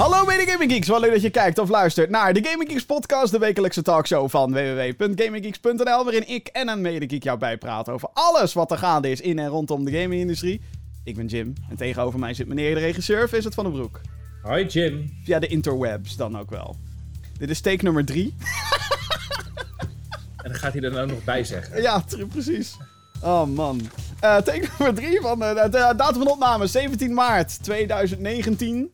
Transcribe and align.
Hallo 0.00 0.24
mede 0.24 0.50
Gaming 0.50 0.72
Geeks, 0.72 0.88
wel 0.88 1.00
leuk 1.00 1.12
dat 1.12 1.22
je 1.22 1.30
kijkt 1.30 1.58
of 1.58 1.68
luistert 1.68 2.10
naar 2.10 2.32
de 2.32 2.44
Gaming 2.44 2.70
Geeks 2.70 2.84
podcast, 2.84 3.32
de 3.32 3.38
wekelijkse 3.38 3.82
talkshow 3.82 4.28
van 4.28 4.52
www.gaminggeeks.nl, 4.52 6.04
waarin 6.04 6.28
ik 6.28 6.46
en 6.46 6.68
een 6.68 6.80
medegeek 6.80 7.22
jou 7.22 7.38
bijpraten 7.38 7.92
over 7.92 8.08
alles 8.12 8.52
wat 8.52 8.70
er 8.70 8.78
gaande 8.78 9.10
is 9.10 9.20
in 9.20 9.38
en 9.38 9.48
rondom 9.48 9.84
de 9.84 10.00
gaming-industrie. 10.00 10.60
Ik 11.04 11.16
ben 11.16 11.26
Jim 11.26 11.54
en 11.70 11.76
tegenover 11.76 12.18
mij 12.18 12.34
zit 12.34 12.46
meneer 12.46 12.74
de 12.74 12.80
regisseur 12.80 13.28
Vincent 13.28 13.54
van 13.54 13.64
den 13.64 13.72
Broek. 13.72 14.00
Hoi 14.42 14.66
Jim. 14.66 15.18
Via 15.24 15.38
de 15.38 15.46
interwebs 15.46 16.16
dan 16.16 16.38
ook 16.38 16.50
wel. 16.50 16.76
Dit 17.38 17.50
is 17.50 17.60
take 17.60 17.84
nummer 17.84 18.04
3. 18.04 18.34
En 20.36 20.50
dan 20.50 20.54
gaat 20.54 20.72
hij 20.72 20.82
er 20.82 20.92
nou 20.92 21.06
nog 21.06 21.24
bij 21.24 21.44
zeggen. 21.44 21.82
Ja, 21.82 22.04
precies. 22.28 22.76
Oh 23.22 23.46
man. 23.46 23.80
Eh 24.20 24.36
take 24.36 24.68
nummer 24.78 24.94
3 24.94 25.20
van 25.20 25.42
eh, 25.42 25.54
de, 25.54 25.68
de 25.70 25.92
datum 25.96 26.22
van 26.22 26.28
opname 26.28 26.66
17 26.66 27.14
maart 27.14 27.62
2019. 27.62 28.90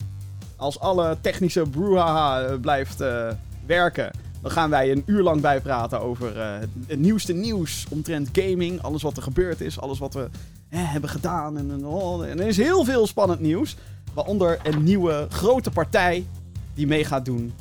Als 0.56 0.80
alle 0.80 1.16
technische 1.20 1.62
brouhaha 1.62 2.42
eh, 2.42 2.60
blijft 2.60 3.00
eh, 3.00 3.28
werken, 3.66 4.10
dan 4.42 4.50
gaan 4.50 4.70
wij 4.70 4.90
een 4.90 5.02
uur 5.06 5.22
lang 5.22 5.40
bijpraten 5.40 6.00
over 6.00 6.40
eh, 6.40 6.58
het 6.86 6.98
nieuwste 6.98 7.32
nieuws 7.32 7.86
omtrent 7.90 8.28
gaming. 8.32 8.82
Alles 8.82 9.02
wat 9.02 9.16
er 9.16 9.22
gebeurd 9.22 9.60
is, 9.60 9.80
alles 9.80 9.98
wat 9.98 10.14
we 10.14 10.28
hebben 10.68 11.10
gedaan. 11.10 11.58
En, 11.58 11.86
oh, 11.86 12.26
en 12.26 12.40
er 12.40 12.46
is 12.46 12.56
heel 12.56 12.84
veel 12.84 13.06
spannend 13.06 13.40
nieuws. 13.40 13.76
Waaronder 14.14 14.58
een 14.62 14.82
nieuwe 14.82 15.26
grote 15.30 15.70
partij 15.70 16.26
die 16.74 16.86
mee 16.86 17.04
gaat 17.04 17.24
doen 17.24 17.54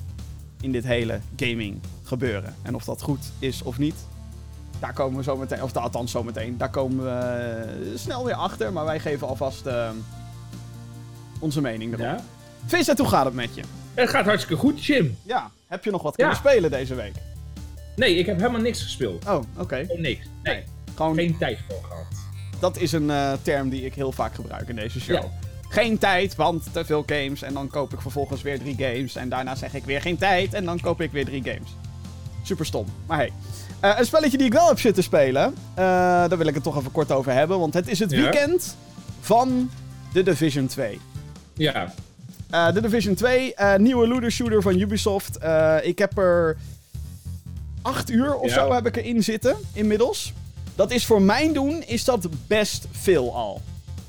in 0.62 0.72
dit 0.72 0.84
hele 0.84 1.20
gaming 1.36 1.80
gebeuren. 2.04 2.56
En 2.62 2.76
of 2.76 2.84
dat 2.84 3.02
goed 3.02 3.32
is 3.40 3.64
of 3.64 3.78
niet, 3.78 3.96
daar 4.80 4.94
komen 4.94 5.18
we 5.18 5.24
zo 5.24 5.38
meteen, 5.38 5.64
of 5.64 5.76
althans 5.76 6.12
zo 6.12 6.24
meteen, 6.24 6.58
daar 6.58 6.70
komen 6.70 7.04
we 7.04 7.94
snel 7.96 8.26
weer 8.26 8.36
achter. 8.36 8.74
Maar 8.74 8.86
wij 8.86 9.00
geven 9.00 9.28
alvast 9.28 9.66
eh, 9.66 9.90
onze 11.40 11.62
mening 11.62 11.94
erop. 11.94 12.06
Ja? 12.06 12.24
Vincent, 12.66 12.98
hoe 13.00 13.08
gaat 13.08 13.26
het 13.26 13.34
met 13.34 13.56
je? 13.56 13.62
Het 13.94 14.10
gaat 14.10 14.26
hartstikke 14.26 14.62
goed, 14.62 14.86
Jim. 14.86 15.18
Ja, 15.24 15.50
heb 15.68 15.84
je 15.84 15.92
nog 15.92 16.02
wat 16.02 16.14
Ja. 16.18 16.28
kunnen 16.28 16.36
spelen 16.52 16.72
deze 16.72 16.96
week? 16.96 17.14
Nee, 17.96 18.16
ik 18.16 18.26
heb 18.26 18.38
helemaal 18.40 18.62
niks 18.62 18.82
gespeeld. 18.82 19.26
Oh, 19.28 19.40
oké. 19.58 19.84
Gewoon 19.86 20.02
niks. 20.02 20.26
Nee, 20.44 20.64
Gewoon, 20.96 21.16
geen 21.16 21.38
tijd 21.38 21.60
voor 21.70 21.84
gehad. 21.84 22.06
dat 22.60 22.78
is 22.78 22.92
een 22.92 23.10
eh, 23.10 23.32
term 23.42 23.70
die 23.70 23.86
ik 23.86 23.94
heel 23.94 24.12
vaak 24.12 24.36
gebruik 24.36 24.68
in 24.70 24.76
deze 24.76 25.00
show. 25.00 25.16
Ja. 25.16 25.30
Geen 25.70 25.98
tijd, 25.98 26.36
want 26.36 26.74
te 26.74 26.86
veel 26.86 27.04
games. 27.06 27.42
En 27.42 27.54
dan 27.54 27.68
koop 27.68 27.94
ik 27.94 28.02
vervolgens 28.02 28.42
weer 28.42 28.60
drie 28.60 28.76
games. 28.78 29.16
En 29.16 29.30
daarna 29.30 29.56
zeg 29.56 29.74
ik 29.74 29.84
weer 29.84 30.02
geen 30.02 30.18
tijd. 30.18 30.54
En 30.54 30.66
dan 30.66 30.80
koop 30.80 31.02
ik 31.02 31.12
weer 31.12 31.26
drie 31.26 31.44
games. 31.44 31.70
Super 32.44 32.66
stom. 32.66 32.86
Maar 33.06 33.18
hey. 33.18 33.32
Eh, 33.80 33.94
een 34.00 34.06
spelletje 34.06 34.38
die 34.38 34.46
ik 34.48 34.54
wel 34.54 34.68
heb 34.68 34.80
zitten 34.80 35.04
spelen. 35.04 35.44
eh, 35.74 35.84
daar 36.28 36.38
wil 36.38 36.48
ik 36.48 36.54
het 36.54 36.64
toch 36.64 36.78
even 36.78 36.92
kort 36.92 37.12
over 37.12 37.32
hebben. 37.32 37.60
Want 37.60 37.74
het 37.74 37.88
is 37.88 38.00
het 38.00 38.12
Ja. 38.12 38.18
weekend 38.22 38.76
van 39.20 39.70
The 40.14 40.24
Division 40.24 40.68
2. 40.68 41.00
Ja, 41.54 41.94
Eh 42.50 42.68
The 42.68 42.82
Division 42.82 43.16
2, 43.16 43.54
eh, 43.56 43.76
nieuwe 43.76 44.08
looter 44.08 44.32
shooter 44.32 44.62
van 44.62 44.80
Ubisoft. 44.80 45.38
Eh, 45.38 45.76
ik 45.82 46.00
heb 46.00 46.18
er 46.18 46.58
acht 47.82 48.10
uur 48.12 48.36
of 48.36 48.48
Ja. 48.50 48.54
zo 48.54 48.74
heb 48.74 48.86
ik 48.86 48.96
erin 48.98 49.24
zitten, 49.24 49.56
inmiddels. 49.74 50.34
Dat 50.76 50.92
is 50.92 51.06
voor 51.06 51.22
mijn 51.22 51.54
doen, 51.54 51.84
is 51.88 52.04
dat 52.04 52.28
best 52.48 52.88
veel 52.92 53.36
al. 53.36 53.62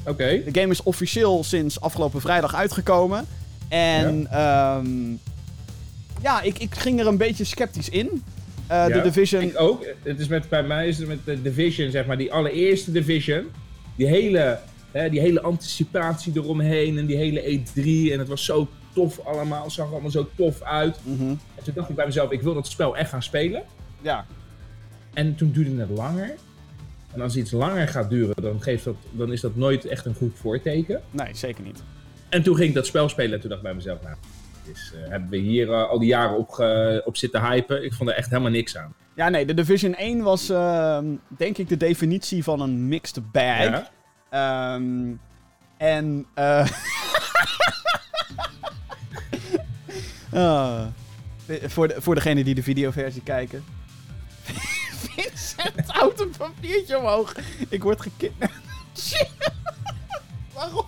oké. 0.06 0.42
De 0.44 0.60
game 0.60 0.72
is 0.72 0.82
officieel 0.82 1.44
sinds 1.44 1.80
afgelopen 1.80 2.20
vrijdag 2.20 2.54
uitgekomen. 2.54 3.26
En 3.68 4.26
ja, 4.30 4.82
ja 6.22 6.42
ik, 6.42 6.58
ik 6.58 6.74
ging 6.74 7.00
er 7.00 7.06
een 7.06 7.16
beetje 7.16 7.44
sceptisch 7.44 7.88
in. 7.88 8.22
Eh 8.66 8.76
Ja, 8.76 8.88
The 8.88 9.00
Division... 9.00 9.42
Ik 9.42 9.60
ook. 9.60 9.84
Het 10.02 10.18
is 10.20 10.28
met, 10.28 10.48
bij 10.48 10.62
mij 10.62 10.88
is 10.88 10.98
het 10.98 11.08
met 11.08 11.18
de 11.24 11.42
Division, 11.42 11.90
zeg 11.90 12.06
maar, 12.06 12.16
die 12.18 12.32
allereerste 12.32 12.92
Division. 12.92 13.46
Die 13.96 14.06
hele, 14.06 14.58
hè, 14.96 15.10
die 15.10 15.20
hele 15.20 15.40
anticipatie 15.42 16.32
eromheen 16.36 16.98
en 16.98 17.06
die 17.06 17.16
hele 17.16 17.40
E3. 17.42 18.12
En 18.12 18.18
het 18.18 18.28
was 18.28 18.44
zo 18.44 18.68
tof 18.94 19.20
allemaal. 19.26 19.62
Het 19.64 19.72
zag 19.72 19.86
er 19.86 19.92
allemaal 19.92 20.10
zo 20.10 20.28
tof 20.36 20.62
uit. 20.62 20.96
Mhm, 21.02 21.22
En 21.28 21.64
toen 21.64 21.74
dacht 21.74 21.88
ik 21.88 21.96
bij 21.96 22.06
mezelf, 22.06 22.30
ik 22.30 22.42
wil 22.42 22.54
dat 22.54 22.66
spel 22.66 22.96
echt 22.96 23.10
gaan 23.10 23.22
spelen. 23.22 23.62
Ja, 24.00 24.26
En 25.14 25.34
toen 25.34 25.50
duurde 25.52 25.80
het 25.80 25.90
langer. 25.90 26.34
En 27.12 27.20
als 27.20 27.36
iets 27.36 27.50
langer 27.50 27.88
gaat 27.88 28.10
duren, 28.10 28.34
dan, 28.42 28.62
geeft 28.62 28.84
dat, 28.84 28.96
dan 29.10 29.32
is 29.32 29.40
dat 29.40 29.56
nooit 29.56 29.84
echt 29.84 30.04
een 30.06 30.14
goed 30.14 30.32
voorteken. 30.38 31.02
nee, 31.10 31.34
zeker 31.34 31.64
niet. 31.64 31.82
En 32.28 32.42
toen 32.42 32.56
ging 32.56 32.68
ik 32.68 32.74
dat 32.74 32.86
spel 32.86 33.08
spelen 33.08 33.32
en 33.32 33.40
toen 33.40 33.48
dacht 33.48 33.60
ik 33.62 33.66
bij 33.66 33.76
mezelf, 33.76 34.02
nou, 34.02 34.16
dus, 34.64 34.92
eh, 34.94 35.10
hebben 35.10 35.30
we 35.30 35.36
hier 35.36 35.72
eh, 35.72 35.88
al 35.88 35.98
die 35.98 36.08
jaren 36.08 36.36
op, 36.38 36.48
op 37.06 37.16
zitten 37.16 37.40
hypen. 37.50 37.84
Ik 37.84 37.92
vond 37.94 38.10
er 38.10 38.16
echt 38.16 38.30
helemaal 38.30 38.50
niks 38.50 38.76
aan. 38.76 38.94
Ja, 39.16 39.28
nee, 39.28 39.46
de 39.46 39.54
Division 39.54 39.94
1 39.94 40.22
was 40.22 40.48
ehm, 40.50 41.04
denk 41.28 41.58
ik 41.58 41.68
de 41.68 41.76
definitie 41.76 42.42
van 42.44 42.60
een 42.60 42.88
mixed 42.88 43.32
bag. 43.32 43.62
Ja? 43.62 43.90
Ehm, 44.28 45.12
en. 45.76 46.26
ah. 50.32 50.86
voor, 51.66 51.88
de, 51.88 51.94
voor 51.98 52.14
degenen 52.14 52.44
die 52.44 52.54
de 52.54 52.62
videoversie 52.62 53.22
kijken. 53.22 53.64
Vincent 55.14 55.86
houdt 55.86 56.20
een 56.20 56.34
papiertje 56.38 56.98
omhoog. 56.98 57.34
Ik 57.68 57.82
word 57.82 58.00
gekidnapt. 58.00 58.52
Waarom? 60.54 60.86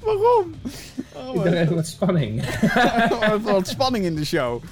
Waarom? 0.00 0.54
Oh, 1.12 1.34
Ik 1.34 1.42
dacht 1.44 1.56
even 1.56 1.74
wat 1.74 1.86
spanning. 1.86 2.42
Even 3.20 3.42
wat 3.42 3.68
spanning 3.68 4.04
in 4.04 4.14
de 4.14 4.24
show. 4.24 4.62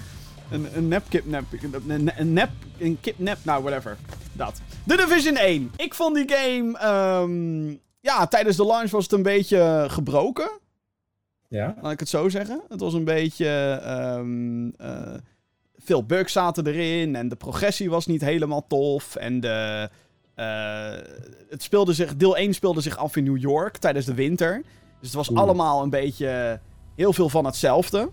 Een, 0.52 0.76
een 0.76 0.88
nep 0.88 1.04
kidnap. 1.08 1.44
Een, 1.88 2.10
een 2.20 2.32
nep. 2.32 2.50
Een 2.78 2.98
kidnap. 3.00 3.38
Nou, 3.42 3.62
whatever. 3.62 3.96
Dat. 4.32 4.60
The 4.86 4.96
Division 4.96 5.36
1. 5.36 5.70
Ik 5.76 5.94
vond 5.94 6.14
die 6.14 6.28
game. 6.36 6.78
ehm, 6.78 7.76
ja, 8.00 8.26
tijdens 8.26 8.56
de 8.56 8.66
launch 8.66 8.90
was 8.90 9.02
het 9.02 9.12
een 9.12 9.22
beetje 9.22 9.84
gebroken. 9.88 10.50
Ja? 11.48 11.74
Laat 11.82 11.92
ik 11.92 12.00
het 12.00 12.08
zo 12.08 12.28
zeggen. 12.28 12.60
Het 12.68 12.80
was 12.80 12.94
een 12.94 13.04
beetje. 13.04 13.46
ehm, 13.84 14.68
eh, 14.68 15.14
veel 15.78 16.04
bugs 16.04 16.32
zaten 16.32 16.66
erin. 16.66 17.16
En 17.16 17.28
de 17.28 17.36
progressie 17.36 17.90
was 17.90 18.06
niet 18.06 18.20
helemaal 18.20 18.66
tof. 18.66 19.16
En 19.16 19.40
de. 19.40 19.88
eh, 20.34 20.90
het 21.50 21.62
speelde 21.62 21.92
zich, 21.92 22.16
deel 22.16 22.36
1 22.36 22.54
speelde 22.54 22.80
zich 22.80 22.96
af 22.96 23.16
in 23.16 23.24
New 23.24 23.38
York 23.38 23.76
tijdens 23.76 24.06
de 24.06 24.14
winter. 24.14 24.62
Dus 25.00 25.08
het 25.08 25.12
was 25.14 25.30
Oeh. 25.30 25.40
allemaal 25.40 25.82
een 25.82 25.90
beetje 25.90 26.60
heel 26.96 27.12
veel 27.12 27.28
van 27.28 27.44
hetzelfde. 27.44 28.10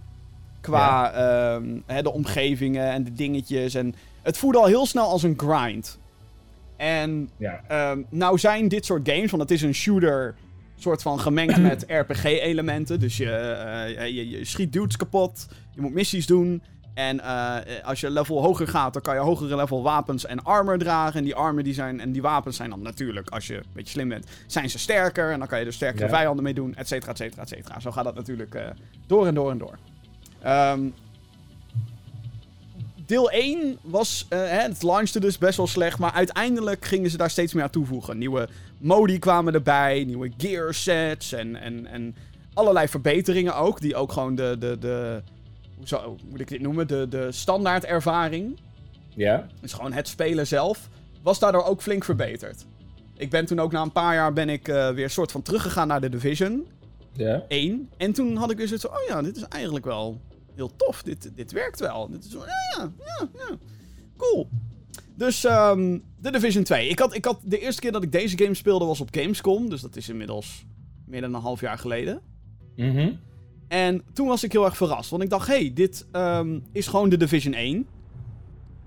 Qua 0.61 1.11
ehm, 1.13 1.79
hè, 1.85 2.01
de 2.01 2.11
omgevingen 2.13 2.89
en 2.91 3.03
de 3.03 3.13
dingetjes. 3.13 3.73
En 3.73 3.95
het 4.21 4.37
voelde 4.37 4.57
al 4.57 4.65
heel 4.65 4.85
snel 4.85 5.05
als 5.07 5.23
een 5.23 5.33
grind. 5.37 5.99
En 6.77 7.29
Ja. 7.37 7.61
Ehm, 7.67 8.01
nou 8.09 8.37
zijn 8.37 8.67
dit 8.67 8.85
soort 8.85 9.09
games, 9.09 9.29
want 9.31 9.41
het 9.41 9.51
is 9.51 9.61
een 9.61 9.73
shooter 9.73 10.35
soort 10.75 11.01
van 11.01 11.19
gemengd 11.19 11.57
met 11.71 11.85
RPG-elementen. 11.87 12.99
Dus 12.99 13.17
je, 13.17 13.31
eh, 13.31 14.07
je, 14.07 14.29
je 14.29 14.45
schiet 14.45 14.73
dudes 14.73 14.97
kapot, 14.97 15.47
je 15.75 15.81
moet 15.81 15.93
missies 15.93 16.25
doen. 16.25 16.61
En 16.93 17.19
eh, 17.19 17.55
als 17.83 17.99
je 17.99 18.09
level 18.11 18.41
hoger 18.41 18.67
gaat, 18.67 18.93
dan 18.93 19.01
kan 19.01 19.13
je 19.15 19.19
hogere 19.21 19.55
level 19.55 19.83
wapens 19.83 20.25
en 20.25 20.43
armor 20.43 20.77
dragen. 20.77 21.17
En 21.19 21.23
die 21.23 21.35
armor 21.35 21.63
die 21.63 21.73
zijn, 21.73 21.99
en 21.99 22.11
die 22.11 22.21
wapens 22.21 22.55
zijn 22.57 22.69
dan 22.69 22.81
natuurlijk, 22.81 23.29
als 23.29 23.47
je 23.47 23.55
een 23.55 23.63
beetje 23.73 23.91
slim 23.91 24.09
bent, 24.09 24.25
zijn 24.47 24.69
ze 24.69 24.79
sterker. 24.79 25.31
En 25.31 25.39
dan 25.39 25.47
kan 25.47 25.59
je 25.59 25.65
er 25.65 25.73
sterkere 25.73 26.03
Ja. 26.03 26.09
vijanden 26.09 26.43
mee 26.43 26.53
doen, 26.53 26.75
et 26.75 26.87
cetera, 26.87 27.11
et 27.11 27.17
cetera, 27.17 27.41
et 27.41 27.49
cetera. 27.49 27.79
Zo 27.79 27.91
gaat 27.91 28.03
dat 28.03 28.15
natuurlijk 28.15 28.55
eh, 28.55 28.67
door 29.07 29.27
en 29.27 29.33
door 29.33 29.51
en 29.51 29.57
door. 29.57 29.77
Ehm, 30.41 30.81
deel 33.05 33.31
1 33.31 33.77
was, 33.81 34.25
eh, 34.29 34.39
hè, 34.39 34.61
het 34.61 34.83
launchte 34.83 35.19
dus 35.19 35.37
best 35.37 35.57
wel 35.57 35.67
slecht, 35.67 35.99
maar 35.99 36.11
uiteindelijk 36.11 36.85
gingen 36.85 37.09
ze 37.09 37.17
daar 37.17 37.29
steeds 37.29 37.53
meer 37.53 37.63
aan 37.63 37.69
toevoegen. 37.69 38.17
Nieuwe 38.17 38.47
modi 38.77 39.19
kwamen 39.19 39.53
erbij, 39.53 40.03
nieuwe 40.03 40.31
gear 40.37 40.73
sets 40.73 41.31
en, 41.31 41.55
en, 41.55 41.85
en 41.85 42.15
allerlei 42.53 42.87
verbeteringen 42.87 43.55
ook, 43.55 43.81
die 43.81 43.95
ook 43.95 44.11
gewoon 44.11 44.35
de, 44.35 44.55
de, 44.59 44.77
de 44.79 45.21
hoe 45.75 45.87
zou, 45.87 46.05
hoe 46.05 46.17
moet 46.29 46.39
ik 46.39 46.47
dit 46.47 46.61
noemen, 46.61 46.87
de, 46.87 47.07
de 47.09 47.31
standaard 47.31 47.85
ervaring, 47.85 48.59
Ja? 49.15 49.47
dus 49.61 49.73
gewoon 49.73 49.93
het 49.93 50.07
spelen 50.07 50.47
zelf, 50.47 50.89
was 51.21 51.39
daardoor 51.39 51.63
ook 51.63 51.81
flink 51.81 52.03
verbeterd. 52.03 52.65
Ik 53.17 53.29
ben 53.29 53.45
toen 53.45 53.59
ook 53.59 53.71
na 53.71 53.81
een 53.81 53.91
paar 53.91 54.13
jaar 54.15 54.33
ben 54.33 54.49
ik 54.49 54.67
eh, 54.67 54.89
weer 54.89 55.09
soort 55.09 55.31
van 55.31 55.41
teruggegaan 55.41 55.87
naar 55.87 56.01
de 56.01 56.09
Division 56.09 56.67
Ja? 57.13 57.43
1. 57.47 57.89
En 57.97 58.13
toen 58.13 58.35
had 58.35 58.51
ik 58.51 58.57
dus 58.57 58.69
het 58.69 58.81
zo, 58.81 58.87
oh 58.87 59.07
ja, 59.07 59.21
dit 59.21 59.35
is 59.35 59.43
eigenlijk 59.43 59.85
wel 59.85 60.19
heel 60.59 60.75
tof. 60.75 61.03
Dit, 61.03 61.31
dit 61.35 61.51
werkt 61.51 61.79
wel. 61.79 62.09
Dit 62.09 62.25
is 62.25 62.31
ja, 62.31 62.39
ja, 62.77 63.29
ja. 63.33 63.57
Cool. 64.17 64.49
Dus 65.15 65.43
ehm 65.43 65.97
The 66.21 66.31
Division 66.31 66.63
2. 66.63 66.87
Ik 66.89 66.99
had, 66.99 67.15
ik 67.15 67.25
had 67.25 67.39
de 67.43 67.59
eerste 67.59 67.81
keer 67.81 67.91
dat 67.91 68.03
ik 68.03 68.11
deze 68.11 68.37
game 68.37 68.53
speelde 68.53 68.85
was 68.85 69.01
op 69.01 69.07
Gamescom. 69.11 69.69
Dus 69.69 69.81
dat 69.81 69.95
is 69.95 70.09
inmiddels 70.09 70.65
meer 71.05 71.21
dan 71.21 71.33
een 71.33 71.41
half 71.41 71.61
jaar 71.61 71.77
geleden. 71.77 72.21
Mhm. 72.75 73.11
En 73.67 74.01
toen 74.13 74.27
was 74.27 74.43
ik 74.43 74.51
heel 74.51 74.65
erg 74.65 74.77
verrast. 74.77 75.09
Want 75.09 75.23
ik 75.23 75.29
dacht, 75.29 75.47
hey, 75.47 75.71
dit 75.73 76.07
ehm, 76.11 76.59
is 76.71 76.87
gewoon 76.87 77.09
de 77.09 77.17
Division 77.17 77.53
1. 77.53 77.87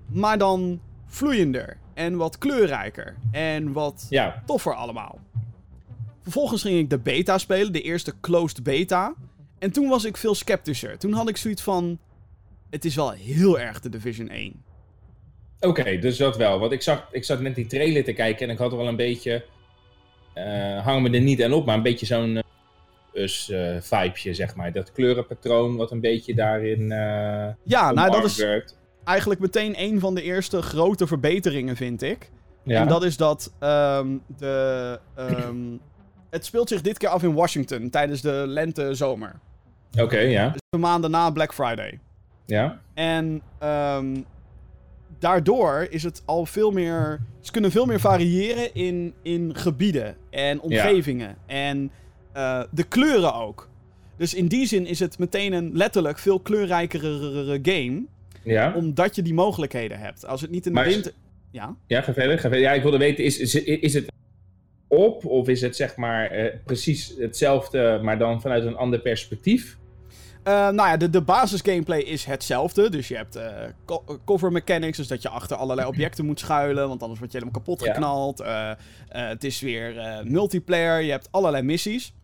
Maar 0.06 0.38
dan 0.38 0.80
vloeiender. 1.06 1.76
En 1.94 2.16
wat 2.16 2.38
kleurrijker. 2.38 3.16
En 3.30 3.72
wat 3.72 4.06
Ja. 4.10 4.42
toffer 4.46 4.74
allemaal. 4.74 5.18
Vervolgens 6.22 6.62
ging 6.62 6.78
ik 6.78 6.90
de 6.90 6.98
beta 6.98 7.38
spelen, 7.38 7.72
de 7.72 7.82
eerste 7.82 8.14
closed 8.20 8.62
beta. 8.62 9.14
En 9.62 9.72
toen 9.72 9.88
was 9.88 10.04
ik 10.04 10.16
veel 10.16 10.34
sceptischer. 10.34 10.98
Toen 10.98 11.12
had 11.12 11.28
ik 11.28 11.36
zoiets 11.36 11.62
van... 11.62 11.98
Het 12.70 12.84
is 12.84 12.94
wel 12.94 13.10
heel 13.10 13.60
erg 13.60 13.80
de 13.80 13.88
Division 13.88 14.28
1. 14.28 14.62
Oké, 15.60 15.98
dus 15.98 16.16
dat 16.16 16.36
wel. 16.36 16.58
Want 16.58 16.72
ik 16.72 16.82
zag, 16.82 17.08
ik 17.10 17.24
zat 17.24 17.40
net 17.40 17.54
die 17.54 17.66
trailer 17.66 18.04
te 18.04 18.12
kijken 18.12 18.46
en 18.46 18.52
ik 18.52 18.58
had 18.58 18.70
er 18.72 18.78
wel 18.78 18.88
een 18.88 18.96
beetje... 18.96 19.44
eh 20.34 20.84
hang 20.84 21.02
me 21.02 21.10
er 21.10 21.20
niet 21.20 21.42
aan 21.42 21.52
op, 21.52 21.66
maar 21.66 21.76
een 21.76 21.82
beetje 21.82 22.06
zo'n... 22.06 22.36
eh, 22.36 22.42
Us 23.22 23.48
uh, 23.48 23.76
vibeje, 23.80 24.34
zeg 24.34 24.54
maar. 24.54 24.72
Dat 24.72 24.92
kleurenpatroon 24.92 25.76
wat 25.76 25.90
een 25.90 26.00
beetje 26.00 26.34
daarin 26.34 26.80
uh, 26.80 27.48
Ja, 27.62 27.92
nou 27.92 28.10
dat 28.10 28.24
is 28.24 28.44
eigenlijk 29.04 29.40
meteen 29.40 29.74
een 29.76 30.00
van 30.00 30.14
de 30.14 30.22
eerste 30.22 30.62
grote 30.62 31.06
verbeteringen, 31.06 31.76
vind 31.76 32.02
ik. 32.02 32.30
Ja. 32.64 32.80
En 32.80 32.88
dat 32.88 33.04
is 33.04 33.16
dat 33.16 33.52
um, 33.60 34.22
de... 34.38 34.98
Um, 35.18 35.80
het 36.30 36.44
speelt 36.44 36.68
zich 36.68 36.80
dit 36.80 36.98
keer 36.98 37.08
af 37.08 37.22
in 37.22 37.34
Washington 37.34 37.90
tijdens 37.90 38.20
de 38.20 38.44
lente-zomer. 38.46 39.40
Oké, 40.00 40.18
ja. 40.18 40.48
Dus 40.48 40.60
de 40.68 40.78
maanden 40.78 41.10
na 41.10 41.30
Black 41.30 41.54
Friday. 41.54 41.98
Ja. 42.46 42.80
En 42.94 43.42
um, 43.62 44.24
daardoor 45.18 45.86
is 45.90 46.02
het 46.02 46.22
al 46.24 46.46
veel 46.46 46.70
meer. 46.70 47.20
Ze 47.40 47.52
kunnen 47.52 47.70
veel 47.70 47.86
meer 47.86 48.00
variëren 48.00 48.74
in, 48.74 49.14
in 49.22 49.54
gebieden 49.54 50.16
en 50.30 50.60
omgevingen. 50.60 51.36
En 51.46 51.90
uh, 52.36 52.62
de 52.70 52.82
kleuren 52.82 53.34
ook. 53.34 53.68
Dus 54.16 54.34
in 54.34 54.46
die 54.46 54.66
zin 54.66 54.86
is 54.86 55.00
het 55.00 55.18
meteen 55.18 55.52
een 55.52 55.70
letterlijk 55.76 56.18
veel 56.18 56.40
kleurrijkere 56.40 57.58
game. 57.62 58.02
Ja. 58.42 58.72
Omdat 58.74 59.14
je 59.14 59.22
die 59.22 59.34
mogelijkheden 59.34 59.98
hebt. 59.98 60.26
Als 60.26 60.40
het 60.40 60.50
niet 60.50 60.66
in 60.66 60.74
de 60.74 60.82
winter. 60.82 61.12
Ja, 61.50 61.76
ja 61.86 62.02
ga 62.02 62.12
verder, 62.12 62.38
ga 62.38 62.48
verder. 62.48 62.60
Ja, 62.60 62.72
ik 62.72 62.82
wilde 62.82 62.98
weten, 62.98 63.24
is, 63.24 63.38
is, 63.38 63.54
is 63.54 63.94
het 63.94 64.12
op 64.88 65.24
of 65.24 65.48
is 65.48 65.60
het 65.60 65.76
zeg 65.76 65.96
maar 65.96 66.38
uh, 66.38 66.54
precies 66.64 67.14
hetzelfde, 67.18 68.00
maar 68.02 68.18
dan 68.18 68.40
vanuit 68.40 68.64
een 68.64 68.76
ander 68.76 69.00
perspectief? 69.00 69.78
Uh, 70.44 70.54
nou 70.54 70.88
ja, 70.88 70.96
de, 70.96 71.10
de 71.10 71.20
basis 71.20 71.60
gameplay 71.60 72.00
is 72.00 72.24
hetzelfde. 72.24 72.90
Dus 72.90 73.08
je 73.08 73.16
hebt 73.16 73.36
uh, 73.36 73.44
cover 74.24 74.52
mechanics, 74.52 74.96
dus 74.96 75.06
dat 75.06 75.22
je 75.22 75.28
achter 75.28 75.56
allerlei 75.56 75.88
objecten 75.92 76.24
moet 76.24 76.40
schuilen, 76.40 76.88
want 76.88 77.00
anders 77.00 77.20
word 77.20 77.32
je 77.32 77.38
helemaal 77.38 77.60
kapot 77.60 77.82
geknald. 77.82 78.40
Uh, 78.40 78.70
het 79.08 79.44
is 79.44 79.60
weer 79.60 80.22
multiplayer, 80.24 81.02
je 81.02 81.10
hebt 81.10 81.28
allerlei 81.30 81.62
missies. 81.62 82.14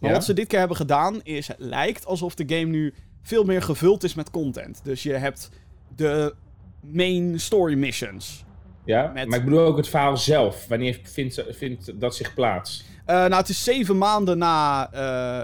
Maar 0.00 0.12
wat 0.12 0.24
ze 0.24 0.32
dit 0.32 0.46
keer 0.46 0.58
hebben 0.58 0.76
gedaan 0.76 1.20
is, 1.22 1.48
het 1.48 1.56
lijkt 1.58 2.06
alsof 2.06 2.34
de 2.34 2.56
game 2.56 2.70
nu 2.70 2.94
veel 3.22 3.44
meer 3.44 3.62
gevuld 3.62 4.04
is 4.04 4.14
met 4.14 4.30
content. 4.30 4.80
Dus 4.82 5.02
je 5.02 5.12
hebt 5.12 5.50
de 5.96 6.34
main 6.80 7.40
story 7.40 7.74
missions. 7.74 8.44
Ja, 8.84 9.10
met... 9.14 9.28
maar 9.28 9.38
ik 9.38 9.44
bedoel 9.44 9.66
ook 9.66 9.76
het 9.76 9.88
verhaal 9.88 10.16
zelf. 10.16 10.66
Wanneer 10.66 11.00
vindt, 11.02 11.44
vindt 11.50 12.00
dat 12.00 12.16
zich 12.16 12.34
plaats? 12.34 12.84
nou, 13.06 13.34
het 13.34 13.48
is 13.48 13.64
zeven 13.64 13.98
maanden 13.98 14.38
na 14.38 14.86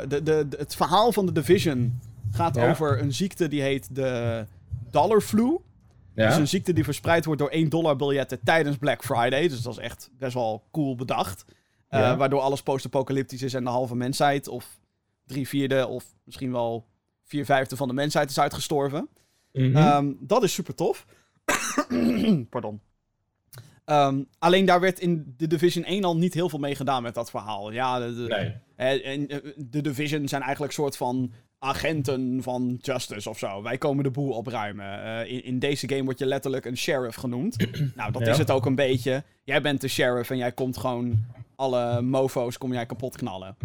de, 0.09 0.23
de, 0.23 0.47
het 0.59 0.77
verhaal 0.77 1.13
van 1.13 1.27
de 1.27 1.33
Division 1.33 2.01
Gaat 2.31 2.59
over 2.59 3.01
een 3.01 3.13
ziekte 3.13 3.49
die 3.49 3.63
heet 3.63 3.95
de 3.95 4.47
Dollar 4.91 5.21
Flu. 5.21 5.59
Ja? 6.15 6.29
Dus 6.29 6.37
een 6.37 6.49
ziekte 6.49 6.73
die 6.73 6.85
verspreid 6.85 7.25
wordt 7.25 7.41
door 7.41 7.51
1 7.51 7.69
dollar 7.69 7.97
biljetten 7.97 8.41
tijdens 8.45 8.77
Black 8.77 9.05
Friday. 9.05 9.49
Dus 9.49 9.63
dat 9.63 9.73
is 9.73 9.79
echt 9.79 10.11
best 10.19 10.35
wel 10.35 10.65
cool 10.71 10.97
bedacht. 10.97 11.45
Uh, 11.91 12.17
Waardoor 12.17 12.41
alles 12.41 12.63
post-apocalyptisch 12.63 13.43
is 13.43 13.55
en 13.55 13.65
de 13.65 13.71
halve 13.71 13.97
mensheid, 13.97 14.49
of 14.49 14.79
drie 15.27 15.49
vierde, 15.49 15.87
of 15.87 16.05
misschien 16.25 16.53
wel 16.53 16.87
vier 17.25 17.45
vijfde 17.45 17.77
van 17.77 17.89
de 17.89 17.95
mensheid 17.95 18.31
is 18.31 18.41
uitgestorven. 18.41 19.09
Mm 19.53 19.75
-hmm. 19.75 20.17
dat 20.21 20.43
is 20.43 20.53
super 20.53 20.75
tof. 20.75 21.07
Pardon. 22.51 22.81
Um, 23.91 24.29
alleen 24.39 24.65
daar 24.65 24.81
werd 24.81 25.01
in 25.01 25.35
de 25.37 25.47
Division 25.47 25.85
1 25.85 26.05
al 26.05 26.17
niet 26.17 26.35
heel 26.35 26.49
veel 26.49 26.59
mee 26.59 26.75
gedaan 26.75 27.03
met 27.03 27.15
dat 27.15 27.31
verhaal. 27.31 27.71
Ja, 27.73 27.99
de, 27.99 28.15
de, 28.15 28.55
nee. 28.77 29.03
en, 29.03 29.29
eh, 29.29 29.39
de 29.57 29.81
Division 29.81 30.29
zijn 30.29 30.43
eigenlijk 30.43 30.73
soort 30.73 30.97
van 30.97 31.33
agenten 31.63 32.43
van 32.43 32.79
Justice 32.81 33.29
of 33.29 33.39
zo. 33.39 33.63
Wij 33.63 33.79
komen 33.79 34.05
de 34.05 34.11
boel 34.11 34.33
opruimen. 34.33 35.05
Uh, 35.05 35.33
in, 35.33 35.45
in, 35.45 35.59
deze 35.59 35.89
game 35.89 36.05
word 36.05 36.19
je 36.19 36.27
letterlijk 36.27 36.65
een 36.65 36.77
sheriff 36.77 37.17
genoemd. 37.17 37.57
nou, 37.97 38.13
dat 38.13 38.27
is 38.27 38.39
het 38.39 38.51
ook 38.51 38.67
een 38.67 38.75
beetje. 38.75 39.23
Jij 39.45 39.63
bent 39.63 39.81
de 39.81 39.89
sheriff 39.89 40.31
en 40.31 40.37
jij 40.37 40.53
komt 40.53 40.77
gewoon 40.77 41.25
alle 41.57 42.01
mofo's 42.01 42.59
kom 42.59 42.73
jij 42.73 42.87
kapot 42.87 43.17
knallen. 43.17 43.57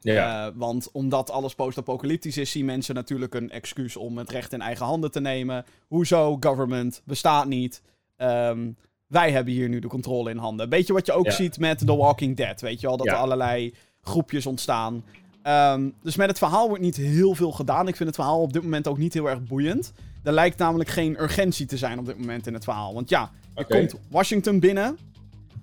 Ja. 0.00 0.46
Uh, 0.46 0.52
want 0.54 0.90
omdat 0.92 1.30
alles 1.30 1.54
post-apocalyptisch 1.54 2.36
is, 2.36 2.50
zien 2.50 2.64
mensen 2.64 2.94
natuurlijk 2.94 3.34
een 3.34 3.50
excuus 3.50 3.96
om 3.96 4.18
het 4.18 4.30
recht 4.30 4.52
in 4.52 4.60
eigen 4.60 4.86
handen 4.86 5.10
te 5.10 5.20
nemen. 5.20 5.64
Hoezo? 5.86 6.36
Government 6.40 7.02
bestaat 7.04 7.46
niet. 7.46 7.82
Um, 8.16 8.76
wij 9.06 9.32
hebben 9.32 9.52
hier 9.52 9.68
nu 9.68 9.78
de 9.78 9.88
controle 9.88 10.30
in 10.30 10.36
handen. 10.36 10.68
Beetje 10.68 10.92
wat 10.92 11.06
je 11.06 11.12
ook 11.12 11.30
ziet 11.30 11.58
met 11.58 11.78
The 11.78 11.96
Walking 11.96 12.36
Dead. 12.36 12.60
Weet 12.60 12.80
je 12.80 12.86
wel, 12.86 12.96
dat 12.96 13.06
er 13.06 13.14
allerlei 13.14 13.74
groepjes 14.02 14.46
ontstaan. 14.46 15.04
Um, 15.42 15.94
dus 16.02 16.16
met 16.16 16.28
het 16.28 16.38
verhaal 16.38 16.68
wordt 16.68 16.82
niet 16.82 16.96
heel 16.96 17.34
veel 17.34 17.52
gedaan. 17.52 17.88
Ik 17.88 17.96
vind 17.96 18.08
het 18.08 18.18
verhaal 18.18 18.40
op 18.40 18.52
dit 18.52 18.62
moment 18.62 18.88
ook 18.88 18.98
niet 18.98 19.14
heel 19.14 19.28
erg 19.28 19.42
boeiend. 19.42 19.92
Er 20.22 20.32
lijkt 20.32 20.58
namelijk 20.58 20.90
geen 20.90 21.20
urgentie 21.20 21.66
te 21.66 21.76
zijn 21.76 21.98
op 21.98 22.06
dit 22.06 22.18
moment 22.18 22.46
in 22.46 22.54
het 22.54 22.64
verhaal. 22.64 22.94
Want 22.94 23.08
ja, 23.08 23.30
je 23.54 23.64
komt 23.64 23.94
Washington 24.08 24.60
binnen. 24.60 24.98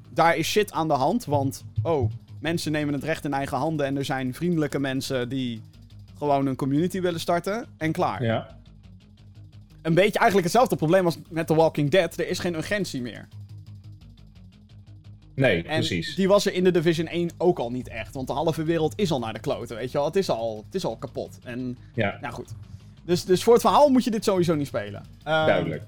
Daar 0.10 0.38
is 0.38 0.48
shit 0.48 0.72
aan 0.72 0.88
de 0.88 0.94
hand. 0.94 1.26
Want, 1.26 1.64
oh, 1.84 2.12
mensen 2.40 2.72
nemen 2.72 2.94
het 2.94 3.04
recht 3.04 3.26
in 3.26 3.34
eigen 3.34 3.58
handen. 3.58 3.86
En 3.86 3.98
er 3.98 4.06
zijn 4.06 4.34
vriendelijke 4.34 4.80
mensen 4.80 5.30
die 5.30 5.62
gewoon 6.18 6.46
een 6.46 6.56
community 6.56 7.02
willen 7.02 7.20
starten. 7.20 7.66
En 7.78 7.92
klaar. 7.92 8.24
Ja. 8.24 8.58
Een 9.82 9.94
beetje 9.94 10.20
eigenlijk 10.20 10.44
hetzelfde 10.48 10.76
probleem 10.76 11.06
als 11.06 11.18
met 11.30 11.48
The 11.48 11.56
Walking 11.56 11.90
Dead. 11.90 12.18
Er 12.18 12.30
is 12.30 12.40
geen 12.40 12.56
urgentie 12.56 13.02
meer. 13.02 13.28
Nee, 15.38 15.64
en 15.64 15.64
precies. 15.64 16.16
Die 16.16 16.28
was 16.28 16.46
er 16.46 16.54
in 16.54 16.64
de 16.64 16.72
Division 16.72 17.08
1 17.08 17.30
ook 17.38 17.60
al 17.60 17.72
niet 17.72 17.88
echt. 17.88 18.14
Want 18.14 18.28
de 18.28 18.34
halve 18.34 18.64
wereld 18.64 18.94
is 18.96 19.12
al 19.12 19.20
naar 19.20 19.34
de 19.34 19.40
kloten, 19.40 19.76
weet 19.76 19.92
je 19.92 19.98
wel. 19.98 20.06
Het 20.06 20.16
is 20.16 20.30
al, 20.30 20.64
het 20.66 20.76
is 20.76 20.86
al 20.86 20.96
kapot. 20.96 21.40
En, 21.44 21.78
ja. 21.94 22.18
Nou 22.22 22.34
goed. 22.34 22.50
Dus, 23.06 23.26
dus 23.26 23.44
voor 23.44 23.54
het 23.54 23.62
verhaal 23.62 23.90
moet 23.90 24.04
je 24.04 24.12
dit 24.12 24.24
sowieso 24.24 24.56
niet 24.56 24.68
spelen. 24.68 25.02
Um, 25.02 25.24
Duidelijk. 25.24 25.84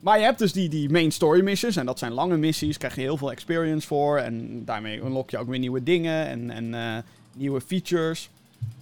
Maar 0.00 0.18
je 0.18 0.24
hebt 0.24 0.38
dus 0.38 0.52
die, 0.52 0.68
die 0.68 0.90
main 0.90 1.10
story 1.10 1.42
missies. 1.42 1.76
En 1.76 1.86
dat 1.86 1.98
zijn 1.98 2.12
lange 2.12 2.36
missies. 2.36 2.78
Krijg 2.78 2.94
je 2.94 3.00
heel 3.00 3.16
veel 3.16 3.30
experience 3.30 3.86
voor. 3.86 4.18
En 4.18 4.64
daarmee 4.64 5.00
unlock 5.00 5.30
je 5.30 5.38
ook 5.38 5.48
weer 5.48 5.58
nieuwe 5.58 5.82
dingen. 5.82 6.26
En, 6.26 6.50
en 6.50 6.64
uh, 6.64 6.96
nieuwe 7.36 7.60
features. 7.60 8.30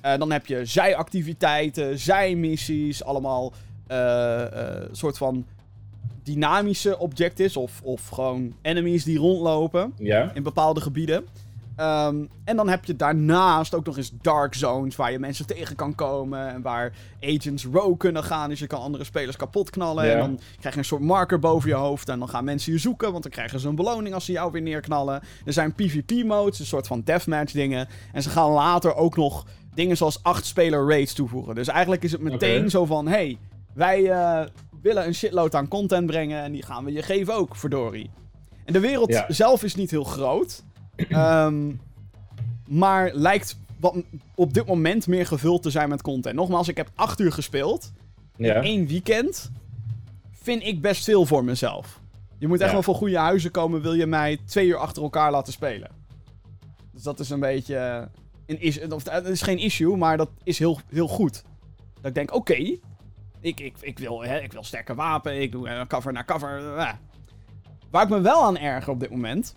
Uh, 0.04 0.16
dan 0.16 0.32
heb 0.32 0.46
je 0.46 0.64
zijactiviteiten, 0.64 1.98
zijmissies. 1.98 3.04
Allemaal 3.04 3.52
uh, 3.90 4.42
soort 4.92 5.18
van 5.18 5.46
dynamische 6.22 6.98
objectives 6.98 7.56
of, 7.56 7.80
of 7.82 8.08
gewoon 8.08 8.54
enemies 8.62 9.04
die 9.04 9.18
rondlopen 9.18 9.92
ja. 9.98 10.30
in 10.34 10.42
bepaalde 10.42 10.80
gebieden. 10.80 11.24
Um, 11.76 12.28
en 12.44 12.56
dan 12.56 12.68
heb 12.68 12.84
je 12.84 12.96
daarnaast 12.96 13.74
ook 13.74 13.84
nog 13.84 13.96
eens 13.96 14.12
dark 14.20 14.54
zones 14.54 14.96
waar 14.96 15.12
je 15.12 15.18
mensen 15.18 15.46
tegen 15.46 15.76
kan 15.76 15.94
komen. 15.94 16.48
En 16.48 16.62
waar 16.62 16.92
agents 17.20 17.64
rogue 17.72 17.96
kunnen 17.96 18.24
gaan. 18.24 18.48
Dus 18.48 18.58
je 18.58 18.66
kan 18.66 18.80
andere 18.80 19.04
spelers 19.04 19.36
kapot 19.36 19.70
knallen. 19.70 20.06
Ja. 20.06 20.12
En 20.12 20.18
dan 20.18 20.40
krijg 20.58 20.74
je 20.74 20.80
een 20.80 20.86
soort 20.86 21.02
marker 21.02 21.38
boven 21.38 21.68
je 21.68 21.74
hoofd. 21.74 22.08
En 22.08 22.18
dan 22.18 22.28
gaan 22.28 22.44
mensen 22.44 22.72
je 22.72 22.78
zoeken. 22.78 23.10
Want 23.10 23.22
dan 23.22 23.32
krijgen 23.32 23.60
ze 23.60 23.68
een 23.68 23.74
beloning 23.74 24.14
als 24.14 24.24
ze 24.24 24.32
jou 24.32 24.52
weer 24.52 24.62
neerknallen. 24.62 25.22
Er 25.44 25.52
zijn 25.52 25.74
PvP-modes, 25.74 26.58
een 26.58 26.66
soort 26.66 26.86
van 26.86 27.02
deathmatch 27.04 27.52
dingen. 27.52 27.88
En 28.12 28.22
ze 28.22 28.30
gaan 28.30 28.50
later 28.50 28.94
ook 28.94 29.16
nog 29.16 29.46
dingen 29.74 29.96
zoals 29.96 30.18
8-speler 30.18 30.88
raids 30.88 31.12
toevoegen. 31.12 31.54
Dus 31.54 31.68
eigenlijk 31.68 32.02
is 32.02 32.12
het 32.12 32.20
meteen 32.20 32.70
zo 32.70 32.84
van: 32.84 33.08
hey, 33.08 33.38
wij, 33.74 34.00
uh, 34.00 34.40
willen 34.82 35.06
een 35.06 35.14
shitload 35.14 35.54
aan 35.54 35.68
content 35.68 36.06
brengen 36.06 36.42
en 36.42 36.52
die 36.52 36.62
gaan 36.62 36.84
we 36.84 36.92
je 36.92 37.02
geven 37.02 37.34
ook, 37.34 37.56
verdorie. 37.56 38.10
En 38.64 38.72
de 38.72 38.80
wereld 38.80 39.24
zelf 39.28 39.62
is 39.62 39.74
niet 39.74 39.90
heel 39.90 40.04
groot. 40.04 40.62
um, 41.08 41.80
maar 42.82 43.10
lijkt 43.14 43.56
wat, 43.80 43.96
op 44.34 44.54
dit 44.54 44.66
moment 44.66 45.06
meer 45.06 45.26
gevuld 45.26 45.62
te 45.62 45.70
zijn 45.70 45.88
met 45.88 46.02
content. 46.02 46.34
Nogmaals, 46.34 46.68
ik 46.68 46.76
heb 46.76 46.90
acht 46.94 47.20
uur 47.20 47.32
gespeeld. 47.32 47.92
Ja. 48.36 48.54
In 48.54 48.62
één 48.62 48.86
weekend. 48.86 49.50
Vind 50.30 50.62
ik 50.62 50.80
best 50.80 51.04
veel 51.04 51.26
voor 51.26 51.44
mezelf. 51.44 52.00
Je 52.38 52.48
moet 52.48 52.60
echt 52.60 52.72
wel 52.72 52.82
voor 52.82 52.94
goede 52.94 53.18
huizen 53.18 53.50
komen, 53.50 53.82
wil 53.82 53.94
je 53.94 54.06
mij 54.06 54.38
twee 54.44 54.66
uur 54.66 54.76
achter 54.76 55.02
elkaar 55.02 55.30
laten 55.30 55.52
spelen. 55.52 55.90
Dus 56.92 57.02
dat 57.02 57.20
is 57.20 57.30
een 57.30 57.40
beetje. 57.40 58.08
Een 58.46 58.60
is, 58.60 58.80
of, 58.88 59.10
het 59.10 59.26
is 59.26 59.42
geen 59.42 59.58
issue, 59.58 59.96
maar 59.96 60.16
dat 60.16 60.30
is 60.44 60.58
heel, 60.58 60.80
heel 60.88 61.08
goed. 61.08 61.42
Dat 61.94 62.04
ik 62.06 62.14
denk, 62.14 62.34
oké, 62.34 62.78
ik, 63.42 63.60
ik, 63.60 63.74
ik, 63.80 63.98
wil, 63.98 64.22
hè, 64.22 64.38
ik 64.40 64.52
wil 64.52 64.64
sterke 64.64 64.94
wapen, 64.94 65.40
ik 65.40 65.52
doe 65.52 65.68
uh, 65.68 65.84
cover 65.86 66.12
naar 66.12 66.24
cover. 66.24 66.60
Uh. 66.60 66.92
Waar 67.90 68.02
ik 68.02 68.08
me 68.08 68.20
wel 68.20 68.42
aan 68.44 68.58
erger 68.58 68.92
op 68.92 69.00
dit 69.00 69.10
moment, 69.10 69.54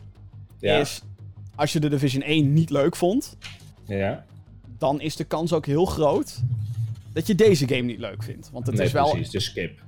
ja. 0.60 0.78
is 0.78 1.02
als 1.56 1.74
je 1.74 1.80
de 1.80 1.90
Division 1.90 2.24
1 2.24 2.54
niet 2.54 2.70
leuk 2.70 2.96
vond, 2.96 3.38
ja. 3.86 4.26
dan 4.78 5.02
is 5.02 5.16
de 5.16 5.24
kans 5.24 5.54
ook 5.54 5.66
heel 5.66 5.86
groot 5.86 6.42
dat 7.14 7.28
je 7.28 7.36
deze 7.36 7.68
game 7.68 7.82
niet 7.82 8.00
leuk 8.00 8.24
vindt. 8.24 8.50
Want 8.52 8.66
het 8.66 8.76
nee, 8.76 8.86
is 8.86 8.92
wel. 8.92 9.10
Precies, 9.10 9.30
de 9.30 9.40
skip. 9.40 9.80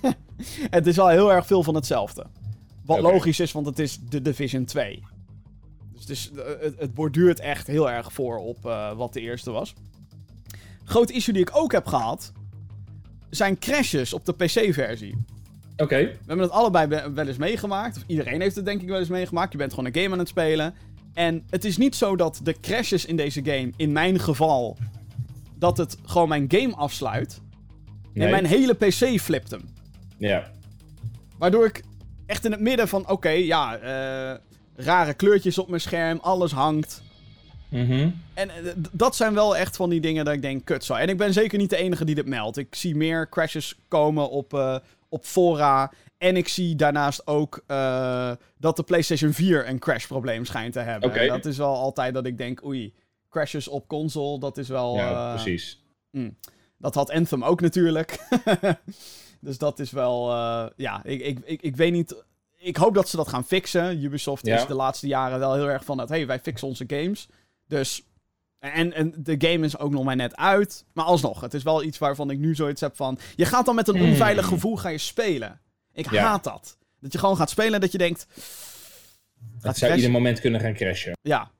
het 0.70 0.86
is 0.86 0.96
wel 0.96 1.08
heel 1.08 1.32
erg 1.32 1.46
veel 1.46 1.62
van 1.62 1.74
hetzelfde. 1.74 2.26
Wat 2.84 3.00
logisch 3.00 3.40
is, 3.40 3.52
want 3.52 3.66
het 3.66 3.78
is 3.78 3.98
de 4.08 4.22
Division 4.22 4.64
2. 4.64 5.02
Dus 5.92 6.00
het, 6.00 6.10
is, 6.10 6.30
het, 6.60 6.78
het 6.78 6.94
borduurt 6.94 7.40
echt 7.40 7.66
heel 7.66 7.90
erg 7.90 8.12
voor 8.12 8.38
op 8.38 8.62
wat 8.96 9.12
de 9.12 9.20
eerste 9.20 9.50
was. 9.50 9.74
Groot 10.84 11.10
issue 11.10 11.34
die 11.34 11.42
ik 11.42 11.56
ook 11.56 11.72
heb 11.72 11.86
gehad, 11.86 12.32
zijn 13.34 13.58
crashes 13.58 14.12
op 14.12 14.24
de 14.24 14.32
PC-versie. 14.32 15.16
Oké. 15.76 15.96
We 15.96 16.16
hebben 16.26 16.46
het 16.46 16.50
allebei 16.50 16.86
wel 17.14 17.26
eens 17.26 17.36
meegemaakt. 17.36 17.96
Of 17.96 18.02
iedereen 18.06 18.40
heeft 18.40 18.56
het 18.56 18.64
denk 18.64 18.82
ik 18.82 18.88
wel 18.88 18.98
eens 18.98 19.08
meegemaakt. 19.08 19.52
Je 19.52 19.58
bent 19.58 19.70
gewoon 19.70 19.86
een 19.86 20.02
game 20.02 20.12
aan 20.12 20.18
het 20.18 20.28
spelen. 20.28 20.74
En 21.14 21.44
het 21.50 21.64
is 21.64 21.76
niet 21.76 21.96
zo 21.96 22.16
dat 22.16 22.40
de 22.42 22.60
crashes 22.60 23.04
in 23.04 23.16
deze 23.16 23.44
game, 23.44 23.72
in 23.76 23.92
mijn 23.92 24.20
geval, 24.20 24.76
dat 25.54 25.76
het 25.76 25.96
gewoon 26.04 26.28
mijn 26.28 26.44
game 26.48 26.74
afsluit. 26.74 27.40
Nee. 28.12 28.24
En 28.24 28.30
mijn 28.30 28.46
hele 28.46 28.74
PC 28.74 29.20
flipt 29.20 29.50
hem. 29.50 29.68
Ja. 30.18 30.50
Waardoor 31.38 31.66
ik 31.66 31.82
echt 32.26 32.44
in 32.44 32.50
het 32.50 32.60
midden 32.60 32.88
van, 32.88 33.00
oké, 33.00 33.12
okay, 33.12 33.44
ja, 33.44 33.78
uh, 33.78 34.38
rare 34.74 35.14
kleurtjes 35.14 35.58
op 35.58 35.68
mijn 35.68 35.80
scherm, 35.80 36.18
alles 36.18 36.52
hangt. 36.52 37.02
Mhm. 37.72 38.10
En 38.34 38.50
eh, 38.50 38.56
d- 38.56 38.88
dat 38.92 39.16
zijn 39.16 39.34
wel 39.34 39.56
echt 39.56 39.76
van 39.76 39.90
die 39.90 40.00
dingen 40.00 40.24
dat 40.24 40.34
ik 40.34 40.42
denk, 40.42 40.64
kut 40.64 40.84
zo. 40.84 40.94
En 40.94 41.08
ik 41.08 41.16
ben 41.16 41.32
zeker 41.32 41.58
niet 41.58 41.70
de 41.70 41.76
enige 41.76 42.04
die 42.04 42.14
dit 42.14 42.26
meldt. 42.26 42.56
Ik 42.56 42.74
zie 42.74 42.96
meer 42.96 43.28
crashes 43.28 43.76
komen 43.88 44.30
op, 44.30 44.54
eh, 44.54 44.76
op 45.08 45.24
fora. 45.24 45.92
En 46.18 46.36
ik 46.36 46.48
zie 46.48 46.76
daarnaast 46.76 47.26
ook 47.26 47.62
eh, 47.66 48.30
dat 48.58 48.76
de 48.76 48.82
PlayStation 48.82 49.32
4 49.32 49.68
een 49.68 49.78
crashprobleem 49.78 50.44
schijnt 50.44 50.72
te 50.72 50.80
hebben. 50.80 51.12
En 51.14 51.28
dat 51.28 51.44
is 51.44 51.56
wel 51.56 51.74
altijd 51.74 52.14
dat 52.14 52.26
ik 52.26 52.38
denk, 52.38 52.64
oei, 52.64 52.94
crashes 53.30 53.68
op 53.68 53.88
console, 53.88 54.38
dat 54.38 54.58
is 54.58 54.68
wel... 54.68 54.96
ja, 54.96 55.34
precies. 55.34 55.82
Dat 56.78 56.94
had 56.94 57.10
Anthem 57.10 57.44
ook 57.44 57.60
natuurlijk. 57.60 58.18
dus 59.40 59.58
dat 59.58 59.78
is 59.78 59.90
wel, 59.90 60.30
eh, 60.30 60.66
ja, 60.76 61.00
ik, 61.04 61.20
ik, 61.20 61.38
ik, 61.44 61.62
ik 61.62 61.76
weet 61.76 61.92
niet... 61.92 62.14
Ik 62.56 62.76
hoop 62.76 62.94
dat 62.94 63.08
ze 63.08 63.16
dat 63.16 63.28
gaan 63.28 63.44
fixen. 63.44 64.02
Ubisoft 64.04 64.46
Ja. 64.46 64.56
is 64.56 64.66
de 64.66 64.74
laatste 64.74 65.06
jaren 65.06 65.38
wel 65.38 65.54
heel 65.54 65.68
erg 65.70 65.84
van 65.84 65.96
dat, 65.96 66.08
hey, 66.08 66.26
wij 66.26 66.40
fixen 66.40 66.68
onze 66.68 66.84
games. 66.86 67.28
Dus, 67.72 68.02
en, 68.58 68.92
en 68.92 69.14
de 69.16 69.34
game 69.38 69.64
is 69.66 69.78
ook 69.78 69.90
nog 69.90 70.04
maar 70.04 70.16
net 70.16 70.36
uit. 70.36 70.84
Maar 70.92 71.04
alsnog, 71.04 71.40
het 71.40 71.54
is 71.54 71.62
wel 71.62 71.82
iets 71.82 71.98
waarvan 71.98 72.30
ik 72.30 72.38
nu 72.38 72.54
zoiets 72.54 72.80
heb 72.80 72.96
van... 72.96 73.18
Je 73.36 73.44
gaat 73.44 73.66
dan 73.66 73.74
met 73.74 73.88
een 73.88 73.96
Hmm. 73.96 74.08
onveilig 74.08 74.46
gevoel 74.46 74.76
ga 74.76 74.88
je 74.88 74.98
spelen. 74.98 75.60
Ik 75.92 76.10
Ja. 76.10 76.22
haat 76.22 76.44
dat. 76.44 76.76
Dat 77.00 77.12
je 77.12 77.18
gewoon 77.18 77.36
gaat 77.36 77.50
spelen 77.50 77.74
en 77.74 77.80
dat 77.80 77.92
je 77.92 77.98
denkt... 77.98 78.26
Het 79.54 79.64
Gaat 79.64 79.76
zou 79.76 79.94
ieder 79.94 80.10
moment 80.10 80.40
kunnen 80.40 80.60
gaan 80.60 80.74
crashen. 80.74 81.12
Ja, 81.22 81.50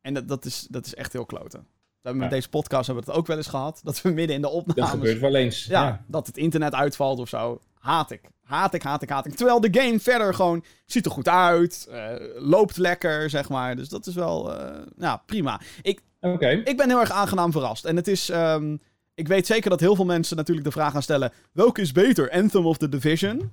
en 0.00 0.14
dat, 0.14 0.28
dat, 0.28 0.44
is, 0.44 0.66
dat 0.70 0.86
is 0.86 0.94
echt 0.94 1.12
heel 1.12 1.26
kloten. 1.26 1.60
We 1.60 1.66
hebben 2.14 2.22
met 2.22 2.30
deze 2.30 2.48
podcast 2.48 2.86
hebben 2.86 3.04
we 3.04 3.10
het 3.10 3.20
ook 3.20 3.26
wel 3.26 3.36
eens 3.36 3.46
gehad. 3.46 3.80
Dat 3.82 4.02
we 4.02 4.08
midden 4.10 4.36
in 4.36 4.42
de 4.42 4.48
Dat 4.48 4.56
opnames... 4.56 4.90
gebeurt 4.90 5.20
wel 5.20 5.34
eens. 5.34 5.64
Ja, 5.64 5.82
Ja. 5.86 6.04
dat 6.06 6.26
het 6.26 6.36
internet 6.36 6.74
uitvalt 6.74 7.18
of 7.18 7.28
zo. 7.28 7.60
Haat 7.78 8.10
ik. 8.10 8.20
Haat 8.42 8.74
ik, 8.74 8.82
haat 8.82 9.02
ik, 9.02 9.08
haat 9.08 9.26
ik. 9.26 9.34
Terwijl 9.34 9.60
de 9.60 9.80
game 9.80 10.00
verder 10.00 10.34
gewoon 10.34 10.64
ziet 10.86 11.04
er 11.04 11.10
goed 11.10 11.28
uit. 11.28 11.86
eh, 11.90 12.14
loopt 12.36 12.76
lekker, 12.76 13.30
zeg 13.30 13.48
maar. 13.48 13.76
Dus 13.76 13.88
dat 13.88 14.06
is 14.06 14.14
wel 14.14 14.52
ja, 14.98 15.16
prima. 15.26 15.60
Ik, 15.82 16.00
ik 16.64 16.76
ben 16.76 16.88
heel 16.88 17.00
erg 17.00 17.10
aangenaam 17.10 17.52
verrast. 17.52 17.84
En 17.84 17.96
het 17.96 18.08
is... 18.08 18.28
ehm, 18.28 18.76
ik 19.14 19.28
weet 19.28 19.46
zeker 19.46 19.70
dat 19.70 19.80
heel 19.80 19.94
veel 19.96 20.04
mensen 20.04 20.36
natuurlijk 20.36 20.66
de 20.66 20.72
vraag 20.72 20.92
gaan 20.92 21.02
stellen... 21.02 21.32
Welke 21.52 21.80
is 21.80 21.92
beter, 21.92 22.30
Anthem 22.30 22.66
of 22.66 22.76
The 22.78 22.88
Division? 22.88 23.50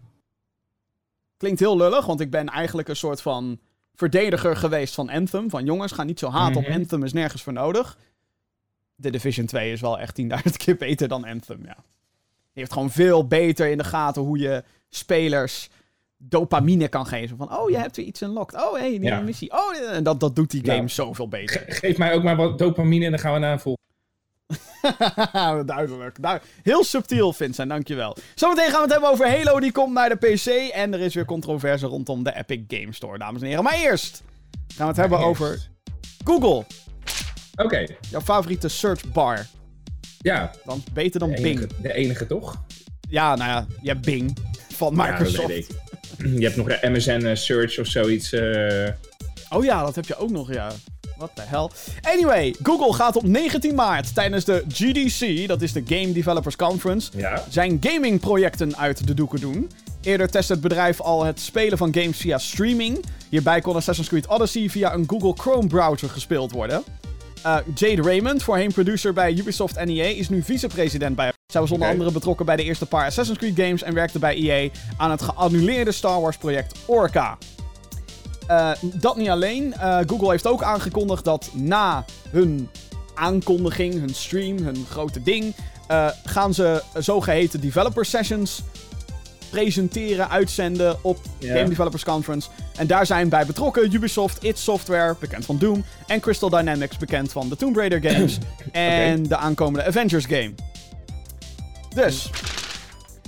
Klinkt 1.38 1.60
heel 1.60 1.78
lullig, 1.78 2.06
want 2.06 2.20
ik 2.20 2.30
ben 2.32 2.48
eigenlijk 2.50 2.88
een 2.88 2.96
soort 2.96 3.22
van 3.22 3.60
verdediger 3.94 4.56
geweest 4.56 4.94
van 4.94 5.10
Anthem. 5.10 5.50
Van 5.50 5.66
jongens, 5.66 5.92
ga 5.92 6.04
niet 6.04 6.20
zo 6.20 6.30
haat 6.30 6.56
op 6.56 6.64
Mhm. 6.68 6.72
Anthem, 6.74 7.04
is 7.04 7.14
nergens 7.14 7.42
voor 7.44 7.54
nodig. 7.54 7.98
The 9.02 9.10
Division 9.10 9.46
2 9.46 9.72
is 9.72 9.82
wel 9.82 10.00
echt 10.00 10.16
10.000 10.16 10.58
keer 10.58 10.76
beter 10.76 11.08
dan 11.08 11.26
Anthem, 11.26 11.60
ja. 11.66 11.78
Die 12.56 12.64
heeft 12.64 12.74
gewoon 12.74 12.92
veel 12.92 13.28
beter 13.28 13.68
in 13.68 13.78
de 13.78 13.84
gaten 13.84 14.22
hoe 14.22 14.38
je 14.40 14.64
spelers 14.90 15.70
dopamine 16.18 16.88
kan 16.88 17.06
geven. 17.06 17.38
Van, 17.38 17.58
oh, 17.58 17.70
je 17.70 17.78
hebt 17.78 17.96
weer 17.96 18.06
iets 18.06 18.22
unlocked. 18.22 18.62
Oh, 18.62 18.74
hé, 18.74 18.80
hey, 18.80 18.90
nieuwe 18.90 19.06
Ja. 19.06 19.20
missie. 19.22 19.52
Oh, 19.52 19.92
en 19.92 20.04
dat, 20.04 20.20
dat 20.20 20.36
doet 20.36 20.52
die 20.52 20.62
game 20.66 20.76
Nou, 20.78 20.90
zoveel 20.90 21.28
beter. 21.28 21.60
Ge- 21.68 21.72
geef 21.72 21.98
mij 21.98 22.14
ook 22.14 22.24
maar 22.24 22.36
wat 22.36 22.58
dopamine 22.58 23.06
en 23.06 23.12
dan 23.12 23.20
gaan 23.20 23.34
we 23.34 23.40
naar 23.40 23.52
een 23.52 23.60
volgende. 23.60 23.84
Duidelijk. 25.66 26.22
Du- 26.22 26.40
Heel 26.64 26.84
subtiel, 26.84 27.34
Vincent, 27.34 27.70
dankjewel. 27.70 28.16
Zometeen 28.36 28.66
gaan 28.70 28.76
we 28.76 28.82
het 28.82 28.92
hebben 28.92 29.10
over 29.10 29.30
Halo, 29.30 29.60
die 29.60 29.72
komt 29.72 29.94
naar 29.94 30.10
de 30.10 30.16
PC. 30.16 30.46
En 30.74 30.94
er 30.94 31.00
is 31.00 31.14
weer 31.14 31.26
controverse 31.26 31.86
rondom 31.86 32.24
de 32.24 32.36
Epic 32.36 32.62
Game 32.68 32.94
Store, 32.94 33.18
dames 33.18 33.42
en 33.42 33.48
heren. 33.48 33.64
Maar 33.64 33.74
eerst 33.80 34.24
gaan 34.68 34.78
we 34.78 34.84
het 34.92 34.96
hebben 34.98 35.20
over 35.20 35.70
Google. 36.24 36.66
Oké. 37.56 37.86
Jouw 38.10 38.22
favoriete 38.22 38.68
search 38.68 39.12
bar. 39.12 39.46
Ja, 40.26 40.52
Want 40.64 40.94
beter 40.94 41.20
dan 41.20 41.32
de 41.32 41.42
Bing. 41.42 41.70
de 41.82 41.94
enige 41.94 42.26
toch? 42.28 42.62
Ja, 43.10 43.36
nou 43.36 43.50
ja, 43.50 43.66
je 43.82 43.90
hebt 43.90 44.06
Bing 44.06 44.38
van 44.74 44.96
Ja, 44.96 45.04
Microsoft. 45.12 45.50
ik. 45.50 45.68
Je 46.18 46.44
hebt 46.44 46.56
nog 46.56 46.70
een 46.70 46.92
MSN 46.92 47.10
eh, 47.26 47.36
Search 47.36 47.80
of 47.80 47.88
zoiets. 47.88 48.32
eh, 48.34 48.88
Oh 49.50 49.64
ja, 49.64 49.84
dat 49.84 49.96
heb 49.96 50.06
je 50.06 50.18
ook 50.18 50.30
nog, 50.32 50.54
ja. 50.54 50.72
What 51.18 51.32
the 51.34 51.42
hell. 51.46 51.70
Anyway, 52.02 52.56
Google 52.64 52.94
gaat 52.94 53.16
op 53.16 53.24
19 53.24 53.76
maart 53.76 54.14
tijdens 54.16 54.46
de 54.46 54.64
GDC, 54.70 55.48
dat 55.48 55.62
is 55.62 55.72
de 55.74 55.84
Game 55.86 56.12
Developers 56.12 56.56
Conference, 56.56 57.12
ja. 57.16 57.44
zijn 57.50 57.78
gamingprojecten 57.82 58.78
uit 58.78 59.08
de 59.08 59.14
doeken 59.14 59.40
doen. 59.40 59.72
Eerder 60.02 60.30
testte 60.30 60.54
het 60.54 60.62
bedrijf 60.62 61.02
al 61.02 61.24
het 61.24 61.40
spelen 61.40 61.78
van 61.78 61.94
games 61.94 62.18
via 62.18 62.38
streaming. 62.38 63.04
Hierbij 63.30 63.62
kon 63.62 63.76
Assassin's 63.76 64.10
Creed 64.10 64.28
Odyssey 64.28 64.70
via 64.70 64.94
een 64.94 65.04
Google 65.08 65.34
Chrome 65.38 65.68
browser 65.68 66.10
gespeeld 66.10 66.52
worden. 66.52 66.84
Eh, 67.46 67.58
Jade 67.76 68.02
Raymond, 68.02 68.44
voorheen 68.44 68.72
producer 68.74 69.14
bij 69.14 69.34
Ubisoft 69.34 69.78
en 69.78 69.90
EA, 69.90 70.04
is 70.06 70.30
nu 70.30 70.42
vicepresident 70.44 71.16
bij. 71.16 71.34
Zij 71.48 71.62
was 71.62 71.72
onder 71.72 71.88
andere 71.90 72.12
betrokken 72.12 72.46
bij 72.46 72.56
de 72.56 72.64
eerste 72.64 72.86
paar 72.86 73.06
Assassin's 73.06 73.38
Creed 73.40 73.56
games 73.56 73.84
en 73.84 73.94
werkte 73.94 74.20
bij 74.20 74.36
EA 74.36 74.70
aan 74.98 75.12
het 75.12 75.22
geannuleerde 75.22 75.92
Star 75.92 76.22
Wars 76.22 76.38
project 76.38 76.80
Orca. 76.86 77.38
Eh, 78.48 78.72
dat 78.82 79.18
niet 79.18 79.30
alleen. 79.30 79.74
eh, 79.74 79.98
Google 80.08 80.30
heeft 80.30 80.48
ook 80.48 80.64
aangekondigd 80.64 81.24
dat 81.24 81.50
na 81.54 82.06
hun 82.30 82.70
aankondiging, 83.14 83.94
hun 83.94 84.14
stream, 84.16 84.58
hun 84.58 84.86
grote 84.90 85.24
ding, 85.24 85.56
gaan 86.24 86.54
ze 86.54 86.84
zogeheten 86.94 87.62
developer 87.62 88.06
sessions 88.06 88.62
presenteren, 89.50 90.30
uitzenden 90.30 90.98
op. 91.02 91.18
Game 91.40 91.70
Developers 91.70 92.04
Conference. 92.04 92.50
En 92.78 92.88
daar 92.88 93.06
zijn 93.06 93.30
bij 93.30 93.46
betrokken 93.46 93.94
Ubisoft, 93.94 94.44
id 94.44 94.58
Software, 94.58 95.16
bekend 95.20 95.46
van 95.46 95.58
Doom, 95.58 95.86
en 96.08 96.20
Crystal 96.20 96.50
Dynamics, 96.50 96.98
bekend 96.98 97.32
van 97.32 97.50
de 97.50 97.56
Tomb 97.56 97.76
Raider 97.76 98.12
games 98.12 98.38
en 98.72 99.24
de 99.24 99.38
aankomende 99.38 99.86
Avengers 99.86 100.26
game. 100.26 100.54
Dus. 101.96 102.30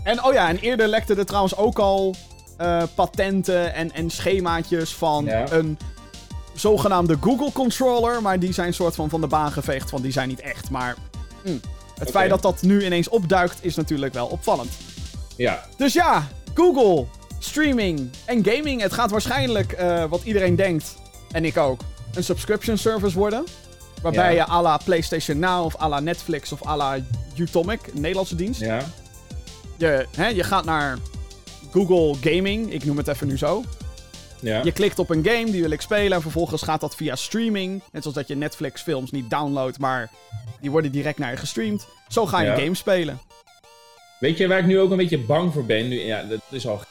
En 0.03 0.23
oh 0.23 0.33
ja, 0.33 0.49
en 0.49 0.57
eerder 0.57 0.87
lekte 0.87 1.15
er 1.15 1.25
trouwens 1.25 1.55
ook 1.55 1.79
al 1.79 2.15
eh, 2.57 2.83
patenten 2.95 3.73
en, 3.73 3.91
en 3.91 4.09
schemaatjes 4.09 4.93
van 4.93 5.29
een 5.29 5.77
zogenaamde 6.53 7.17
Google 7.21 7.51
controller, 7.51 8.21
maar 8.21 8.39
die 8.39 8.53
zijn 8.53 8.73
soort 8.73 8.95
van 8.95 9.09
van 9.09 9.21
de 9.21 9.27
baan 9.27 9.51
geveegd, 9.51 9.89
van 9.89 10.01
die 10.01 10.11
zijn 10.11 10.27
niet 10.27 10.39
echt. 10.39 10.69
Maar 10.69 10.95
hm, 11.43 11.57
het 11.99 12.09
feit 12.09 12.29
dat 12.29 12.41
dat 12.41 12.61
nu 12.61 12.85
ineens 12.85 13.09
opduikt 13.09 13.57
is 13.61 13.75
natuurlijk 13.75 14.13
wel 14.13 14.27
opvallend. 14.27 14.69
Ja. 15.37 15.63
Dus 15.77 15.93
ja, 15.93 16.27
Google, 16.53 17.05
streaming 17.39 18.09
en 18.25 18.45
gaming. 18.45 18.81
Het 18.81 18.93
gaat 18.93 19.11
waarschijnlijk, 19.11 19.71
eh, 19.71 20.03
wat 20.09 20.21
iedereen 20.23 20.55
denkt, 20.55 20.95
en 21.31 21.45
ik 21.45 21.57
ook, 21.57 21.81
een 22.13 22.23
subscription 22.23 22.77
service 22.77 23.17
worden. 23.17 23.43
Waarbij 24.01 24.33
Ja. 24.35 24.45
je 24.45 24.51
à 24.51 24.61
la 24.61 24.77
PlayStation 24.77 25.39
Now 25.39 25.65
of 25.65 25.81
à 25.81 25.87
la 25.89 25.99
Netflix 25.99 26.51
of 26.51 26.67
à 26.67 26.75
la 26.77 26.97
Utomic, 27.35 27.79
een 27.87 28.01
Nederlandse 28.01 28.35
dienst. 28.35 28.59
Ja. 28.61 28.81
Je, 29.77 30.05
hè, 30.15 30.27
je 30.27 30.43
gaat 30.43 30.65
naar 30.65 30.97
Google 31.71 32.15
Gaming, 32.31 32.71
ik 32.73 32.85
noem 32.85 32.97
het 32.97 33.07
even 33.07 33.27
nu 33.27 33.37
zo. 33.37 33.63
Ja. 34.39 34.61
Je 34.63 34.71
klikt 34.71 34.99
op 34.99 35.09
een 35.09 35.25
game, 35.25 35.45
die 35.51 35.61
wil 35.61 35.71
ik 35.71 35.81
spelen. 35.81 36.11
En 36.11 36.21
vervolgens 36.21 36.61
gaat 36.61 36.81
dat 36.81 36.95
via 36.95 37.15
streaming. 37.15 37.81
Net 37.91 38.01
zoals 38.01 38.17
dat 38.17 38.27
je 38.27 38.35
Netflix 38.35 38.81
films 38.81 39.11
niet 39.11 39.29
downloadt, 39.29 39.79
maar 39.79 40.09
die 40.61 40.71
worden 40.71 40.91
direct 40.91 41.17
naar 41.17 41.31
je 41.31 41.37
gestreamd. 41.37 41.87
Zo 42.07 42.25
ga 42.25 42.41
je 42.41 42.47
Ja. 42.47 42.55
games 42.55 42.79
spelen. 42.79 43.19
Weet 44.19 44.37
je 44.37 44.47
waar 44.47 44.59
ik 44.59 44.65
nu 44.65 44.79
ook 44.79 44.91
een 44.91 44.97
beetje 44.97 45.19
bang 45.19 45.53
voor 45.53 45.65
ben? 45.65 45.87
Nu, 45.87 45.99
ja, 46.01 46.23
dat 46.23 46.39
is 46.51 46.67
al 46.67 46.81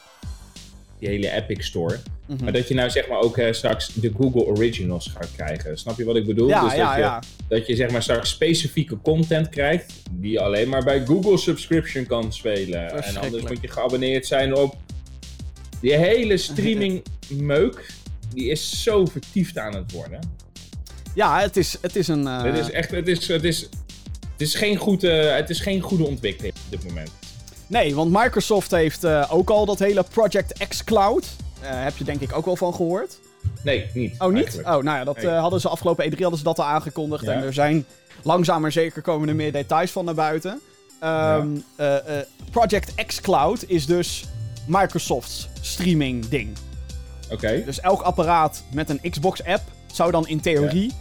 die 0.99 1.09
hele 1.09 1.31
Epic 1.31 1.67
Store. 1.67 1.99
Mhm. 2.27 2.45
Maar 2.45 2.53
dat 2.53 2.69
je 2.69 2.75
nou 2.75 2.91
zeg 2.91 3.09
maar 3.09 3.19
ook 3.21 3.39
eh, 3.39 3.53
straks 3.53 3.95
de 3.95 4.13
Google 4.17 4.45
Originals 4.45 5.11
gaat 5.15 5.29
krijgen. 5.37 5.79
Snap 5.79 5.97
je 5.99 6.05
wat 6.05 6.17
ik 6.17 6.27
bedoel? 6.27 6.49
Ja, 6.49 6.61
dus 6.61 6.69
dat 6.71 6.79
ja, 6.79 6.95
je, 6.97 7.03
ja. 7.03 7.23
Dat 7.49 7.67
je 7.67 7.77
zeg 7.77 7.91
maar 7.91 8.03
straks 8.03 8.31
specifieke 8.31 8.99
content 9.03 9.49
krijgt. 9.49 9.93
Die 10.11 10.41
alleen 10.41 10.69
maar 10.69 10.85
bij 10.85 11.05
Google 11.07 11.37
Subscription 11.39 12.07
kan 12.07 12.33
spelen. 12.33 13.03
En 13.05 13.17
anders 13.17 13.43
moet 13.43 13.59
je 13.61 13.69
geabonneerd 13.69 14.27
zijn 14.27 14.55
op 14.55 14.77
die 15.81 15.95
hele 15.97 16.37
streaming 16.37 17.03
meuk. 17.31 17.87
Die 18.35 18.51
is 18.51 18.83
zo 18.83 19.05
vertiefd 19.07 19.59
aan 19.59 19.75
het 19.75 19.93
worden. 19.93 20.21
Ja, 21.15 21.41
het 21.41 21.57
is, 21.57 21.79
het 21.81 21.97
is 21.97 22.09
een... 22.09 22.27
eh, 22.27 22.43
Het 22.43 22.59
is 22.59 22.71
echt, 22.71 22.91
het 22.91 23.09
is, 23.09 23.29
het 23.29 23.45
is, 23.45 23.69
het 24.39 24.41
is, 24.47 24.55
geen, 24.55 24.77
goed, 24.77 25.03
het 25.03 25.51
is 25.51 25.61
geen 25.61 25.81
goede 25.81 26.05
ontwikkeling 26.05 26.55
op 26.55 26.71
dit 26.71 26.85
moment. 26.87 27.11
Nee, 27.67 27.95
want 27.95 28.11
Microsoft 28.13 28.71
heeft 28.71 29.05
eh, 29.05 29.25
ook 29.31 29.51
al 29.51 29.67
dat 29.67 29.79
hele 29.79 30.05
Project 30.11 30.67
X 30.69 30.85
Cloud. 30.85 31.27
Eh, 31.61 31.83
heb 31.83 31.97
je 31.97 32.05
denk 32.05 32.21
ik 32.21 32.37
ook 32.37 32.45
wel 32.45 32.57
van 32.57 32.75
gehoord. 32.75 33.19
Nee, 33.63 33.91
niet. 33.95 34.15
Oh, 34.19 34.29
niet? 34.29 34.37
eigenlijk. 34.37 34.69
Oh, 34.69 34.83
nou 34.83 34.99
ja, 34.99 35.05
dat 35.05 35.17
Nee. 35.17 35.27
eh, 35.27 35.41
hadden 35.41 35.61
ze 35.61 35.69
afgelopen 35.69 36.05
E3 36.13 36.19
hadden 36.19 36.39
ze 36.39 36.45
dat 36.45 36.59
al 36.59 36.65
aangekondigd. 36.65 37.25
Ja. 37.25 37.33
En 37.33 37.43
er 37.43 37.53
zijn 37.53 37.85
langzaam 38.23 38.61
maar 38.61 38.73
zeker 38.73 39.03
komen 39.03 39.29
er 39.29 39.35
meer 39.35 39.53
details 39.53 39.91
van 39.91 40.05
naar 40.05 40.15
buiten. 40.15 40.61
Ehm, 41.01 41.49
eh, 41.77 42.19
eh, 42.19 42.27
Project 42.51 43.07
X 43.07 43.21
Cloud 43.21 43.65
is 43.67 43.87
dus 43.87 44.25
Microsoft's 44.67 45.49
streaming 45.61 46.29
ding. 46.29 46.57
Oké. 47.31 47.63
Dus 47.65 47.81
elk 47.81 48.03
apparaat 48.03 48.63
met 48.73 48.91
een 48.91 49.11
Xbox 49.11 49.45
app 49.45 49.63
zou 49.93 50.11
dan 50.11 50.29
in 50.29 50.41
theorie 50.41 50.93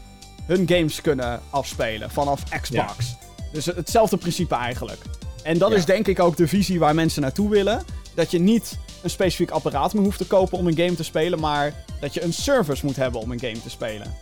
hun 0.46 0.68
games 0.68 1.02
kunnen 1.02 1.42
afspelen 1.50 2.12
vanaf 2.12 2.44
Xbox. 2.62 3.16
Dus 3.52 3.66
het- 3.66 3.76
hetzelfde 3.76 4.18
principe 4.18 4.56
eigenlijk. 4.56 5.00
En 5.44 5.58
dat 5.58 5.70
Ja. 5.72 5.76
is 5.78 5.86
denk 5.86 6.08
ik 6.08 6.20
ook 6.20 6.38
de 6.38 6.48
visie 6.48 6.80
waar 6.80 6.96
mensen 6.96 7.22
naartoe 7.22 7.50
willen. 7.50 7.84
Dat 8.14 8.32
je 8.32 8.40
niet 8.40 8.78
een 9.04 9.10
specifiek 9.10 9.52
apparaat 9.52 9.94
meer 9.94 10.04
hoeft 10.04 10.18
te 10.18 10.26
kopen 10.28 10.58
om 10.58 10.68
een 10.68 10.78
game 10.78 10.96
te 10.96 11.04
spelen, 11.04 11.40
maar 11.40 11.74
dat 12.00 12.14
je 12.14 12.24
een 12.24 12.34
service 12.34 12.86
moet 12.86 12.96
hebben 12.96 13.22
om 13.22 13.32
een 13.32 13.40
game 13.40 13.62
te 13.62 13.70
spelen. 13.70 14.14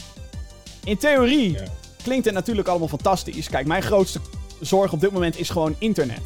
In 0.84 0.98
theorie 0.98 1.52
Ja. 1.52 1.64
klinkt 2.04 2.26
het 2.26 2.34
natuurlijk 2.34 2.68
allemaal 2.68 2.88
fantastisch. 2.88 3.50
Kijk, 3.50 3.68
mijn 3.68 3.82
grootste 3.84 4.20
zorg 4.62 4.94
op 4.94 5.00
dit 5.02 5.12
moment 5.12 5.40
is 5.40 5.50
gewoon 5.50 5.76
internet. 5.80 6.22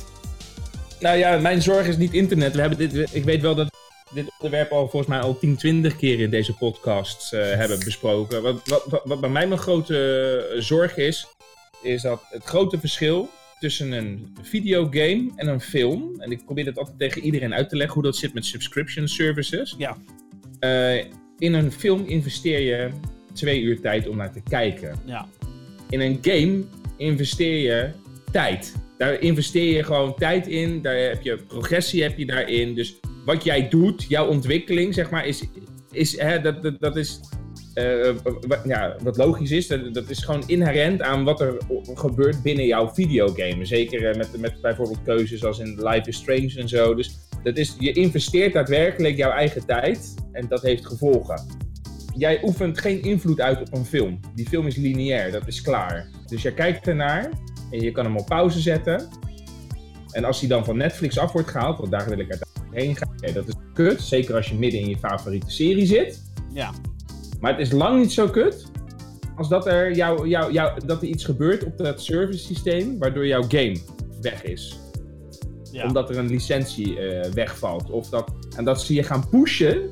Nou 0.99 1.17
ja, 1.17 1.37
mijn 1.37 1.61
zorg 1.61 1.87
is 1.87 1.97
niet 1.97 2.13
internet. 2.13 2.53
We 2.55 2.59
hebben 2.61 2.77
dit, 2.89 3.09
ik 3.13 3.23
weet 3.23 3.41
wel 3.41 3.55
dat 3.55 3.67
dit 4.13 4.31
onderwerp 4.39 4.71
al 4.71 4.79
volgens 4.89 5.05
mij 5.07 5.19
al 5.19 5.37
10, 5.39 5.57
20 5.57 5.95
keer 5.95 6.19
in 6.19 6.29
deze 6.29 6.53
podcast 6.53 7.33
uh, 7.33 7.41
hebben 7.41 7.79
besproken. 7.79 8.41
Wat, 8.41 8.59
wat, 8.65 8.83
wat, 8.89 9.01
wat, 9.03 9.19
bij 9.19 9.29
mij 9.29 9.47
mijn 9.47 9.59
grote 9.59 10.55
zorg 10.59 10.97
is, 10.97 11.27
is 11.81 12.01
dat 12.01 12.21
het 12.29 12.43
grote 12.43 12.79
verschil 12.79 13.29
tussen 13.59 13.91
een 13.91 14.35
videogame 14.41 15.31
en 15.35 15.47
een 15.47 15.61
film. 15.61 16.21
En 16.21 16.31
ik 16.31 16.45
probeer 16.45 16.65
dat 16.65 16.77
altijd 16.77 16.97
tegen 16.99 17.21
iedereen 17.21 17.53
uit 17.53 17.69
te 17.69 17.75
leggen 17.75 17.93
hoe 17.93 18.03
dat 18.03 18.15
zit 18.15 18.33
met 18.33 18.45
subscription 18.45 19.07
services. 19.07 19.75
Ja. 19.77 19.97
Uh, 20.59 21.03
in 21.37 21.53
een 21.53 21.71
film 21.71 22.05
investeer 22.05 22.59
je 22.59 22.89
twee 23.33 23.61
uur 23.61 23.81
tijd 23.81 24.07
om 24.07 24.17
naar 24.17 24.31
te 24.31 24.41
kijken. 24.49 24.99
Ja. 25.05 25.27
In 25.89 25.99
een 25.99 26.19
game 26.21 26.63
investeer 26.97 27.57
je 27.57 27.91
tijd. 28.31 28.75
Daar 28.97 29.19
investeer 29.19 29.75
je 29.75 29.83
gewoon 29.83 30.15
tijd 30.15 30.47
in. 30.47 30.81
Daar 30.81 30.95
heb 30.95 31.21
je 31.21 31.37
progressie 31.37 32.03
heb 32.03 32.17
je 32.17 32.25
daarin. 32.25 32.75
Dus 32.75 32.99
wat 33.25 33.43
jij 33.43 33.69
doet, 33.69 34.05
jouw 34.07 34.27
ontwikkeling, 34.27 34.93
zeg 34.93 35.09
maar, 35.09 35.25
is, 35.25 35.43
is, 35.91 36.19
hè, 36.19 36.41
dat, 36.41 36.63
dat, 36.63 36.79
dat 36.79 36.95
is 36.95 37.19
uh, 37.77 38.15
ja, 38.65 38.95
wat 39.03 39.17
logisch 39.17 39.51
is, 39.51 39.67
dat, 39.67 39.93
dat, 39.93 40.09
is 40.09 40.23
gewoon 40.23 40.43
inherent 40.47 41.01
aan 41.01 41.23
wat 41.23 41.41
er 41.41 41.57
gebeurt 41.93 42.41
binnen 42.41 42.65
jouw 42.65 42.93
videogame. 42.93 43.65
Zeker 43.65 44.01
uh, 44.01 44.15
met, 44.15 44.37
met 44.37 44.61
bijvoorbeeld 44.61 45.03
keuzes 45.03 45.45
als 45.45 45.59
in 45.59 45.83
Life 45.83 46.09
is 46.09 46.17
Strange 46.17 46.53
en 46.55 46.67
zo. 46.67 46.95
Dus 46.95 47.19
dat 47.43 47.57
is, 47.57 47.75
je 47.79 47.91
investeert 47.91 48.53
daadwerkelijk 48.53 49.17
jouw 49.17 49.31
eigen 49.31 49.65
tijd 49.65 50.13
en 50.31 50.47
dat 50.47 50.61
heeft 50.61 50.85
gevolgen. 50.85 51.45
Jij 52.15 52.39
oefent 52.43 52.79
geen 52.79 53.01
invloed 53.01 53.41
uit 53.41 53.61
op 53.61 53.73
een 53.73 53.85
film. 53.85 54.19
Die 54.35 54.47
film 54.47 54.67
is 54.67 54.75
lineair, 54.75 55.31
dat 55.31 55.47
is 55.47 55.61
klaar. 55.61 56.07
Dus 56.25 56.41
jij 56.41 56.53
kijkt 56.53 56.87
ernaar 56.87 57.29
en 57.71 57.81
je 57.81 57.91
kan 57.91 58.05
hem 58.05 58.17
op 58.17 58.25
pauze 58.25 58.59
zetten. 58.59 59.07
En 60.11 60.23
als 60.23 60.39
hij 60.39 60.49
dan 60.49 60.65
van 60.65 60.77
Netflix 60.77 61.19
af 61.19 61.31
wordt 61.31 61.49
gehaald, 61.49 61.77
want 61.77 61.91
daar 61.91 62.09
wil 62.09 62.19
ik 62.19 62.29
uiteindelijk 62.29 62.83
heen 62.83 62.95
gaan, 62.95 63.33
dat 63.33 63.47
is 63.47 63.53
kut. 63.73 64.01
Zeker 64.01 64.35
als 64.35 64.49
je 64.49 64.55
midden 64.55 64.79
in 64.79 64.89
je 64.89 64.97
favoriete 64.97 65.49
serie 65.49 65.85
zit. 65.85 66.21
Ja. 66.53 66.73
Maar 67.39 67.51
het 67.51 67.61
is 67.61 67.71
lang 67.71 67.99
niet 67.99 68.11
zo 68.11 68.27
kut 68.27 68.65
als 69.35 69.49
dat 69.49 69.67
er, 69.67 69.95
jou, 69.95 70.27
jou, 70.27 70.51
jou, 70.51 70.85
dat 70.85 71.01
er 71.01 71.07
iets 71.07 71.25
gebeurt 71.25 71.63
op 71.63 71.77
dat 71.77 72.01
service 72.01 72.45
systeem 72.45 72.99
waardoor 72.99 73.27
jouw 73.27 73.43
game 73.47 73.77
weg 74.21 74.43
is. 74.43 74.79
Ja. 75.71 75.85
Omdat 75.85 76.09
er 76.09 76.17
een 76.17 76.27
licentie 76.27 76.99
uh, 76.99 77.23
wegvalt. 77.23 77.89
Of 77.89 78.09
dat, 78.09 78.31
en 78.55 78.63
dat 78.63 78.81
ze 78.81 78.93
je 78.93 79.03
gaan 79.03 79.29
pushen 79.29 79.89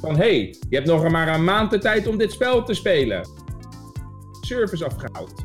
van 0.00 0.16
hey, 0.16 0.54
je 0.68 0.76
hebt 0.76 0.86
nog 0.86 1.08
maar 1.08 1.34
een 1.34 1.44
maand 1.44 1.70
de 1.70 1.78
tijd 1.78 2.06
om 2.06 2.18
dit 2.18 2.32
spel 2.32 2.64
te 2.64 2.74
spelen. 2.74 3.28
Service 4.40 4.84
afgehaald. 4.84 5.44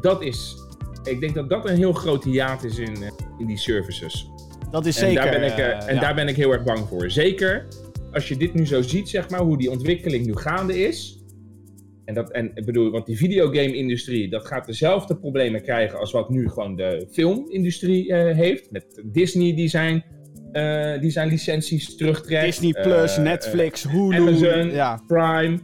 Dat 0.00 0.22
is, 0.22 0.56
ik 1.04 1.20
denk 1.20 1.34
dat 1.34 1.48
dat 1.48 1.68
een 1.68 1.76
heel 1.76 1.92
groot 1.92 2.24
hiaat 2.24 2.64
is 2.64 2.78
in, 2.78 3.02
uh, 3.02 3.08
in 3.38 3.46
die 3.46 3.58
services. 3.58 4.30
Dat 4.70 4.86
is 4.86 5.00
en 5.00 5.06
zeker. 5.06 5.22
Daar 5.22 5.40
ben 5.40 5.52
ik, 5.52 5.58
uh, 5.58 5.88
en 5.88 5.94
ja. 5.94 6.00
daar 6.00 6.14
ben 6.14 6.28
ik 6.28 6.36
heel 6.36 6.52
erg 6.52 6.62
bang 6.62 6.88
voor. 6.88 7.10
Zeker 7.10 7.66
als 8.12 8.28
je 8.28 8.36
dit 8.36 8.54
nu 8.54 8.66
zo 8.66 8.82
ziet, 8.82 9.08
zeg 9.08 9.30
maar, 9.30 9.40
hoe 9.40 9.58
die 9.58 9.70
ontwikkeling 9.70 10.26
nu 10.26 10.36
gaande 10.36 10.78
is. 10.78 11.22
En, 12.04 12.14
dat, 12.14 12.30
en 12.30 12.50
ik 12.54 12.64
bedoel, 12.64 12.90
want 12.90 13.06
die 13.06 13.16
videogame-industrie, 13.16 14.30
dat 14.30 14.46
gaat 14.46 14.66
dezelfde 14.66 15.16
problemen 15.16 15.62
krijgen 15.62 15.98
als 15.98 16.12
wat 16.12 16.30
nu 16.30 16.48
gewoon 16.48 16.76
de 16.76 17.06
filmindustrie 17.10 18.08
uh, 18.08 18.36
heeft. 18.36 18.70
Met 18.70 19.02
Disney 19.04 19.54
die 19.54 19.68
zijn, 19.68 20.04
uh, 20.52 21.00
die 21.00 21.10
zijn 21.10 21.28
licenties 21.28 21.96
terugtrekt. 21.96 22.44
Disney 22.44 22.82
Plus, 22.82 23.18
uh, 23.18 23.24
Netflix, 23.24 23.82
Hulu, 23.82 24.16
Amazon, 24.16 24.70
ja. 24.70 25.02
Prime. 25.06 25.58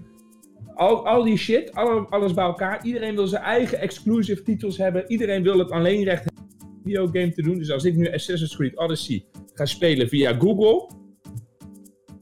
Al, 0.74 1.06
al 1.06 1.24
die 1.24 1.36
shit, 1.36 1.74
al, 1.74 2.08
alles 2.08 2.34
bij 2.34 2.44
elkaar. 2.44 2.84
Iedereen 2.84 3.14
wil 3.14 3.26
zijn 3.26 3.42
eigen 3.42 3.80
exclusive 3.80 4.42
titels 4.42 4.78
hebben. 4.78 5.04
Iedereen 5.06 5.42
wil 5.42 5.58
het 5.58 5.70
alleen 5.70 6.04
recht 6.04 6.24
hebben 6.24 6.44
om 6.44 6.70
een 6.74 6.82
videogame 6.84 7.32
te 7.32 7.42
doen. 7.42 7.58
Dus 7.58 7.70
als 7.70 7.84
ik 7.84 7.96
nu 7.96 8.12
Assassin's 8.12 8.56
Creed 8.56 8.78
Odyssey 8.78 9.24
ga 9.54 9.64
spelen 9.64 10.08
via 10.08 10.32
Google 10.38 11.02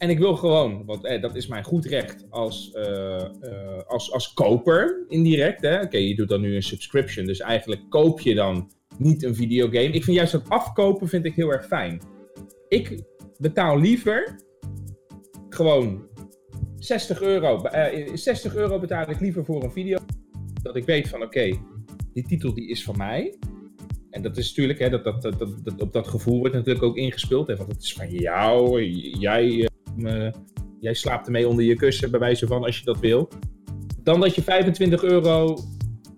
en 0.02 0.10
ik 0.10 0.18
wil 0.18 0.36
gewoon, 0.36 0.84
want 0.84 1.04
eh, 1.04 1.22
dat 1.22 1.36
is 1.36 1.46
mijn 1.46 1.64
goed 1.64 1.84
recht 1.84 2.26
als, 2.30 2.72
uh, 2.74 2.84
uh, 3.42 3.78
als, 3.86 4.12
als 4.12 4.32
koper, 4.32 5.04
indirect. 5.08 5.64
Oké, 5.64 5.96
je 5.96 6.14
doet 6.14 6.28
dan 6.28 6.40
nu 6.40 6.54
een 6.54 6.62
subscription, 6.62 7.26
dus 7.26 7.40
eigenlijk 7.40 7.80
koop 7.88 8.20
je 8.20 8.34
dan 8.34 8.70
niet 8.98 9.22
een 9.22 9.34
videogame. 9.34 9.90
Ik 9.90 10.04
vind 10.04 10.16
juist 10.16 10.32
dat 10.32 10.48
afkopen 10.48 11.08
vind 11.08 11.24
ik 11.24 11.34
heel 11.34 11.52
erg 11.52 11.66
fijn. 11.66 12.00
Ik 12.68 13.02
betaal 13.38 13.78
liever 13.78 14.40
gewoon 15.48 16.06
60 16.78 17.22
euro. 17.22 17.64
Uh, 17.74 18.14
60 18.14 18.56
euro 18.56 18.78
betaal 18.78 19.10
ik 19.10 19.20
liever 19.20 19.44
voor 19.44 19.62
een 19.62 19.72
video. 19.72 19.98
Dat 20.62 20.76
ik 20.76 20.84
weet 20.84 21.08
van 21.08 21.22
oké, 21.22 21.58
die 22.12 22.26
titel 22.26 22.54
die 22.54 22.68
is 22.68 22.84
van 22.84 22.96
mij. 22.96 23.34
En 24.10 24.22
dat 24.22 24.36
is 24.36 24.48
natuurlijk, 24.48 24.78
hè, 24.78 24.90
dat, 24.90 25.04
dat, 25.04 25.22
dat, 25.22 25.38
dat, 25.38 25.80
op 25.80 25.92
dat 25.92 26.08
gevoel 26.08 26.38
wordt 26.38 26.54
natuurlijk 26.54 26.84
ook 26.84 26.96
ingespeeld. 26.96 27.46
Hè, 27.46 27.56
want 27.56 27.72
het 27.72 27.82
is 27.82 27.92
van 27.92 28.10
jou, 28.10 28.82
jij 29.18 29.70
jij 30.80 30.94
slaapt 30.94 31.26
ermee 31.26 31.48
onder 31.48 31.64
je 31.64 31.76
kussen, 31.76 32.10
bij 32.10 32.20
wijze 32.20 32.46
van 32.46 32.64
als 32.64 32.78
je 32.78 32.84
dat 32.84 33.00
wil. 33.00 33.28
Dan 34.02 34.20
dat 34.20 34.34
je 34.34 34.42
25 34.42 35.02
euro 35.02 35.58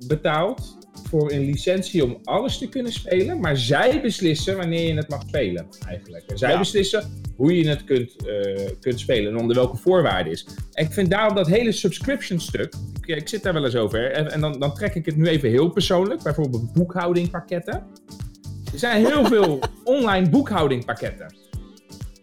betaalt 0.06 0.78
voor 1.08 1.32
een 1.32 1.44
licentie 1.44 2.04
om 2.04 2.18
alles 2.24 2.58
te 2.58 2.68
kunnen 2.68 2.92
spelen. 2.92 3.40
Maar 3.40 3.56
zij 3.56 4.00
beslissen 4.00 4.56
wanneer 4.56 4.88
je 4.88 4.94
het 4.94 5.08
mag 5.08 5.22
spelen, 5.26 5.66
eigenlijk. 5.86 6.24
En 6.26 6.38
zij 6.38 6.50
ja. 6.50 6.58
beslissen 6.58 7.22
hoe 7.36 7.56
je 7.56 7.68
het 7.68 7.84
kunt, 7.84 8.14
uh, 8.26 8.68
kunt 8.80 9.00
spelen 9.00 9.32
en 9.32 9.38
onder 9.38 9.56
welke 9.56 9.76
voorwaarden 9.76 10.32
is. 10.32 10.46
En 10.72 10.84
ik 10.84 10.92
vind 10.92 11.10
daarom 11.10 11.34
dat 11.34 11.46
hele 11.46 11.72
subscription 11.72 12.40
stuk, 12.40 12.74
ik, 13.00 13.16
ik 13.16 13.28
zit 13.28 13.42
daar 13.42 13.52
wel 13.52 13.64
eens 13.64 13.76
over, 13.76 14.10
en, 14.10 14.30
en 14.30 14.40
dan, 14.40 14.58
dan 14.58 14.74
trek 14.74 14.94
ik 14.94 15.06
het 15.06 15.16
nu 15.16 15.26
even 15.26 15.50
heel 15.50 15.68
persoonlijk, 15.68 16.22
bijvoorbeeld 16.22 16.72
boekhoudingpakketten. 16.72 17.86
Er 18.72 18.78
zijn 18.78 19.06
heel 19.06 19.24
veel 19.24 19.58
online 19.84 20.28
boekhoudingpakketten. 20.28 21.43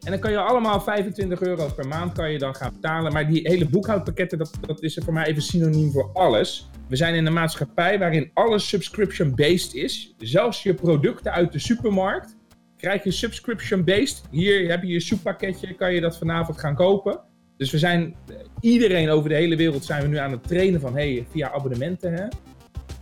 En 0.04 0.12
dan 0.12 0.20
kan 0.20 0.32
je 0.32 0.38
allemaal 0.38 0.82
25 0.82 1.42
euro 1.42 1.70
per 1.76 1.88
maand 1.88 2.14
kan 2.14 2.32
je 2.32 2.38
dan 2.38 2.56
gaan 2.56 2.74
betalen. 2.74 3.14
Maar 3.14 3.28
die 3.28 3.48
hele 3.48 3.70
boekhoudpakketten, 3.70 4.38
dat, 4.38 4.52
dat 4.68 4.84
is 4.84 5.00
voor 5.04 5.14
mij 5.14 5.26
even 5.26 5.42
synoniem 5.42 5.92
voor 5.92 6.10
alles. 6.14 6.70
We 6.88 6.96
zijn 6.96 7.16
in 7.16 7.26
een 7.26 7.34
maatschappij 7.34 8.00
waarin 8.00 8.32
alles 8.34 8.68
subscription-based 8.68 9.74
is. 9.74 10.16
Zelfs 10.18 10.64
je 10.64 10.74
producten 10.74 11.32
uit 11.32 11.52
de 11.52 11.60
supermarkt 11.60 12.36
krijg 12.78 13.04
je 13.04 13.12
subscription-based. 13.12 14.22
Hier 14.32 14.70
heb 14.70 14.82
je 14.84 14.88
je 14.88 15.00
soeppakketje, 15.00 15.76
kan 15.76 15.94
je 15.94 16.02
dat 16.02 16.18
vanavond 16.18 16.60
gaan 16.60 16.76
kopen. 16.76 17.20
Dus 17.58 17.72
we 17.72 17.78
zijn, 17.78 18.16
iedereen 18.60 19.10
over 19.10 19.30
de 19.30 19.36
hele 19.36 19.56
wereld 19.56 19.86
zijn 19.86 20.02
we 20.02 20.08
nu 20.08 20.18
aan 20.18 20.32
het 20.32 20.48
trainen 20.48 20.80
van, 20.80 20.94
hey, 20.94 21.26
via 21.30 21.52
abonnementen, 21.52 22.14
hè. 22.14 22.28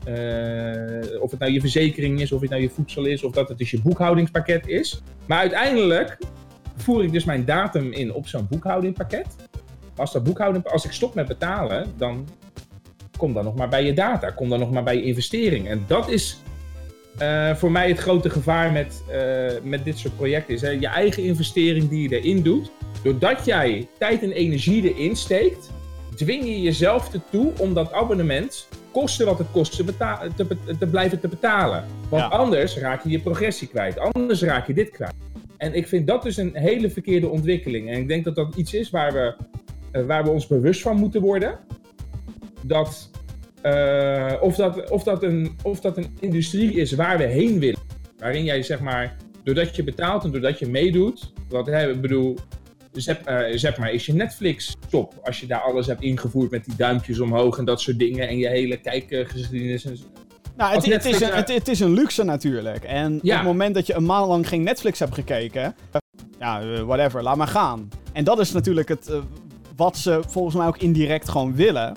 Uh, 0.08 1.22
of 1.22 1.32
het 1.32 1.40
nou 1.40 1.52
je 1.52 1.60
verzekering 1.60 2.22
is, 2.22 2.32
of 2.32 2.42
het 2.42 2.50
nou 2.50 2.62
je 2.62 2.70
voedsel 2.70 3.06
is, 3.06 3.24
of 3.24 3.32
dat 3.32 3.50
het 3.50 3.58
dus 3.58 3.72
je 3.72 3.82
boekhoudingspakket 3.82 4.68
is. 4.68 5.02
Maar 5.26 5.38
uiteindelijk 5.38 6.18
voer 6.82 7.04
ik 7.04 7.12
dus 7.12 7.24
mijn 7.24 7.46
datum 7.46 7.92
in 7.92 8.14
op 8.14 8.28
zo'n 8.28 8.48
boekhoudingpakket. 8.50 9.28
Als, 9.96 10.12
dat 10.12 10.24
boekhouding, 10.24 10.66
als 10.66 10.86
ik 10.86 10.92
stop 10.92 11.14
met 11.14 11.28
betalen, 11.28 11.94
dan 11.98 12.28
kom 13.18 13.34
dan 13.34 13.44
nog 13.44 13.56
maar 13.56 13.70
bij 13.70 13.86
je 13.86 13.94
data, 13.94 14.30
kom 14.30 14.50
dan 14.50 14.60
nog 14.60 14.72
maar 14.72 14.84
bij 14.84 14.96
je 14.96 15.04
investering. 15.04 15.68
En 15.68 15.84
dat 15.88 16.10
is 16.10 16.42
uh, 17.22 17.56
voor 17.56 17.72
mij 17.72 17.88
het 17.88 17.98
grote 17.98 18.30
gevaar 18.30 18.72
met, 18.72 19.04
uh, 19.12 19.52
met 19.64 19.86
dit 19.86 19.98
soort 19.98 20.16
projecten. 20.16 20.54
Is, 20.54 20.62
hè? 20.62 20.70
Je 20.70 20.88
eigen 20.88 21.24
investering 21.24 21.90
die 21.90 22.10
je 22.10 22.20
erin 22.20 22.42
doet. 22.42 22.72
Doordat 23.04 23.46
jij 23.46 23.88
tijd 23.98 24.24
en 24.24 24.32
energie 24.32 24.94
erin 24.94 25.16
steekt, 25.16 25.70
dwing 26.16 26.46
je 26.46 26.62
jezelf 26.62 27.14
ertoe 27.14 27.52
om 27.58 27.74
dat 27.74 27.94
abonnement, 27.94 28.68
kosten 28.92 29.26
wat 29.26 29.38
het 29.38 29.52
kost, 29.52 29.76
te, 29.76 29.96
te, 30.36 30.48
te 30.80 30.88
blijven 30.88 31.20
te 31.20 31.28
betalen. 31.28 31.86
Want 32.10 32.24
ja. 32.24 32.30
anders 32.30 32.78
raak 32.78 33.04
je 33.04 33.10
je 33.10 33.20
progressie 33.20 33.68
kwijt. 33.68 34.00
Anders 34.00 34.42
raak 34.42 34.68
je 34.68 34.74
dit 34.74 34.90
kwijt. 34.90 35.14
En 35.60 35.74
ik 35.74 35.88
vind 35.88 36.08
dat 36.08 36.24
dus 36.24 36.38
een 36.38 36.56
hele 36.56 36.90
verkeerde 36.90 37.28
ontwikkeling. 37.28 37.90
En 37.90 38.00
ik 38.00 38.08
denk 38.08 38.24
dat 38.24 38.36
dat 38.36 38.56
iets 38.56 38.74
is 38.74 38.90
waar 38.90 39.14
we, 39.14 39.36
uh, 39.92 40.06
waar 40.06 40.24
we 40.24 40.30
ons 40.30 40.48
bewust 40.48 40.82
van 40.82 40.98
moeten 40.98 41.22
worden. 41.22 41.60
Dat, 42.62 43.10
uh, 43.64 44.34
of, 44.42 44.56
dat, 44.56 44.90
of, 44.90 45.04
dat 45.04 45.24
een, 45.24 45.56
of 45.64 45.80
dat 45.80 45.98
een 45.98 46.18
industrie 46.20 46.74
is 46.74 46.92
waar 46.92 47.18
we 47.18 47.24
heen 47.24 47.60
willen. 47.60 47.80
Waarin 48.18 48.44
jij 48.44 48.64
zeg 48.64 48.80
maar, 48.80 49.16
doordat 49.44 49.76
je 49.76 49.84
betaalt 49.84 50.24
en 50.24 50.32
doordat 50.32 50.60
je 50.60 50.70
meedoet. 50.70 51.34
Wat 51.50 51.66
hè, 51.66 51.92
ik 51.92 52.02
bedoel, 52.02 52.38
zeg 53.54 53.78
maar, 53.78 53.92
is 53.92 54.06
je 54.06 54.14
Netflix 54.14 54.76
top. 54.90 55.14
Als 55.24 55.40
je 55.40 55.48
daar 55.48 55.62
alles 55.62 55.88
hebt 55.88 56.02
ingevoerd 56.02 56.52
met 56.52 56.66
die 56.66 56.76
duimpjes 56.76 57.20
omhoog 57.20 57.58
en 57.58 57.66
dat 57.66 57.82
soort 57.82 58.00
dingen. 58.00 58.28
En 58.28 58.38
je 58.38 58.48
hele 58.48 58.78
kijkgeschiedenis 58.78 59.86
en 59.86 59.98
nou, 60.60 60.74
het, 60.74 60.86
het, 60.86 61.06
is 61.06 61.22
een, 61.22 61.34
het, 61.34 61.54
het, 61.54 61.68
is 61.68 61.80
een 61.80 61.94
luxe 61.94 62.24
natuurlijk. 62.24 62.84
En 62.84 63.20
ja. 63.22 63.32
op 63.32 63.38
het 63.38 63.48
moment 63.48 63.76
dat 63.76 63.88
je 63.88 63.94
een 63.94 64.06
maand 64.06 64.28
lang 64.28 64.48
geen 64.48 64.64
Netflix 64.64 65.00
hebt 65.00 65.14
gekeken, 65.14 65.76
ja, 66.40 66.62
uh, 66.62 66.82
whatever, 66.82 67.24
laat 67.24 67.36
maar 67.36 67.48
gaan. 67.48 67.90
En 68.14 68.24
dat 68.24 68.40
is 68.40 68.52
natuurlijk 68.52 68.90
het, 68.90 69.10
uh, 69.10 69.18
wat 69.76 69.98
ze 69.98 70.22
volgens 70.28 70.56
mij 70.56 70.68
ook 70.68 70.78
indirect 70.78 71.30
gewoon 71.30 71.56
willen. 71.56 71.94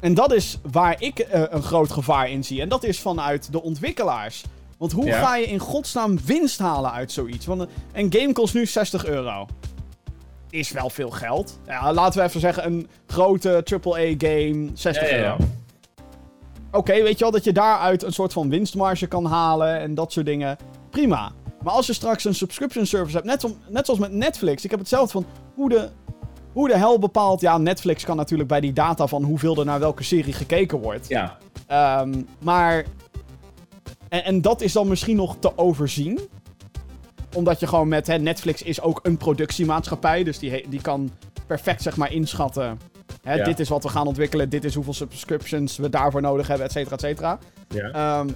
En 0.00 0.14
dat 0.14 0.32
is 0.32 0.58
waar 0.70 0.96
ik 0.98 1.18
uh, 1.18 1.42
een 1.48 1.62
groot 1.62 1.90
gevaar 1.90 2.30
in 2.30 2.44
zie. 2.44 2.60
En 2.60 2.68
dat 2.68 2.84
is 2.84 3.00
vanuit 3.00 3.52
de 3.52 3.62
ontwikkelaars. 3.62 4.44
Want 4.78 4.92
hoe 4.92 5.06
ja. 5.06 5.20
ga 5.20 5.36
je 5.36 5.46
in 5.46 5.58
godsnaam 5.58 6.18
winst 6.24 6.58
halen 6.58 6.92
uit 6.92 7.12
zoiets? 7.12 7.46
Want 7.46 7.66
een 7.92 8.12
game 8.12 8.32
kost 8.32 8.54
nu 8.54 8.66
60 8.66 9.06
euro. 9.06 9.46
Is 10.50 10.70
wel 10.70 10.90
veel 10.90 11.10
geld. 11.10 11.58
Ja, 11.66 11.92
laten 11.92 12.20
we 12.20 12.26
even 12.26 12.40
zeggen, 12.40 12.66
een 12.66 12.88
grote 13.06 13.64
AAA-game, 13.64 14.70
60 14.74 15.10
euro. 15.10 15.36
Oké, 16.68 16.78
okay, 16.78 17.02
weet 17.02 17.18
je 17.18 17.24
wel, 17.24 17.30
dat 17.30 17.44
je 17.44 17.52
daaruit 17.52 18.02
een 18.02 18.12
soort 18.12 18.32
van 18.32 18.48
winstmarge 18.48 19.06
kan 19.06 19.24
halen 19.24 19.78
en 19.78 19.94
dat 19.94 20.12
soort 20.12 20.26
dingen. 20.26 20.56
Prima. 20.90 21.32
Maar 21.62 21.72
als 21.72 21.86
je 21.86 21.92
straks 21.92 22.24
een 22.24 22.34
subscription 22.34 22.86
service 22.86 23.16
hebt, 23.16 23.26
net, 23.26 23.54
net 23.68 23.84
zoals 23.84 24.00
met 24.00 24.12
Netflix. 24.12 24.64
Ik 24.64 24.70
heb 24.70 24.78
hetzelfde 24.78 25.12
van 25.12 25.26
hoe 25.54 25.68
de, 25.68 25.88
hoe 26.52 26.68
de 26.68 26.76
hel 26.76 26.98
bepaalt. 26.98 27.40
Ja, 27.40 27.58
Netflix 27.58 28.04
kan 28.04 28.16
natuurlijk 28.16 28.48
bij 28.48 28.60
die 28.60 28.72
data 28.72 29.06
van 29.06 29.22
hoeveel 29.22 29.56
er 29.56 29.64
naar 29.64 29.80
welke 29.80 30.02
serie 30.02 30.32
gekeken 30.32 30.78
wordt. 30.78 31.08
Ja. 31.08 31.38
Ehm, 31.66 32.22
maar. 32.38 32.84
En, 34.08 34.24
en 34.24 34.40
dat 34.40 34.60
is 34.60 34.72
dan 34.72 34.88
misschien 34.88 35.16
nog 35.16 35.36
te 35.38 35.58
overzien. 35.58 36.20
Omdat 37.34 37.60
je 37.60 37.66
gewoon 37.66 37.88
met. 37.88 38.06
Hè, 38.06 38.18
Netflix 38.18 38.62
is 38.62 38.80
ook 38.80 39.00
een 39.02 39.16
productiemaatschappij. 39.16 40.24
Dus 40.24 40.38
die, 40.38 40.68
die 40.68 40.80
kan 40.80 41.10
perfect 41.46 41.82
zeg 41.82 41.96
maar 41.96 42.12
inschatten. 42.12 42.78
Hè, 43.22 43.34
Ja. 43.34 43.44
Dit 43.44 43.60
is 43.60 43.68
wat 43.68 43.82
we 43.82 43.88
gaan 43.88 44.06
ontwikkelen. 44.06 44.48
Dit 44.48 44.64
is 44.64 44.74
hoeveel 44.74 44.94
subscriptions 44.94 45.76
we 45.76 45.88
daarvoor 45.90 46.20
nodig 46.20 46.46
hebben, 46.46 46.66
et 46.66 46.72
cetera, 46.72 46.94
et 46.94 47.00
cetera. 47.00 47.38
ja. 47.68 47.90
Ehm, 47.90 48.28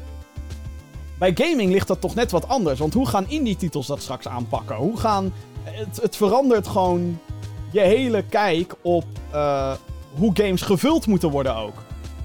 bij 1.19 1.33
gaming 1.35 1.73
ligt 1.73 1.89
dat 1.89 2.01
toch 2.01 2.15
net 2.15 2.31
wat 2.31 2.49
anders. 2.49 2.79
Want 2.79 2.95
hoe 2.95 3.09
gaan 3.09 3.29
indie-titels 3.29 3.87
dat 3.87 4.03
straks 4.03 4.29
aanpakken? 4.29 4.77
Hoe 4.77 4.97
gaan. 4.97 5.33
Het, 5.63 5.99
het 6.03 6.17
verandert 6.17 6.67
gewoon 6.67 7.19
je 7.71 7.81
hele 7.81 8.25
kijk 8.29 8.75
op 8.83 9.05
eh, 9.31 9.73
hoe 10.15 10.31
games 10.35 10.63
gevuld 10.63 11.07
moeten 11.07 11.31
worden 11.31 11.57
ook. 11.57 11.75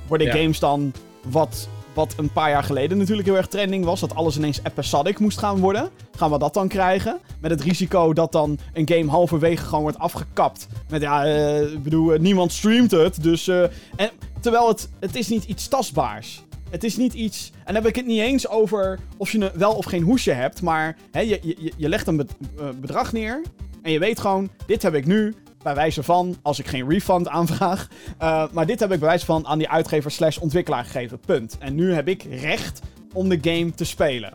Worden 0.07 0.27
Ja. 0.27 0.33
games 0.33 0.59
dan 0.59 0.93
wat, 1.23 1.67
wat 1.97 2.13
een 2.17 2.31
paar 2.31 2.49
jaar 2.49 2.63
geleden 2.63 2.97
natuurlijk 2.97 3.27
heel 3.27 3.37
erg 3.37 3.47
trending 3.47 3.85
was, 3.85 3.99
dat 3.99 4.15
alles 4.15 4.37
ineens 4.37 4.59
episodic 4.63 5.19
moest 5.19 5.37
gaan 5.37 5.59
worden? 5.59 5.89
Gaan 6.17 6.31
we 6.31 6.37
dat 6.37 6.53
dan 6.53 6.67
krijgen? 6.67 7.19
Met 7.41 7.51
het 7.51 7.61
risico 7.61 8.13
dat 8.13 8.31
dan 8.31 8.57
een 8.73 8.87
game 8.89 9.09
halverwege 9.09 9.65
gewoon 9.65 9.81
wordt 9.81 9.97
afgekapt. 9.99 10.67
Met 10.89 11.01
ja, 11.01 11.25
eh, 11.25 11.61
ik 11.61 11.83
bedoel, 11.83 12.13
eh, 12.13 12.19
niemand 12.19 12.51
streamt 12.51 12.91
het, 12.91 13.23
dus. 13.23 13.47
eh, 13.47 13.61
en, 13.95 14.09
terwijl 14.39 14.67
het, 14.67 14.89
het 14.99 15.15
is 15.15 15.27
niet 15.27 15.43
iets 15.43 15.67
tastbaars. 15.67 16.43
Het 16.69 16.83
is 16.83 16.97
niet 16.97 17.13
iets. 17.13 17.51
En 17.53 17.73
dan 17.73 17.75
heb 17.75 17.85
ik 17.85 17.95
het 17.95 18.05
niet 18.05 18.21
eens 18.21 18.47
over 18.47 18.99
of 19.17 19.31
je 19.31 19.51
wel 19.53 19.73
of 19.73 19.85
geen 19.85 20.03
hoesje 20.03 20.31
hebt. 20.31 20.61
Maar 20.61 20.97
hè, 21.11 21.19
je, 21.19 21.39
je, 21.41 21.73
je 21.77 21.89
legt 21.89 22.07
een 22.07 22.17
be- 22.17 22.73
bedrag 22.81 23.13
neer. 23.13 23.41
En 23.81 23.91
je 23.91 23.99
weet 23.99 24.19
gewoon, 24.19 24.49
dit 24.65 24.81
heb 24.81 24.93
ik 24.93 25.05
nu. 25.05 25.35
Bij 25.67 25.75
wijze 25.75 26.03
van, 26.03 26.35
als 26.41 26.59
ik 26.59 26.67
geen 26.67 26.89
refund 26.89 27.27
aanvraag. 27.27 27.87
eh, 28.17 28.43
maar 28.51 28.65
dit 28.65 28.79
heb 28.79 28.91
ik 28.91 28.99
bij 28.99 29.07
wijze 29.07 29.25
van 29.25 29.47
aan 29.47 29.57
die 29.57 29.69
uitgever 29.69 30.11
slash 30.11 30.37
ontwikkelaar 30.37 30.83
gegeven. 30.85 31.19
Punt. 31.19 31.57
En 31.59 31.75
nu 31.75 31.93
heb 31.93 32.07
ik 32.07 32.23
recht 32.23 32.81
om 33.13 33.29
de 33.29 33.37
game 33.41 33.71
te 33.73 33.85
spelen. 33.85 34.33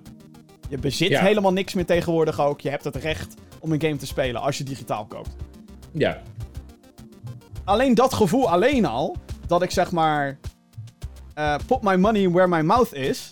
Je 0.68 0.78
bezit 0.78 1.08
Ja. 1.08 1.20
helemaal 1.22 1.52
niks 1.52 1.74
meer 1.74 1.86
tegenwoordig 1.86 2.40
ook. 2.40 2.60
Je 2.60 2.68
hebt 2.70 2.84
het 2.84 2.96
recht 2.96 3.34
om 3.60 3.72
een 3.72 3.80
game 3.80 3.96
te 3.96 4.06
spelen 4.06 4.40
als 4.40 4.58
je 4.58 4.64
digitaal 4.64 5.04
koopt. 5.06 5.30
ja. 5.92 6.18
Alleen 7.64 7.94
dat 7.94 8.14
gevoel 8.14 8.50
alleen 8.50 8.84
al, 8.86 9.16
dat 9.46 9.62
ik 9.62 9.70
zeg 9.70 9.90
maar. 9.92 10.38
eh, 11.34 11.54
put 11.66 11.82
my 11.82 11.94
money 11.96 12.30
where 12.30 12.48
my 12.48 12.60
mouth 12.60 12.92
is. 12.94 13.30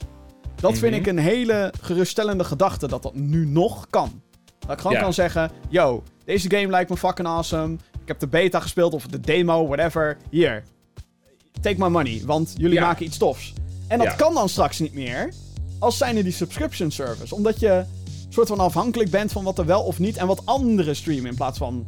Dat 0.55 0.79
vind 0.79 0.93
Mhm. 0.93 1.01
ik 1.01 1.07
een 1.07 1.19
hele 1.19 1.73
geruststellende 1.81 2.45
gedachte 2.45 2.89
dat 2.89 3.03
dat 3.03 3.15
nu 3.15 3.47
nog 3.47 3.87
kan. 3.91 4.23
Dat 4.59 4.71
ik 4.71 4.79
gewoon 4.81 4.97
Ja. 4.97 5.03
kan 5.03 5.13
zeggen: 5.13 5.51
Yo, 5.69 6.03
deze 6.25 6.51
game 6.51 6.67
lijkt 6.69 6.91
me 6.91 6.97
fucking 6.97 7.29
awesome. 7.29 7.77
Ik 8.11 8.21
heb 8.21 8.31
de 8.31 8.39
beta 8.39 8.61
gespeeld 8.61 8.95
of 8.95 9.07
de 9.07 9.21
demo, 9.21 9.67
whatever. 9.67 10.17
Hier, 10.31 10.63
take 11.61 11.79
my 11.79 11.89
money, 11.89 12.23
want 12.25 12.55
jullie 12.57 12.75
Ja. 12.75 12.81
maken 12.87 13.05
iets 13.05 13.17
tofs. 13.19 13.53
En 13.89 13.99
dat 13.99 14.07
Ja. 14.07 14.13
kan 14.15 14.35
dan 14.35 14.49
straks 14.49 14.79
niet 14.79 14.95
meer 14.95 15.33
als 15.79 15.99
zijnde 15.99 16.23
die 16.23 16.33
subscription 16.33 16.91
service. 16.91 17.35
Omdat 17.35 17.61
je 17.61 17.85
soort 18.29 18.49
van 18.49 18.59
afhankelijk 18.61 19.11
bent 19.11 19.33
van 19.33 19.45
wat 19.45 19.59
er 19.59 19.67
wel 19.67 19.83
of 19.83 19.99
niet 19.99 20.17
en 20.17 20.27
wat 20.27 20.43
anderen 20.45 20.97
streamen 20.97 21.31
in 21.31 21.35
plaats 21.35 21.59
van 21.59 21.87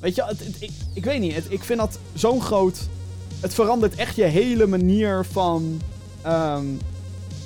Weet 0.00 0.14
je, 0.14 0.24
het, 0.24 0.38
het- 0.38 0.56
ik, 0.62 0.70
ik 0.94 1.04
weet 1.04 1.20
niet. 1.20 1.34
Het, 1.34 1.44
ik 1.48 1.64
vind 1.64 1.78
dat 1.78 1.98
zo'n 2.14 2.40
groot. 2.40 2.78
Het 3.40 3.54
verandert 3.54 3.94
echt 3.94 4.16
je 4.16 4.24
hele 4.24 4.66
manier 4.66 5.24
van. 5.30 5.80
ehm, 6.22 6.64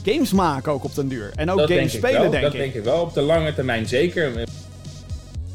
games 0.04 0.32
maken 0.32 0.72
ook 0.72 0.84
op 0.84 0.94
den 0.94 1.08
duur. 1.08 1.32
En 1.34 1.50
ook 1.50 1.58
dat 1.58 1.68
games 1.70 1.92
denk 1.92 2.04
spelen, 2.04 2.24
ik 2.24 2.30
denk 2.30 2.42
dat 2.42 2.52
ik. 2.54 2.60
denk 2.60 2.74
ik 2.74 2.84
wel. 2.84 3.00
Op 3.02 3.14
de 3.14 3.20
lange 3.20 3.54
termijn 3.54 3.86
zeker. 3.88 4.44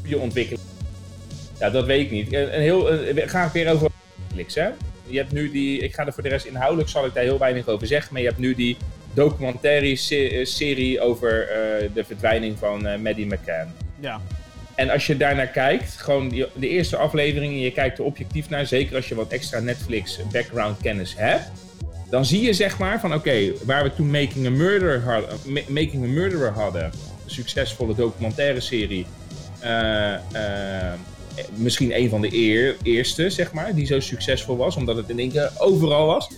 Je 0.02 0.18
ontwikkeling. 0.18 0.62
Ja, 1.58 1.70
dat 1.70 1.86
weet 1.86 2.00
ik 2.00 2.10
niet. 2.10 2.32
Een 2.32 2.54
een 2.54 2.60
heel, 2.62 2.90
eh, 2.90 3.28
ga 3.28 3.44
ik 3.46 3.52
weer 3.52 3.72
over 3.72 3.90
Netflix, 4.22 4.54
hè? 4.54 4.68
Je 5.06 5.18
hebt 5.18 5.32
nu 5.32 5.50
die... 5.50 5.78
Ik 5.80 5.94
ga 5.94 6.06
er 6.06 6.12
voor 6.12 6.22
de 6.22 6.28
rest 6.28 6.46
inhoudelijk 6.46 6.88
zal 6.88 7.06
ik 7.06 7.14
daar 7.14 7.22
heel 7.24 7.38
weinig 7.38 7.68
over 7.68 7.86
zeggen. 7.86 8.12
Maar 8.12 8.22
je 8.22 8.28
hebt 8.28 8.40
nu 8.40 8.54
die 8.54 8.76
documentaire 9.14 9.86
eh, 10.10 10.44
serie 10.44 11.00
over 11.00 11.48
eh, 11.48 11.88
de 11.94 12.04
verdwijning 12.04 12.58
van 12.58 12.86
eh 12.86 12.98
Maddie 12.98 13.26
McCann. 13.26 13.72
Ja. 14.00 14.20
En 14.74 14.90
als 14.90 15.06
je 15.06 15.16
daarnaar 15.16 15.46
kijkt, 15.46 15.96
gewoon 15.96 16.28
die- 16.28 16.46
de 16.54 16.68
eerste 16.68 16.96
aflevering 16.96 17.52
en 17.52 17.58
je 17.60 17.70
kijkt 17.70 17.98
er 17.98 18.04
objectief 18.04 18.48
naar, 18.48 18.66
zeker 18.66 18.96
als 18.96 19.08
je 19.08 19.14
wat 19.14 19.32
extra 19.32 19.58
Netflix 19.60 20.18
background 20.32 20.80
kennis 20.82 21.14
hebt, 21.16 21.50
dan 22.10 22.24
zie 22.24 22.40
je 22.42 22.52
zeg 22.52 22.78
maar 22.78 23.00
van 23.00 23.14
oké, 23.14 23.52
waar 23.64 23.82
we 23.82 23.94
toen 23.94 24.10
Making 24.10 24.46
a, 24.46 24.50
Murderer 24.50 25.00
hadden, 25.02 25.28
Ma- 25.46 25.60
Making 25.68 26.04
a 26.04 26.06
Murderer 26.08 26.50
hadden, 26.52 26.84
een 26.84 26.90
succesvolle 27.30 27.94
documentaire 27.94 28.60
serie, 28.60 29.06
eh, 29.60 30.12
misschien 31.54 31.96
een 31.96 32.08
van 32.08 32.20
de 32.20 32.34
eer, 32.34 32.76
eerste 32.82 33.30
zeg 33.30 33.52
maar, 33.52 33.74
die 33.74 33.86
zo 33.86 34.00
succesvol 34.00 34.56
was, 34.56 34.76
omdat 34.76 34.96
het 34.96 35.08
in 35.08 35.18
één 35.18 35.30
keer 35.30 35.50
overal 35.58 36.06
was. 36.06 36.28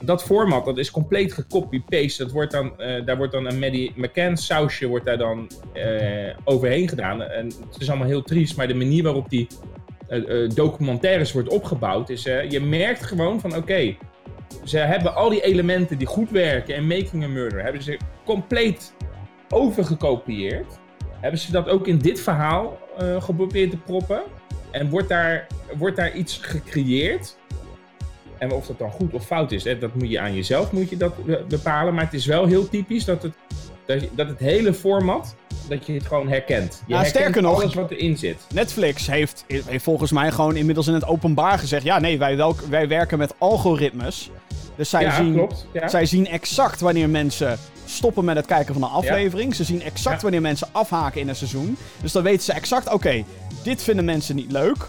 Dat 0.00 0.22
format, 0.22 0.64
dat 0.64 0.78
is 0.78 0.90
compleet 0.90 1.32
gecopy-paste. 1.32 2.48
Eh, 2.76 3.06
daar 3.06 3.16
wordt 3.16 3.32
dan 3.32 3.46
een 3.46 3.58
Maddie 3.58 3.92
McCann 3.96 4.36
sausje 4.36 4.86
wordt 4.86 5.04
daar 5.04 5.18
dan 5.18 5.50
eh, 5.72 6.36
overheen 6.44 6.88
gedaan. 6.88 7.22
En 7.22 7.46
het 7.46 7.80
is 7.80 7.88
allemaal 7.88 8.06
heel 8.06 8.22
triest, 8.22 8.56
maar 8.56 8.68
de 8.68 8.74
manier 8.74 9.02
waarop 9.02 9.30
die 9.30 9.46
eh, 10.08 10.48
documentaires 10.54 11.32
wordt 11.32 11.48
opgebouwd, 11.48 12.10
is 12.10 12.22
je 12.22 12.60
merkt 12.60 13.04
gewoon 13.04 13.40
van 13.40 13.56
oké, 13.56 13.96
ze 14.64 14.78
hebben 14.78 15.14
al 15.14 15.28
die 15.28 15.42
elementen 15.42 15.98
die 15.98 16.06
goed 16.06 16.30
werken 16.30 16.74
in 16.74 16.86
Making 16.86 17.24
a 17.24 17.28
Murder, 17.28 17.62
hebben 17.62 17.82
ze 17.82 17.98
compleet 18.24 18.94
overgekopieerd. 19.48 20.78
Hebben 21.20 21.40
ze 21.40 21.52
dat 21.52 21.68
ook 21.68 21.86
in 21.86 21.98
dit 21.98 22.20
verhaal 22.20 22.78
geprobeerd 23.18 23.70
te 23.70 23.76
proppen? 23.76 24.22
En 24.74 24.90
wordt 24.90 25.08
daar, 25.08 25.46
wordt 25.76 25.96
daar 25.96 26.12
iets 26.12 26.38
gecreëerd? 26.42 27.36
En 28.38 28.52
of 28.52 28.66
dat 28.66 28.78
dan 28.78 28.90
goed 28.90 29.12
of 29.12 29.26
fout 29.26 29.52
is, 29.52 29.64
hè, 29.64 29.78
dat 29.78 29.94
moet 29.94 30.10
je 30.10 30.20
aan 30.20 30.34
jezelf 30.34 30.72
moet 30.72 30.90
je 30.90 30.96
dat 30.96 31.24
be- 31.24 31.44
bepalen. 31.48 31.94
Maar 31.94 32.04
het 32.04 32.14
is 32.14 32.26
wel 32.26 32.46
heel 32.46 32.68
typisch 32.68 33.04
dat 33.04 33.22
het, 33.22 33.34
dat 34.14 34.28
het 34.28 34.38
hele 34.38 34.74
format, 34.74 35.36
dat 35.68 35.86
je 35.86 35.92
het 35.92 36.06
gewoon 36.06 36.28
herkent. 36.28 36.72
Je 36.72 36.92
Ja, 36.92 36.94
herkent 37.00 37.16
sterker 37.16 37.42
nog- 37.42 37.60
alles 37.62 37.74
wat 37.74 37.90
erin 37.90 38.16
zit. 38.16 38.36
Netflix 38.52 39.06
heeft, 39.06 39.44
heeft 39.48 39.82
volgens 39.84 40.12
mij 40.12 40.30
gewoon 40.30 40.56
inmiddels 40.56 40.86
in 40.86 40.94
het 40.94 41.06
openbaar 41.06 41.58
gezegd: 41.58 41.84
ja, 41.84 41.98
nee, 41.98 42.18
wij, 42.18 42.36
welk, 42.36 42.60
wij 42.60 42.88
werken 42.88 43.18
met 43.18 43.34
algoritmes. 43.38 44.30
Dus 44.76 44.90
zij, 44.90 45.02
ja, 45.02 45.16
zien, 45.16 45.32
klopt. 45.32 45.66
Ja. 45.72 45.88
zij 45.88 46.06
zien 46.06 46.26
exact 46.28 46.80
wanneer 46.80 47.08
mensen 47.08 47.58
stoppen 47.84 48.24
met 48.24 48.36
het 48.36 48.46
kijken 48.46 48.74
van 48.74 48.82
een 48.82 48.88
aflevering. 48.90 49.54
Ze 49.54 49.64
zien 49.64 49.82
exact 49.82 50.22
wanneer 50.22 50.40
mensen 50.40 50.68
afhaken 50.72 51.20
in 51.20 51.28
een 51.28 51.36
seizoen. 51.36 51.76
Dus 52.02 52.12
dan 52.12 52.22
weten 52.22 52.42
ze 52.42 52.52
exact: 52.52 52.92
oké, 52.92 53.24
dit 53.62 53.82
vinden 53.82 54.04
mensen 54.04 54.36
niet 54.36 54.52
leuk. 54.52 54.88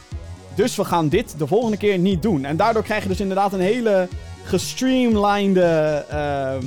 Dus 0.56 0.76
we 0.76 0.84
gaan 0.84 1.10
dit 1.10 1.36
de 1.38 1.48
volgende 1.48 1.78
keer 1.78 1.98
niet 1.98 2.22
doen. 2.22 2.46
En 2.46 2.58
daardoor 2.58 2.84
krijg 2.84 3.04
je 3.04 3.10
dus 3.10 3.20
inderdaad 3.20 3.54
een 3.54 3.60
hele 3.60 4.08
gestreamlinede 4.44 6.06
ehm, 6.10 6.66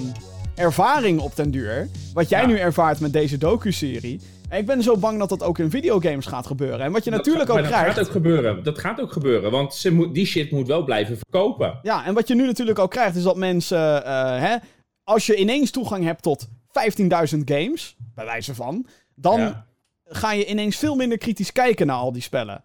ervaring 0.58 1.20
op 1.20 1.36
den 1.36 1.50
duur. 1.50 1.88
Wat 2.14 2.28
jij 2.28 2.40
Ja. 2.40 2.46
nu 2.46 2.58
ervaart 2.58 3.00
met 3.00 3.12
deze 3.12 3.38
docu-serie. 3.38 4.20
En 4.48 4.58
ik 4.58 4.66
ben 4.66 4.82
zo 4.82 4.96
bang 4.96 5.18
dat 5.18 5.28
dat 5.28 5.42
ook 5.42 5.58
in 5.58 5.70
videogames 5.70 6.26
gaat 6.26 6.46
gebeuren. 6.46 6.80
En 6.80 6.92
wat 6.92 7.04
je 7.04 7.10
Dat 7.10 7.18
natuurlijk 7.18 7.48
gaat- 7.50 7.58
ook 7.58 7.64
krijgt. 7.64 7.84
Dat 7.86 7.94
gaat 7.96 8.06
ook 8.06 8.12
gebeuren. 8.12 8.62
Dat 8.64 8.78
gaat 8.78 9.00
ook 9.00 9.12
gebeuren. 9.12 9.50
Want 9.50 9.74
ze 9.74 9.92
moet, 9.92 10.14
die 10.14 10.26
shit 10.26 10.50
moet 10.50 10.66
wel 10.66 10.84
blijven 10.84 11.16
verkopen. 11.18 11.78
Ja, 11.82 12.04
en 12.06 12.14
wat 12.14 12.28
je 12.28 12.34
nu 12.34 12.46
natuurlijk 12.46 12.78
ook 12.78 12.90
krijgt 12.90 13.16
is 13.16 13.22
dat 13.22 13.36
mensen. 13.36 14.04
eh, 14.04 14.38
hè, 14.40 14.56
als 15.04 15.26
je 15.26 15.36
ineens 15.36 15.70
toegang 15.70 16.04
hebt 16.04 16.22
tot 16.22 16.48
15.000 16.68 17.42
games, 17.44 17.96
bij 18.14 18.24
wijze 18.24 18.54
van. 18.54 18.86
Dan 19.14 19.40
Ja. 19.40 19.66
ga 20.04 20.32
je 20.32 20.46
ineens 20.46 20.76
veel 20.76 20.94
minder 20.96 21.18
kritisch 21.18 21.52
kijken 21.52 21.86
naar 21.86 21.96
al 21.96 22.12
die 22.12 22.22
spellen. 22.22 22.62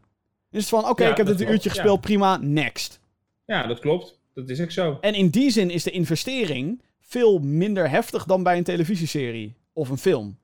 Dus 0.49 0.67
van, 0.69 0.89
oké, 0.89 1.03
Ja, 1.03 1.09
ik 1.11 1.17
heb 1.17 1.25
dit 1.27 1.41
een 1.41 1.51
uurtje 1.51 1.69
gespeeld, 1.69 2.01
prima, 2.01 2.37
next. 2.41 2.99
Ja, 3.45 3.67
dat 3.67 3.79
klopt. 3.79 4.19
Dat 4.33 4.49
is 4.49 4.61
ook 4.61 4.71
zo. 4.71 4.97
En 5.01 5.13
in 5.13 5.29
die 5.29 5.49
zin 5.51 5.69
is 5.69 5.83
de 5.83 5.91
investering 5.91 6.81
veel 7.13 7.39
minder 7.39 7.89
heftig 7.89 8.25
dan 8.25 8.43
bij 8.43 8.57
een 8.57 8.63
televisieserie 8.63 9.55
of 9.73 9.89
een 9.89 9.97
film. 9.97 10.37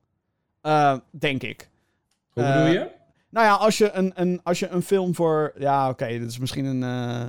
Eh, 0.61 0.97
denk 1.11 1.43
ik. 1.43 1.69
Hoe 2.29 2.43
Eh, 2.43 2.53
bedoel 2.53 2.73
je? 2.73 2.87
Nou 3.29 3.45
ja, 3.45 3.53
als 3.53 3.77
je 3.77 3.91
een, 3.91 4.11
een, 4.15 4.39
als 4.43 4.59
je 4.59 4.67
een 4.67 4.81
film 4.81 5.15
voor. 5.15 5.53
Ja, 5.57 5.89
oké, 5.89 6.07
dit 6.07 6.29
is 6.29 6.37
misschien 6.39 6.65
een, 6.65 6.83
eh, 6.83 7.27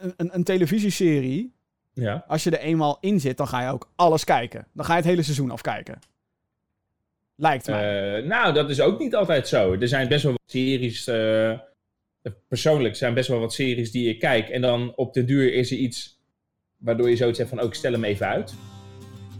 een, 0.00 0.14
een. 0.16 0.34
Een 0.34 0.44
televisieserie. 0.44 1.52
Ja. 1.92 2.24
Als 2.28 2.44
je 2.44 2.50
er 2.50 2.58
eenmaal 2.58 2.98
in 3.00 3.20
zit, 3.20 3.36
dan 3.36 3.48
ga 3.48 3.62
je 3.62 3.72
ook 3.72 3.90
alles 3.96 4.24
kijken. 4.24 4.66
Dan 4.72 4.84
ga 4.84 4.92
je 4.92 4.98
het 4.98 5.08
hele 5.08 5.22
seizoen 5.22 5.50
afkijken. 5.50 5.98
Lijkt 7.36 7.66
mij. 7.66 8.20
Nou, 8.20 8.52
dat 8.54 8.70
is 8.70 8.80
ook 8.80 8.98
niet 8.98 9.14
altijd 9.14 9.48
zo. 9.48 9.72
Er 9.72 9.88
zijn 9.88 10.08
best 10.08 10.22
wel 10.22 10.32
wat 10.32 10.42
series. 10.46 11.04
persoonlijk 12.48 12.96
zijn 12.96 13.14
best 13.14 13.28
wel 13.28 13.40
wat 13.40 13.52
series 13.52 13.90
die 13.90 14.08
ik 14.08 14.18
kijk. 14.18 14.48
En 14.48 14.60
dan 14.60 14.92
op 14.96 15.14
de 15.14 15.24
duur 15.24 15.52
is 15.54 15.70
er 15.70 15.76
iets 15.76 16.21
waardoor 16.84 17.10
je 17.10 17.16
zoiets 17.16 17.38
hebt 17.38 17.50
van: 17.50 17.60
ook 17.60 17.68
ik 17.68 17.74
stel 17.74 17.92
hem 17.92 18.04
even 18.04 18.26
uit. 18.26 18.54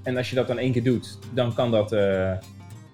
En 0.02 0.16
als 0.16 0.30
je 0.30 0.34
dat 0.36 0.46
dan 0.46 0.58
één 0.58 0.72
keer 0.72 0.82
doet, 0.82 1.18
dan 1.34 1.54
kan 1.54 1.70
dat, 1.70 1.92
eh, 1.92 2.30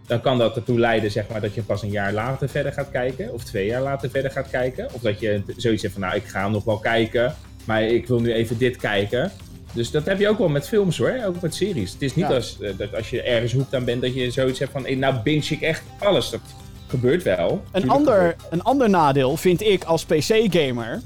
dan 0.07 0.21
kan 0.21 0.39
dat 0.39 0.57
ertoe 0.57 0.79
leiden 0.79 1.11
zeg 1.11 1.29
maar, 1.29 1.41
dat 1.41 1.55
je 1.55 1.63
pas 1.63 1.83
een 1.83 1.91
jaar 1.91 2.13
later 2.13 2.49
verder 2.49 2.73
gaat 2.73 2.91
kijken. 2.91 3.33
Of 3.33 3.45
twee 3.45 3.67
jaar 3.67 3.83
later 3.83 4.11
verder 4.11 4.31
gaat 4.31 4.51
kijken. 4.51 4.89
Of 4.95 5.01
dat 5.01 5.21
je 5.21 5.43
zoiets 5.57 5.83
hebt 5.83 5.95
van: 5.95 6.03
nou, 6.03 6.17
ik 6.17 6.25
ga 6.25 6.43
hem 6.43 6.53
nog 6.53 6.65
wel 6.65 6.79
kijken. 6.79 7.35
Maar 7.65 7.83
ik 7.83 8.07
wil 8.07 8.21
nu 8.21 8.33
even 8.33 8.59
dit 8.59 8.77
kijken. 8.77 9.33
Dus 9.73 9.91
dat 9.91 10.05
heb 10.07 10.19
je 10.19 10.29
ook 10.29 10.39
wel 10.39 10.49
met 10.49 10.69
films 10.69 10.99
hoor, 10.99 11.21
ook 11.27 11.41
met 11.41 11.55
series. 11.55 11.93
Het 11.93 12.03
is 12.03 12.15
niet 12.15 12.29
Ja. 12.29 12.35
als, 12.35 12.61
eh, 12.61 12.71
dat 12.77 12.95
als 12.95 13.11
je 13.11 13.23
ergens 13.23 13.53
hoekt 13.53 13.75
aan 13.75 13.85
bent 13.85 14.03
dat 14.03 14.15
je 14.15 14.31
zoiets 14.31 14.59
hebt 14.59 14.73
van, 14.73 14.99
nou 14.99 15.23
binge 15.23 15.47
ik 15.49 15.61
echt 15.61 15.83
alles. 15.99 16.31
Dat 16.31 16.41
gebeurt 16.87 17.23
wel. 17.23 17.63
Een 17.73 17.89
ander, 17.91 18.37
een 18.51 18.63
ander 18.63 18.91
nadeel 18.91 19.37
vind 19.37 19.61
ik 19.63 19.85
als 19.85 20.05
PC-gamer. 20.05 21.01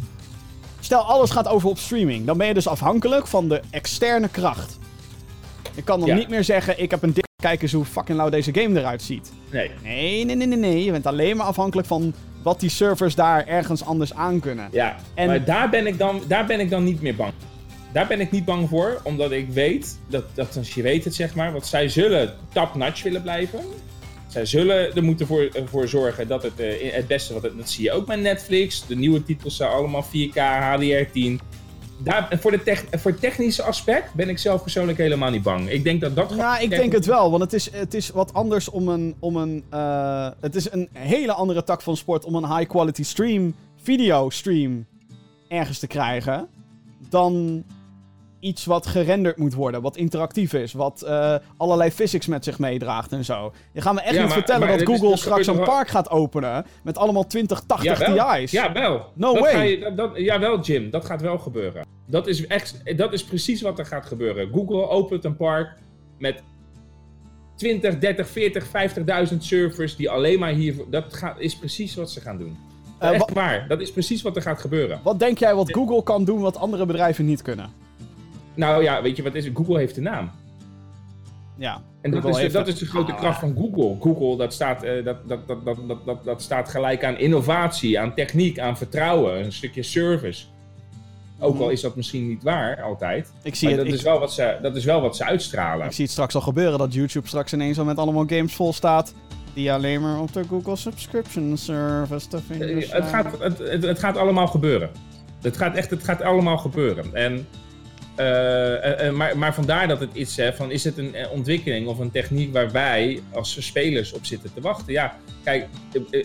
Stel, 0.93 1.05
alles 1.05 1.31
gaat 1.31 1.49
over 1.49 1.69
op 1.69 1.79
streaming. 1.79 2.27
Dan 2.27 2.37
ben 2.37 2.47
je 2.47 2.55
dus 2.55 2.69
afhankelijk 2.69 3.27
van 3.27 3.49
de 3.49 3.61
externe 3.71 4.29
kracht. 4.29 4.79
Je 5.75 5.83
kan 5.83 5.99
dan 6.01 6.09
Ja. 6.09 6.15
niet 6.15 6.29
meer 6.29 6.45
zeggen: 6.45 6.83
Ik 6.83 6.91
heb 6.91 7.03
een 7.03 7.13
dik. 7.13 7.25
Kijk 7.43 7.63
eens 7.63 7.73
hoe 7.73 7.85
fucking 7.85 8.19
lauw 8.19 8.29
deze 8.29 8.55
game 8.55 8.79
eruit 8.79 9.03
ziet. 9.03 9.33
Nee, 9.51 9.71
Nee, 9.83 10.25
nee, 10.25 10.37
nee, 10.37 10.47
nee, 10.47 10.59
nee. 10.59 10.85
Je 10.85 10.91
bent 10.91 11.07
alleen 11.07 11.37
maar 11.37 11.47
afhankelijk 11.47 11.89
van 11.89 12.15
wat 12.43 12.61
die 12.61 12.71
servers 12.71 13.15
daar 13.15 13.47
ergens 13.47 13.85
anders 13.85 14.15
aan 14.15 14.41
kunnen. 14.41 14.69
ja. 14.73 14.97
En- 15.15 15.27
Maar 15.27 15.45
daar 15.45 15.71
ben, 15.71 15.87
ik 15.87 15.99
dan, 15.99 16.23
daar 16.29 16.47
ben 16.47 16.61
ik 16.61 16.71
dan 16.71 16.85
niet 16.85 17.03
meer 17.03 17.17
bang. 17.17 17.33
Daar 17.93 18.07
ben 18.07 18.21
ik 18.21 18.31
niet 18.31 18.45
bang 18.45 18.69
voor, 18.69 19.01
omdat 19.03 19.31
ik 19.31 19.49
weet, 19.51 19.99
dat, 20.09 20.25
dat 20.35 20.57
als 20.57 20.75
je 20.75 20.83
weet 20.83 21.05
het 21.05 21.15
zeg 21.15 21.35
maar, 21.35 21.53
want 21.53 21.67
zij 21.67 21.89
zullen 21.89 22.35
top-notch 22.53 23.03
willen 23.03 23.23
blijven. 23.23 23.61
Zij 24.33 24.47
zullen 24.47 24.95
er 24.95 25.03
moeten 25.03 25.27
voor, 25.27 25.49
voor 25.65 25.89
zorgen 25.89 26.29
dat 26.29 26.43
het 26.43 26.61
eh, 26.61 26.93
het 26.93 27.07
beste, 27.07 27.33
wat 27.33 27.43
het, 27.43 27.57
dat 27.57 27.71
zie 27.71 27.85
je 27.85 27.93
ook 27.93 28.07
met 28.07 28.21
Netflix. 28.21 28.87
De 28.87 28.97
nieuwe 28.97 29.23
titels 29.23 29.57
zijn 29.57 29.71
allemaal 29.71 30.05
4K, 30.05 30.37
HDR10. 30.37 31.45
Daar, 31.99 32.37
voor, 32.41 32.51
de 32.51 32.63
tech, 32.63 32.85
voor 32.91 33.11
het 33.11 33.21
technische 33.21 33.63
aspect 33.63 34.15
ben 34.15 34.29
ik 34.29 34.39
zelf 34.39 34.63
persoonlijk 34.63 34.99
helemaal 34.99 35.31
niet 35.31 35.43
bang. 35.43 35.71
Ik 35.71 35.85
denk 35.85 36.01
dat 36.01 36.17
dat 36.17 36.37
Nou, 36.37 36.63
ik 36.63 36.71
denk 36.71 36.93
het 36.93 37.07
wel, 37.07 37.31
want 37.31 37.43
het 37.43 37.53
is, 37.53 37.71
het 37.73 37.95
is 37.95 38.11
wat 38.11 38.35
anders 38.35 38.69
om 38.69 38.89
een. 38.89 39.15
Om 39.19 39.37
een 39.37 39.65
eh, 39.71 40.29
het 40.41 40.55
is 40.55 40.73
een 40.73 40.89
hele 40.93 41.33
andere 41.33 41.65
tak 41.65 41.83
van 41.83 41.97
sport 41.97 42.25
om 42.25 42.35
een 42.35 42.57
high-quality 42.57 43.03
stream, 43.03 43.55
video 43.83 44.31
stream, 44.31 44.87
ergens 45.49 45.79
te 45.79 45.87
krijgen. 45.87 46.49
Dan 47.09 47.65
iets 48.43 48.65
wat 48.65 48.87
gerenderd 48.87 49.37
moet 49.37 49.55
worden, 49.55 49.83
wat 49.83 49.97
interactief 49.97 50.53
is, 50.53 50.73
wat 50.73 51.03
eh, 51.03 51.35
allerlei 51.57 51.91
physics 51.91 52.27
met 52.27 52.45
zich 52.45 52.59
meedraagt 52.59 53.13
en 53.13 53.25
zo. 53.25 53.53
Je 53.73 53.81
gaat 53.81 53.95
me 53.95 54.01
echt 54.01 54.15
Ja, 54.15 54.19
niet 54.21 54.29
maar- 54.29 54.37
vertellen 54.39 54.61
maar 54.69 54.79
dat 54.79 54.89
is- 54.89 54.95
Google 54.95 55.09
dat 55.09 55.19
straks 55.19 55.47
een 55.47 55.57
wel- 55.57 55.65
park 55.65 55.89
gaat 55.89 56.11
openen 56.11 56.65
met 56.83 56.97
allemaal 56.99 57.27
2080 57.27 57.99
wel. 57.99 58.35
Ti's. 58.37 58.51
Ja, 58.51 58.73
wel. 58.73 59.07
No 59.15 59.33
dat 59.33 59.43
way. 59.43 59.53
Ga 59.53 59.61
je, 59.63 59.79
dat, 59.79 59.97
dat, 59.97 60.11
jawel, 60.15 60.61
Jim, 60.61 60.91
dat 60.91 61.05
gaat 61.05 61.21
wel 61.21 61.39
gebeuren. 61.39 61.87
Dat 62.07 62.27
is, 62.27 62.47
echt, 62.47 62.97
dat 62.97 63.13
is 63.13 63.25
precies 63.25 63.63
wat 63.63 63.79
er 63.79 63.87
gaat 63.87 64.07
gebeuren. 64.07 64.49
Google 64.53 64.89
opent 64.89 65.25
een 65.25 65.37
park 65.37 65.73
met 66.19 66.43
20, 67.57 67.99
30, 67.99 68.29
40, 68.29 68.67
50.000 69.33 69.37
servers 69.45 69.97
die 69.97 70.11
alleen 70.11 70.39
maar 70.39 70.53
hier... 70.53 70.75
Dat 70.91 71.15
gaat, 71.15 71.41
is 71.41 71.57
precies 71.57 71.95
wat 71.95 72.11
ze 72.11 72.21
gaan 72.21 72.39
doen. 72.39 72.57
Eh, 72.99 73.11
echt 73.11 73.19
wa- 73.29 73.35
waar. 73.35 73.69
Dat 73.69 73.81
is 73.81 73.93
precies 73.93 74.23
wat 74.23 74.37
er 74.37 74.43
gaat 74.43 74.61
gebeuren. 74.61 75.01
Wat 75.03 75.19
denk 75.19 75.39
jij 75.39 75.55
wat 75.55 75.73
Google 75.73 76.03
kan 76.03 76.25
doen 76.25 76.41
wat 76.41 76.57
andere 76.57 76.87
bedrijven 76.87 77.25
niet 77.25 77.43
kunnen? 77.43 77.81
Nou 78.55 78.83
ja, 78.83 79.03
weet 79.03 79.17
je 79.17 79.23
wat 79.23 79.35
is 79.35 79.45
het? 79.45 79.57
Google 79.57 79.79
heeft 79.79 79.95
de 79.95 80.01
naam. 80.01 80.31
Ja. 81.57 81.81
En 82.01 82.11
dat 82.11 82.25
is, 82.25 82.37
de, 82.37 82.51
dat 82.51 82.69
is 82.69 82.79
de 82.79 82.87
grote 82.87 83.13
Ah. 83.13 83.19
kracht 83.19 83.41
van 83.41 83.55
Google. 83.59 83.97
Google, 84.01 84.37
dat 84.37 84.53
staat, 84.53 84.83
eh, 84.83 85.05
dat, 85.05 85.29
dat, 85.29 85.49
dat, 85.49 85.65
dat, 85.65 85.99
dat, 86.07 86.25
dat, 86.25 86.43
staat 86.43 86.69
gelijk 86.69 87.05
aan 87.05 87.19
innovatie, 87.19 88.01
aan 88.01 88.15
techniek, 88.15 88.59
aan 88.59 88.77
vertrouwen, 88.77 89.45
een 89.45 89.53
stukje 89.53 89.83
service. 89.83 90.45
Ook 91.39 91.57
al 91.59 91.63
Mhm. 91.63 91.71
is 91.73 91.81
dat 91.81 91.97
misschien 91.97 92.29
niet 92.29 92.43
waar, 92.43 92.83
altijd. 92.83 93.33
Ik 93.43 93.55
zie 93.55 93.69
Maar 93.69 93.77
het. 93.79 93.87
dat, 93.87 93.95
ik- 93.95 94.01
is 94.01 94.07
wel 94.07 94.19
wat 94.19 94.33
ze, 94.33 94.59
dat 94.63 94.77
is 94.77 94.85
wel 94.85 95.01
wat 95.01 95.17
ze 95.17 95.25
uitstralen. 95.25 95.87
Ik 95.87 95.93
zie 95.93 96.05
het 96.05 96.13
straks 96.13 96.35
al 96.35 96.41
gebeuren 96.41 96.79
dat 96.79 96.95
YouTube 96.95 97.27
straks 97.29 97.53
ineens 97.53 97.79
al 97.79 97.85
met 97.85 97.97
allemaal 97.99 98.27
games 98.27 98.55
vol 98.55 98.73
staat. 98.73 99.15
Die 99.55 99.73
alleen 99.73 100.01
maar 100.01 100.21
op 100.21 100.33
de 100.33 100.45
Google 100.49 100.77
Subscription 100.77 101.57
Service 101.57 102.29
te 102.29 102.39
vinden 102.47 102.69
Eh, 102.83 102.91
het, 102.93 103.05
gaat, 103.05 103.27
het, 103.39 103.59
het, 103.59 103.83
het 103.83 103.99
gaat 103.99 104.17
allemaal 104.17 104.47
gebeuren. 104.47 104.91
Het 105.43 105.57
gaat 105.57 105.75
echt, 105.77 105.91
het 105.91 106.05
gaat 106.05 106.23
allemaal 106.23 106.59
gebeuren. 106.59 107.15
En, 107.15 107.47
eh, 108.15 108.85
eh, 108.85 109.07
eh, 109.07 109.15
maar, 109.15 109.39
maar 109.39 109.55
vandaar 109.55 109.89
dat 109.89 110.01
het 110.01 110.11
iets, 110.15 110.37
hè, 110.37 110.53
van 110.53 110.71
is 110.71 110.85
het 110.85 110.99
een 110.99 111.15
ontwikkeling 111.31 111.87
of 111.87 111.99
een 111.99 112.11
techniek 112.11 112.53
waar 112.53 112.71
wij 112.71 113.21
als 113.33 113.57
spelers 113.67 114.13
op 114.13 114.25
zitten 114.25 114.55
te 114.55 114.61
wachten? 114.61 114.93
Ja, 114.93 115.17
kijk, 115.45 115.67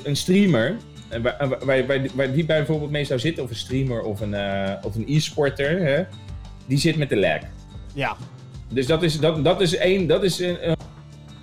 een 0.03 0.15
streamer, 0.15 0.75
waar, 1.21 1.85
waar, 2.15 2.31
die- 2.33 2.45
bijvoorbeeld 2.45 2.91
mee 2.91 3.05
zou 3.05 3.19
zitten, 3.19 3.43
of 3.43 3.49
een 3.49 3.55
streamer 3.55 4.01
of 4.01 4.19
een, 4.21 4.35
of 4.83 4.95
een 4.95 5.05
e-sporter, 5.07 6.07
die 6.65 6.77
zit 6.77 6.95
met 6.97 7.09
de 7.09 7.17
lag. 7.17 7.39
Ja. 7.93 8.15
Dus 8.69 8.85
dat 8.85 9.03
is, 9.03 9.19
dat, 9.19 9.43
dat 9.43 9.61
is 9.61 9.75
één, 9.75 10.07
dat 10.07 10.23
is 10.23 10.39
een, 10.39 10.69
een- 10.69 10.75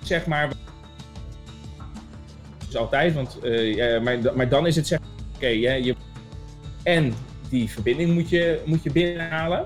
zeg 0.03 0.25
maar. 0.25 0.49
is 2.69 2.75
altijd, 2.75 3.13
want, 3.13 3.37
ja, 3.75 3.99
maar, 3.99 4.17
maar 4.35 4.49
dan 4.49 4.67
is 4.67 4.75
het 4.75 4.87
zeg 4.87 4.99
oké, 5.35 5.47
je 5.47 5.95
en 6.83 7.13
die 7.49 7.69
verbinding 7.69 8.13
moet 8.13 8.29
je, 8.29 8.61
moet 8.65 8.83
je 8.83 8.91
binnenhalen. 8.91 9.65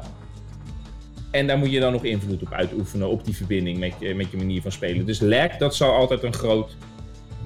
En 1.32 1.48
daar 1.48 1.58
moet 1.58 1.72
je 1.72 1.80
dan 1.80 1.92
nog 1.92 2.04
invloed 2.04 2.42
op 2.42 2.54
uitoefenen, 2.54 3.10
op 3.10 3.26
die 3.26 3.36
verbinding 3.36 3.78
met 3.78 3.94
je, 4.00 4.16
met 4.16 4.32
je 4.32 4.38
manier 4.38 4.62
van 4.62 4.72
spelen. 4.72 5.06
Dus 5.06 5.20
lag, 5.20 5.58
dat 5.58 5.76
zal 5.76 5.92
altijd 5.94 6.24
een 6.24 6.34
groot. 6.34 6.76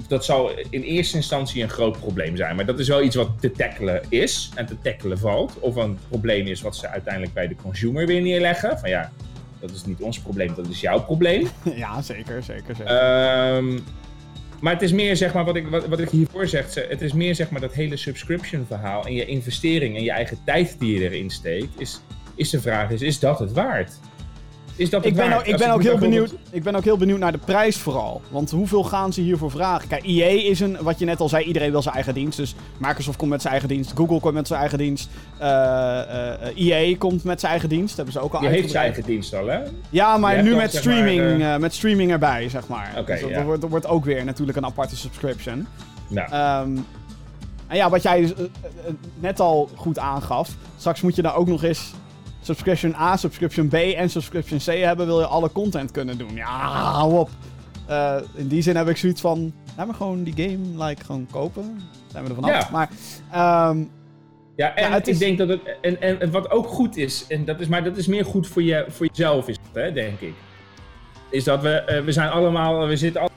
Dat 0.08 0.26
zal 0.26 0.52
in 0.69 0.82
eerste 0.82 1.15
instantie 1.15 1.63
een 1.63 1.69
groot 1.69 2.00
probleem 2.00 2.36
zijn. 2.36 2.56
Maar 2.56 2.65
dat 2.65 2.80
is 2.80 2.88
wel 2.88 3.04
iets 3.04 3.15
wat 3.15 3.30
te 3.39 3.52
tackelen 3.52 4.02
is 4.10 4.50
en 4.56 4.65
te 4.65 4.76
tackelen 4.82 5.17
valt. 5.19 5.60
Of 5.60 5.76
een 5.76 5.98
probleem 6.10 6.48
is 6.48 6.62
wat 6.62 6.76
ze 6.76 6.88
uiteindelijk 6.88 7.34
bij 7.34 7.48
de 7.48 7.56
consumer 7.56 8.06
weer 8.08 8.22
neerleggen. 8.22 8.80
Van 8.80 8.89
ja, 8.89 9.12
dat 9.60 9.72
is 9.72 9.86
niet 9.86 10.02
ons 10.02 10.19
probleem, 10.19 10.54
dat 10.56 10.67
is 10.67 10.82
jouw 10.82 11.04
probleem. 11.04 11.48
ja, 11.76 12.02
zeker, 12.02 12.43
zeker, 12.43 12.76
zeker. 12.76 12.86
Ehm, 12.86 13.80
maar 14.62 14.74
het 14.74 14.82
is 14.82 14.91
meer 14.91 15.15
zeg 15.17 15.34
maar 15.34 15.46
wat 15.46 15.56
ik, 15.56 15.67
wat, 15.67 15.88
wat 15.88 16.00
ik 16.00 16.10
hiervoor 16.10 16.48
zeg. 16.48 16.69
ze- 16.72 16.86
Het 16.89 17.02
is 17.02 17.13
meer 17.13 17.36
zeg 17.36 17.50
maar 17.50 17.62
dat 17.62 17.74
hele 17.74 17.98
subscription 17.98 18.65
verhaal 18.67 19.06
en 19.06 19.13
je 19.13 19.26
investering 19.26 19.96
en 19.98 20.04
je 20.04 20.12
eigen 20.12 20.38
tijd 20.46 20.76
die 20.80 20.93
je 21.00 21.10
erin 21.10 21.30
steekt. 21.30 21.80
Is, 21.82 22.02
is 22.36 22.50
de 22.50 22.62
vraag: 22.62 22.89
is, 22.89 23.02
is 23.02 23.19
dat 23.19 23.39
het 23.39 23.52
waard? 23.54 23.91
Is 24.76 24.89
dat 24.89 25.06
ik 25.06 25.15
ben, 25.15 25.30
waard? 25.30 25.39
ook, 25.41 25.46
ik 25.48 25.58
ben 25.58 25.72
ook 25.72 25.82
heel 25.82 25.91
bijvoorbeeld- 25.98 26.30
benieuwd. 26.32 26.50
Ik 26.52 26.63
ben 26.63 26.76
ook 26.76 26.84
heel 26.84 26.98
benieuwd 26.98 27.19
naar 27.19 27.32
de 27.32 27.38
prijs 27.38 27.78
vooral. 27.78 28.22
Want 28.30 28.52
hoeveel 28.52 28.84
gaan 28.84 29.13
ze 29.13 29.22
hiervoor 29.22 29.52
vragen? 29.52 29.88
Kijk, 29.88 30.04
EA 30.06 30.50
is 30.50 30.60
een, 30.60 30.78
wat 30.82 31.00
je 31.00 31.06
net 31.06 31.19
al 31.19 31.30
zei, 31.30 31.43
iedereen 31.46 31.72
wil 31.72 31.82
zijn 31.82 31.96
eigen 31.96 32.13
dienst. 32.13 32.38
Dus 32.38 32.56
Microsoft 32.78 33.17
komt 33.17 33.30
met 33.30 33.41
zijn 33.41 33.54
eigen 33.54 33.69
dienst, 33.72 33.91
Google 33.96 34.19
komt 34.19 34.34
met 34.34 34.48
zijn 34.48 34.60
eigen 34.60 34.78
dienst, 34.78 35.10
EA 36.56 36.98
komt 36.98 37.24
met 37.24 37.39
zijn 37.39 37.52
eigen 37.52 37.69
dienst. 37.69 37.96
Hebben 37.96 38.13
ze 38.13 38.19
ook 38.19 38.34
al 38.34 38.39
Die 38.39 38.50
heeft 38.50 38.72
zijn 38.72 38.84
eigen 38.84 39.04
dienst 39.04 39.34
al, 39.36 39.46
hè? 39.48 39.60
Ja, 39.89 40.17
maar 40.17 40.36
Je 40.36 40.41
nu 40.41 40.50
met 40.50 40.58
maar, 40.60 40.69
streaming, 40.69 41.60
met 41.60 41.74
streaming 41.74 42.12
erbij, 42.12 42.50
zeg 42.50 42.67
maar. 42.67 42.93
Oké, 42.98 43.12
dus 43.12 43.22
dat, 43.22 43.30
ja. 43.30 43.36
dat 43.36 43.46
wordt, 43.46 43.62
dat 43.62 43.69
wordt 43.69 43.88
ook 43.88 44.06
weer 44.06 44.26
natuurlijk 44.26 44.58
een 44.58 44.65
aparte 44.65 44.96
subscription. 44.96 45.67
Nou, 46.08 46.32
Ehm, 46.32 46.78
en 47.67 47.78
ja, 47.78 47.89
wat 47.89 48.04
jij 48.04 48.22
dus, 48.22 48.34
net 49.19 49.39
al 49.39 49.69
goed 49.76 50.00
aangaf. 50.00 50.50
Straks 50.78 51.02
moet 51.02 51.15
je 51.15 51.22
daar 51.22 51.36
ook 51.36 51.48
nog 51.48 51.63
eens 51.63 51.93
subscription 52.46 52.96
A, 52.96 53.18
subscription 53.18 53.68
B 53.68 53.74
en 53.74 54.10
subscription 54.10 54.60
C 54.60 54.66
hebben. 54.84 55.06
Wil 55.06 55.20
je 55.20 55.26
alle 55.26 55.52
content 55.52 55.92
kunnen 55.92 56.18
doen. 56.18 56.36
Ja, 56.36 56.68
hou 56.92 57.14
op. 57.20 57.30
Eh, 57.88 58.16
in 58.36 58.48
die 58.48 58.62
zin 58.62 58.76
heb 58.76 58.88
ik 58.88 58.98
zoiets 58.98 59.22
van. 59.22 59.54
Laat 59.78 59.88
me 59.88 59.94
gewoon 59.94 60.24
die 60.24 60.34
game 60.36 60.86
like, 60.86 61.04
gewoon 61.06 61.28
kopen. 61.32 61.80
Zijn 62.12 62.24
we 62.24 62.30
er 62.30 62.36
vanaf. 62.36 62.50
Ja. 62.52 62.68
Maar 62.72 62.90
ehm, 63.32 63.84
ja, 64.56 64.76
en 64.76 64.84
ja, 64.84 64.92
het 64.94 65.08
ik 65.08 65.14
is- 65.14 65.20
denk 65.20 65.38
dat 65.38 65.48
het. 65.50 65.60
En, 65.82 66.02
en, 66.02 66.22
en 66.22 66.32
wat 66.32 66.52
ook 66.52 66.68
goed 66.68 66.98
is, 66.98 67.26
en 67.28 67.46
dat 67.46 67.60
is, 67.60 67.68
maar 67.68 67.84
dat 67.84 67.98
is 67.98 68.08
meer 68.08 68.26
goed 68.26 68.48
voor, 68.48 68.64
je, 68.64 68.86
voor 68.88 69.08
jezelf, 69.14 69.48
is 69.48 69.56
het, 69.74 69.84
hè, 69.84 69.92
denk 69.92 70.20
ik. 70.20 70.34
Is 71.30 71.44
dat 71.44 71.62
we, 71.62 71.70
eh, 71.70 72.04
we 72.04 72.12
zijn 72.12 72.30
allemaal, 72.30 72.88
we 72.88 72.96
zitten 72.98 73.22
allemaal 73.22 73.33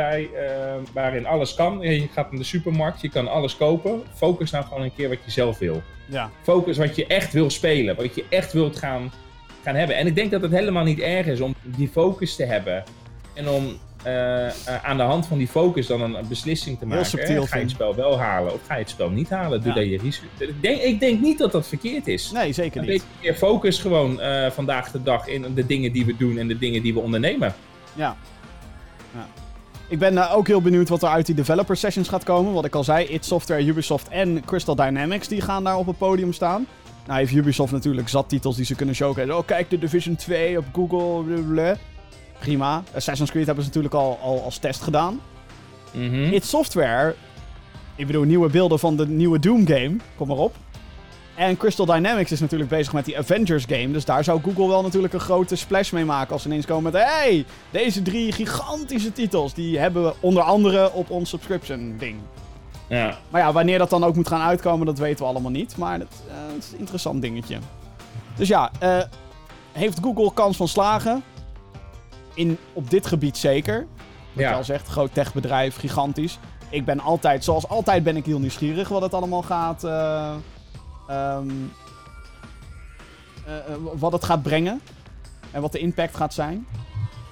bij 0.00 0.28
eh, 0.34 0.72
waarin 0.92 1.26
alles 1.26 1.54
kan. 1.54 1.78
Je 1.80 2.08
gaat 2.12 2.30
naar 2.30 2.40
de 2.40 2.46
supermarkt, 2.46 3.00
je 3.00 3.08
kan 3.08 3.28
alles 3.28 3.56
kopen. 3.56 4.02
Focus 4.14 4.50
nou 4.50 4.64
gewoon 4.64 4.82
een 4.82 4.94
keer 4.94 5.08
wat 5.08 5.18
je 5.24 5.30
zelf 5.30 5.58
wil. 5.58 5.82
ja. 6.06 6.30
Focus 6.42 6.76
wat 6.76 6.96
je 6.96 7.06
echt 7.06 7.32
wil 7.32 7.50
spelen, 7.50 7.96
wat 7.96 8.14
je 8.14 8.24
echt 8.28 8.52
wilt 8.52 8.78
gaan, 8.78 9.12
gaan 9.64 9.74
hebben. 9.74 9.96
En 9.96 10.06
ik 10.06 10.14
denk 10.14 10.30
dat 10.30 10.42
het 10.42 10.50
helemaal 10.50 10.84
niet 10.84 10.98
erg 11.00 11.26
is 11.26 11.40
om 11.40 11.54
die 11.62 11.88
focus 11.88 12.36
te 12.36 12.44
hebben. 12.44 12.82
En 13.34 13.48
om 13.48 13.78
eh, 14.02 14.48
aan 14.82 14.96
de 14.96 15.02
hand 15.02 15.26
van 15.26 15.38
die 15.38 15.48
focus 15.48 15.86
dan 15.86 16.00
een, 16.02 16.14
een 16.14 16.28
beslissing 16.28 16.78
te 16.78 16.86
maken. 16.86 17.06
subtiel. 17.06 17.46
Ga 17.46 17.56
je 17.56 17.62
het 17.62 17.70
spel 17.70 17.94
wel 17.94 18.18
halen 18.18 18.52
of 18.52 18.60
ga 18.66 18.74
je 18.74 18.80
het 18.80 18.90
spel 18.90 19.10
niet 19.10 19.30
halen? 19.30 19.58
Doe 19.60 19.68
Ja. 19.68 19.74
daar 19.74 19.84
je 19.84 19.98
research. 19.98 20.30
Ik 20.38 20.62
denk, 20.62 20.80
ik 20.80 21.00
denk 21.00 21.20
niet 21.20 21.38
dat 21.38 21.52
dat 21.52 21.66
verkeerd 21.66 22.06
is. 22.06 22.30
Nee, 22.30 22.52
zeker 22.52 22.80
Een 22.80 22.88
niet. 22.88 22.92
beetje 23.02 23.20
meer 23.22 23.34
focus 23.34 23.78
gewoon 23.78 24.20
eh, 24.20 24.50
vandaag 24.50 24.90
de 24.90 25.02
dag 25.02 25.26
in 25.26 25.54
de 25.54 25.66
dingen 25.66 25.92
die 25.92 26.04
we 26.04 26.16
doen 26.16 26.38
en 26.38 26.48
de 26.48 26.58
dingen 26.58 26.82
die 26.82 26.94
we 26.94 27.00
ondernemen. 27.00 27.54
Ja. 27.94 28.16
Ik 29.90 29.98
ben 29.98 30.18
eh, 30.18 30.36
ook 30.36 30.46
heel 30.46 30.62
benieuwd 30.62 30.88
wat 30.88 31.02
er 31.02 31.08
uit 31.08 31.26
die 31.26 31.34
developer 31.34 31.76
sessions 31.76 32.08
gaat 32.08 32.24
komen. 32.24 32.52
Wat 32.52 32.64
ik 32.64 32.74
al 32.74 32.84
zei, 32.84 33.06
id 33.06 33.24
Software, 33.24 33.64
Ubisoft 33.64 34.08
en 34.08 34.42
Crystal 34.44 34.74
Dynamics 34.74 35.28
die 35.28 35.40
gaan 35.40 35.64
daar 35.64 35.76
op 35.76 35.86
het 35.86 35.98
podium 35.98 36.32
staan. 36.32 36.66
Nou 37.06 37.18
heeft 37.18 37.32
Ubisoft 37.32 37.72
natuurlijk 37.72 38.08
zat 38.08 38.28
titels 38.28 38.56
die 38.56 38.64
ze 38.64 38.74
kunnen 38.74 38.94
showcase. 38.94 39.36
Oh 39.36 39.46
kijk, 39.46 39.70
de 39.70 39.78
Division 39.78 40.16
2 40.16 40.58
op 40.58 40.64
Google. 40.72 41.22
blablabla. 41.22 41.76
Prima. 42.38 42.82
Assassin's 42.94 43.30
Creed 43.30 43.46
hebben 43.46 43.64
ze 43.64 43.68
natuurlijk 43.68 43.94
al, 43.94 44.18
al 44.22 44.42
als 44.42 44.58
test 44.58 44.82
gedaan. 44.82 45.20
Mhm. 45.92 46.32
id 46.32 46.44
Software, 46.44 47.14
ik 47.96 48.06
bedoel 48.06 48.24
nieuwe 48.24 48.48
beelden 48.48 48.78
van 48.78 48.96
de 48.96 49.06
nieuwe 49.06 49.38
Doom 49.38 49.66
game. 49.66 49.96
Kom 50.16 50.28
maar 50.28 50.36
op. 50.36 50.56
En 51.34 51.56
Crystal 51.56 51.86
Dynamics 51.86 52.32
is 52.32 52.40
natuurlijk 52.40 52.70
bezig 52.70 52.92
met 52.92 53.04
die 53.04 53.18
Avengers 53.18 53.64
game. 53.68 53.90
Dus 53.90 54.04
daar 54.04 54.24
zou 54.24 54.40
Google 54.42 54.68
wel 54.68 54.82
natuurlijk 54.82 55.12
een 55.14 55.20
grote 55.20 55.56
splash 55.56 55.90
mee 55.90 56.04
maken. 56.04 56.32
Als 56.32 56.42
ze 56.42 56.48
ineens 56.48 56.66
komen 56.66 56.92
met... 56.92 57.02
Hey, 57.02 57.44
deze 57.70 58.02
drie 58.02 58.32
gigantische 58.32 59.12
titels. 59.12 59.54
Die 59.54 59.78
hebben 59.78 60.04
we 60.04 60.14
onder 60.20 60.42
andere 60.42 60.92
op 60.92 61.10
ons 61.10 61.28
subscription 61.30 61.94
ding. 61.98 62.16
Ja. 62.88 63.18
Maar 63.30 63.40
ja, 63.40 63.52
wanneer 63.52 63.78
dat 63.78 63.90
dan 63.90 64.04
ook 64.04 64.14
moet 64.14 64.28
gaan 64.28 64.40
uitkomen, 64.40 64.86
dat 64.86 64.98
weten 64.98 65.24
we 65.24 65.30
allemaal 65.30 65.50
niet. 65.50 65.76
Maar 65.76 65.98
dat, 65.98 66.08
eh, 66.28 66.34
dat 66.54 66.62
is 66.64 66.72
een 66.72 66.78
interessant 66.78 67.22
dingetje. 67.22 67.58
Dus 68.36 68.48
ja, 68.48 68.70
eh, 68.78 68.98
heeft 69.72 69.98
Google 70.02 70.32
kans 70.34 70.56
van 70.56 70.68
slagen? 70.68 71.22
In, 72.34 72.58
op 72.72 72.90
dit 72.90 73.06
gebied 73.06 73.36
zeker. 73.36 73.78
Wat 73.78 73.86
je 74.34 74.40
Ja. 74.40 74.52
al 74.52 74.64
zegt, 74.64 74.88
groot 74.88 75.14
techbedrijf, 75.14 75.76
gigantisch. 75.76 76.38
Ik 76.70 76.84
ben 76.84 77.00
altijd, 77.00 77.44
zoals 77.44 77.68
altijd 77.68 78.02
ben 78.02 78.16
ik 78.16 78.24
heel 78.26 78.38
nieuwsgierig 78.38 78.88
wat 78.88 79.02
het 79.02 79.14
allemaal 79.14 79.42
gaat... 79.42 79.84
eh, 79.84 80.34
ehm, 81.10 81.50
eh, 83.46 83.56
eh, 83.56 83.78
wat 83.94 84.12
het 84.12 84.24
gaat 84.24 84.42
brengen. 84.42 84.80
En 85.50 85.60
wat 85.60 85.72
de 85.72 85.78
impact 85.78 86.16
gaat 86.16 86.34
zijn. 86.34 86.66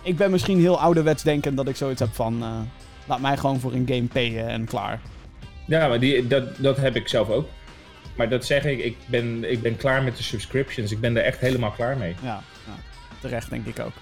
Ik 0.03 0.17
ben 0.17 0.31
misschien 0.31 0.61
heel 0.61 0.81
ouderwets 0.81 1.23
denkend 1.23 1.57
dat 1.57 1.69
ik 1.69 1.77
zoiets 1.77 2.01
heb 2.01 2.15
van... 2.15 2.43
eh, 2.43 2.59
laat 3.07 3.21
mij 3.21 3.37
gewoon 3.37 3.61
voor 3.61 3.73
een 3.73 3.87
game 3.89 4.07
payen 4.07 4.49
en 4.49 4.65
klaar. 4.65 5.01
Ja, 5.67 5.89
maar 5.89 6.01
die, 6.01 6.27
dat, 6.27 6.45
dat 6.57 6.77
heb 6.77 6.97
ik 6.97 7.09
zelf 7.09 7.29
ook. 7.29 7.49
Maar 8.17 8.29
dat 8.29 8.45
zeg 8.45 8.65
ik, 8.65 8.79
ik 8.79 8.97
ben, 9.07 9.51
ik 9.51 9.63
ben 9.63 9.77
klaar 9.77 10.03
met 10.03 10.17
de 10.17 10.23
subscriptions. 10.23 10.91
Ik 10.91 11.01
ben 11.01 11.17
er 11.17 11.23
echt 11.23 11.39
helemaal 11.39 11.71
klaar 11.71 11.97
mee. 11.97 12.15
Ja, 12.23 12.43
ja, 12.67 12.73
terecht 13.21 13.51
denk 13.51 13.67
ik 13.67 13.79
ook. 13.79 13.93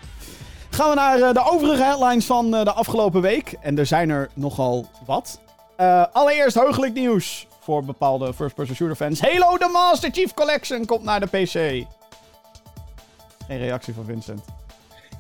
Gaan 0.71 0.89
we 0.89 0.95
naar 0.95 1.35
de 1.35 1.51
overige 1.51 1.83
headlines 1.83 2.27
van 2.27 2.51
de 2.51 2.73
afgelopen 2.73 3.21
week. 3.21 3.53
En 3.61 3.79
er 3.79 3.87
zijn 3.87 4.11
er 4.11 4.29
nogal 4.35 4.91
wat. 5.07 5.41
Allereerst 6.13 6.55
heugelijk 6.55 6.95
nieuws 6.95 7.47
voor 7.67 7.85
bepaalde 7.85 8.35
first-person 8.35 8.77
shooter 8.77 8.97
fans. 8.97 9.21
Halo 9.21 9.57
The 9.57 9.69
Master 9.73 10.11
Chief 10.11 10.35
Collection 10.35 10.85
komt 10.85 11.03
naar 11.03 11.21
de 11.21 11.27
PC. 11.27 11.53
Geen 13.47 13.59
reactie 13.59 13.95
van 13.95 14.05
Vincent. 14.05 14.45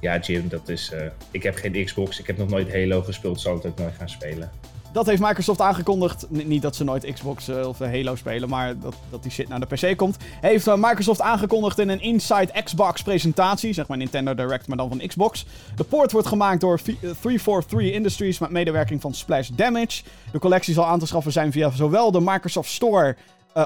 Ja, 0.01 0.19
Jim, 0.19 0.49
dat 0.49 0.69
is. 0.69 0.91
eh, 0.93 1.07
ik 1.31 1.43
heb 1.43 1.57
geen 1.57 1.85
Xbox. 1.85 2.19
Ik 2.19 2.27
heb 2.27 2.37
nog 2.39 2.49
nooit 2.49 2.73
Halo 2.73 3.03
gespeeld. 3.03 3.41
Zal 3.41 3.55
het 3.55 3.67
ook 3.67 3.79
nooit 3.79 3.95
gaan 3.95 4.09
spelen. 4.09 4.51
Dat 4.97 5.07
heeft 5.07 5.23
Microsoft 5.23 5.61
aangekondigd. 5.61 6.27
Niet 6.29 6.63
dat 6.63 6.77
ze 6.77 6.85
nooit 6.85 7.13
Xbox 7.13 7.49
eh, 7.49 7.69
of 7.69 7.81
eh, 7.81 7.89
Halo 7.91 8.15
spelen, 8.15 8.49
maar 8.49 8.79
dat, 8.79 8.95
dat 9.11 9.23
die 9.23 9.33
shit 9.33 9.49
naar 9.49 9.61
de 9.61 9.67
PC 9.67 9.97
komt. 9.97 10.17
Heeft 10.41 10.67
eh, 10.67 10.75
Microsoft 10.77 11.21
aangekondigd 11.21 11.79
in 11.79 11.89
een 11.89 12.01
Inside 12.01 12.63
Xbox 12.65 13.03
presentatie. 13.03 13.73
Zeg 13.73 13.87
maar 13.87 13.97
Nintendo 13.97 14.35
Direct, 14.35 14.67
maar 14.67 14.77
dan 14.77 14.89
van 14.89 15.07
Xbox. 15.07 15.47
De 15.77 15.85
port 15.85 16.13
wordt 16.13 16.27
gemaakt 16.27 16.61
door 16.61 16.79
V- 16.79 16.89
eh, 16.89 16.95
343 17.21 17.93
Industries 17.93 18.39
met 18.39 18.51
medewerking 18.51 19.01
van 19.01 19.15
Splash 19.15 19.49
Damage. 19.49 20.03
De 20.33 20.39
collectie 20.39 20.75
zal 20.75 20.87
aan 20.87 20.99
te 20.99 21.07
schaffen 21.07 21.33
zijn 21.33 21.53
via 21.53 21.71
zowel 21.71 22.11
de 22.11 22.21
Microsoft 22.21 22.71
Store 22.71 23.17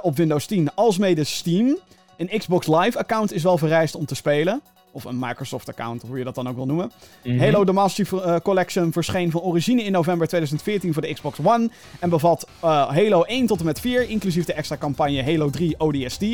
op 0.03 0.17
Windows 0.17 0.47
10 0.47 0.75
als 0.75 0.99
mede 0.99 1.25
Steam. 1.25 1.79
Een 2.17 2.39
Xbox 2.39 2.67
Live 2.67 2.99
account 2.99 3.33
is 3.33 3.43
wel 3.43 3.59
vereist 3.59 3.95
om 3.95 4.07
te 4.07 4.15
spelen. 4.15 4.63
Of 4.93 5.05
een 5.05 5.19
Microsoft 5.19 5.69
account, 5.69 6.03
hoe 6.03 6.19
je 6.19 6.25
dat 6.25 6.35
dan 6.35 6.49
ook 6.49 6.57
wil 6.57 6.67
noemen. 6.67 6.91
Mhm. 7.25 7.39
Halo 7.39 7.65
The 7.65 7.73
Master 7.73 8.05
Chief 8.05 8.21
eh, 8.21 8.37
Collection 8.43 8.93
verscheen 8.93 9.31
van 9.31 9.41
origine 9.41 9.83
in 9.83 9.93
november 9.93 10.27
2014 10.27 10.93
voor 10.93 11.03
de 11.03 11.13
Xbox 11.13 11.39
One. 11.43 11.71
En 12.01 12.11
bevat 12.11 12.49
eh, 12.61 12.89
Halo 12.89 13.23
1 13.23 13.47
tot 13.47 13.59
en 13.59 13.65
met 13.65 13.81
4, 13.81 14.09
inclusief 14.09 14.45
de 14.45 14.53
extra 14.53 14.77
campagne 14.77 15.25
Halo 15.25 15.51
3 15.51 15.75
ODST. 15.79 16.25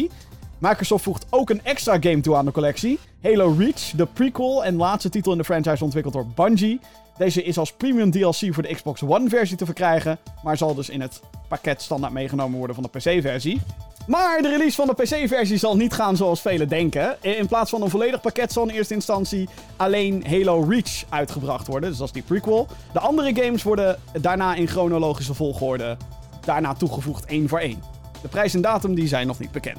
Microsoft 0.58 1.04
voegt 1.04 1.26
ook 1.30 1.50
een 1.50 1.64
extra 1.64 1.96
game 2.00 2.20
toe 2.20 2.36
aan 2.36 2.44
de 2.44 2.52
collectie. 2.52 2.98
Halo 3.22 3.54
Reach, 3.58 3.90
de 3.96 4.06
prequel 4.06 4.64
en 4.64 4.76
laatste 4.76 5.08
titel 5.08 5.32
in 5.32 5.38
de 5.38 5.44
franchise 5.44 5.84
ontwikkeld 5.84 6.14
door 6.14 6.26
Bungie. 6.34 6.80
Deze 7.18 7.42
is 7.42 7.58
als 7.58 7.72
premium 7.72 8.10
DLC 8.10 8.54
voor 8.54 8.62
de 8.62 8.74
Xbox 8.74 9.02
One 9.02 9.28
versie 9.28 9.56
te 9.56 9.64
verkrijgen, 9.64 10.18
maar 10.42 10.56
zal 10.56 10.74
dus 10.74 10.88
in 10.88 11.00
het 11.00 11.20
pakket 11.48 11.82
standaard 11.82 12.12
meegenomen 12.12 12.58
worden 12.58 12.76
van 12.76 12.88
de 12.92 12.98
PC-versie. 12.98 13.60
Maar 14.06 14.42
de 14.42 14.48
release 14.48 14.74
van 14.76 14.86
de 14.86 14.94
PC-versie 14.94 15.56
zal 15.56 15.76
niet 15.76 15.92
gaan 15.92 16.16
zoals 16.16 16.40
velen 16.40 16.68
denken. 16.68 17.16
In 17.20 17.46
plaats 17.46 17.70
van 17.70 17.82
een 17.82 17.90
volledig 17.90 18.20
pakket 18.20 18.52
zal 18.52 18.68
in 18.68 18.74
eerste 18.74 18.94
instantie 18.94 19.48
alleen 19.76 20.24
Halo 20.28 20.64
Reach 20.68 21.04
uitgebracht 21.08 21.66
worden. 21.66 21.88
Dus 21.88 21.98
dat 21.98 22.06
is 22.06 22.12
die 22.12 22.22
prequel. 22.22 22.66
De 22.92 23.00
andere 23.00 23.34
games 23.42 23.62
worden 23.62 23.98
daarna 24.20 24.54
in 24.54 24.66
chronologische 24.68 25.34
volgorde 25.34 25.96
daarna 26.44 26.72
toegevoegd 26.74 27.24
één 27.24 27.48
voor 27.48 27.58
één. 27.58 27.82
De 28.22 28.28
prijs 28.28 28.54
en 28.54 28.60
datum 28.60 28.94
die 28.94 29.08
zijn 29.08 29.26
nog 29.26 29.38
niet 29.38 29.52
bekend. 29.52 29.78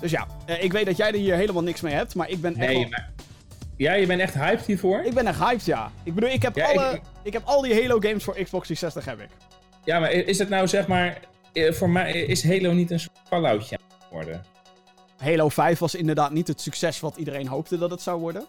Dus 0.00 0.10
ja, 0.10 0.26
eh, 0.46 0.62
ik 0.64 0.72
weet 0.72 0.86
dat 0.86 0.96
jij 0.96 1.08
er 1.08 1.14
hier 1.18 1.34
helemaal 1.34 1.62
niks 1.62 1.80
mee 1.80 1.94
hebt, 1.94 2.14
maar 2.14 2.28
ik 2.28 2.40
ben 2.40 2.56
echt 2.56 2.72
Nee, 2.72 2.88
maar. 2.88 3.10
Ja, 3.76 3.92
je 3.92 4.06
bent 4.06 4.20
echt 4.20 4.34
hyped 4.34 4.66
hiervoor? 4.66 5.00
Ik 5.04 5.14
ben 5.14 5.26
echt 5.26 5.38
hyped, 5.38 5.64
ja. 5.64 5.90
Ik 6.02 6.14
bedoel, 6.14 6.30
ik 6.30 6.42
heb, 6.42 6.56
Ja, 6.56 6.66
alle, 6.66 6.90
ik- 6.94 7.00
ik, 7.22 7.32
heb 7.32 7.42
al 7.44 7.60
die 7.62 7.80
Halo 7.82 7.98
games 8.00 8.24
voor 8.24 8.34
Xbox 8.34 8.66
360 8.66 9.04
heb 9.04 9.20
ik. 9.20 9.28
Ja, 9.84 9.98
maar 9.98 10.10
is 10.12 10.38
het 10.38 10.48
nou 10.48 10.68
zeg 10.68 10.86
maar. 10.86 11.18
Eh, 11.52 11.72
Voor 11.72 11.90
mij 11.90 12.12
is 12.12 12.44
Halo 12.44 12.72
niet 12.72 12.90
een 12.90 13.00
soort 13.00 13.18
Falloutje 13.28 13.78
geworden. 14.08 14.42
Halo 15.16 15.48
5 15.48 15.78
was 15.78 15.94
inderdaad 15.94 16.32
niet 16.32 16.48
het 16.48 16.60
succes 16.60 17.00
wat 17.00 17.16
iedereen 17.16 17.46
hoopte 17.46 17.78
dat 17.78 17.90
het 17.90 18.02
zou 18.02 18.20
worden. 18.20 18.46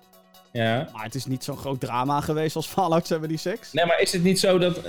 Ja. 0.52 0.90
Maar 0.94 1.04
het 1.04 1.16
is 1.16 1.26
niet 1.26 1.44
zo'n 1.44 1.58
groot 1.58 1.80
drama 1.80 2.22
geweest 2.22 2.56
als 2.56 2.68
Fallout 2.68 3.08
76. 3.08 3.74
Nee, 3.74 3.86
maar 3.86 4.00
is 4.00 4.14
het 4.14 4.24
niet 4.24 4.40
zo 4.40 4.58
dat. 4.58 4.80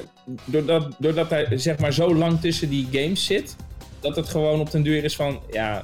Doordat, 0.45 0.95
doordat 0.99 1.31
hij 1.31 1.59
zeg 1.59 1.79
maar 1.79 1.93
zo 1.93 2.15
lang 2.15 2.41
tussen 2.41 2.69
die 2.69 2.89
games 2.91 3.27
zit. 3.27 3.57
Dat 4.01 4.17
het 4.17 4.29
gewoon 4.29 4.61
op 4.61 4.71
den 4.71 4.83
duur 4.83 5.05
is 5.05 5.17
van. 5.17 5.43
Ja, 5.51 5.83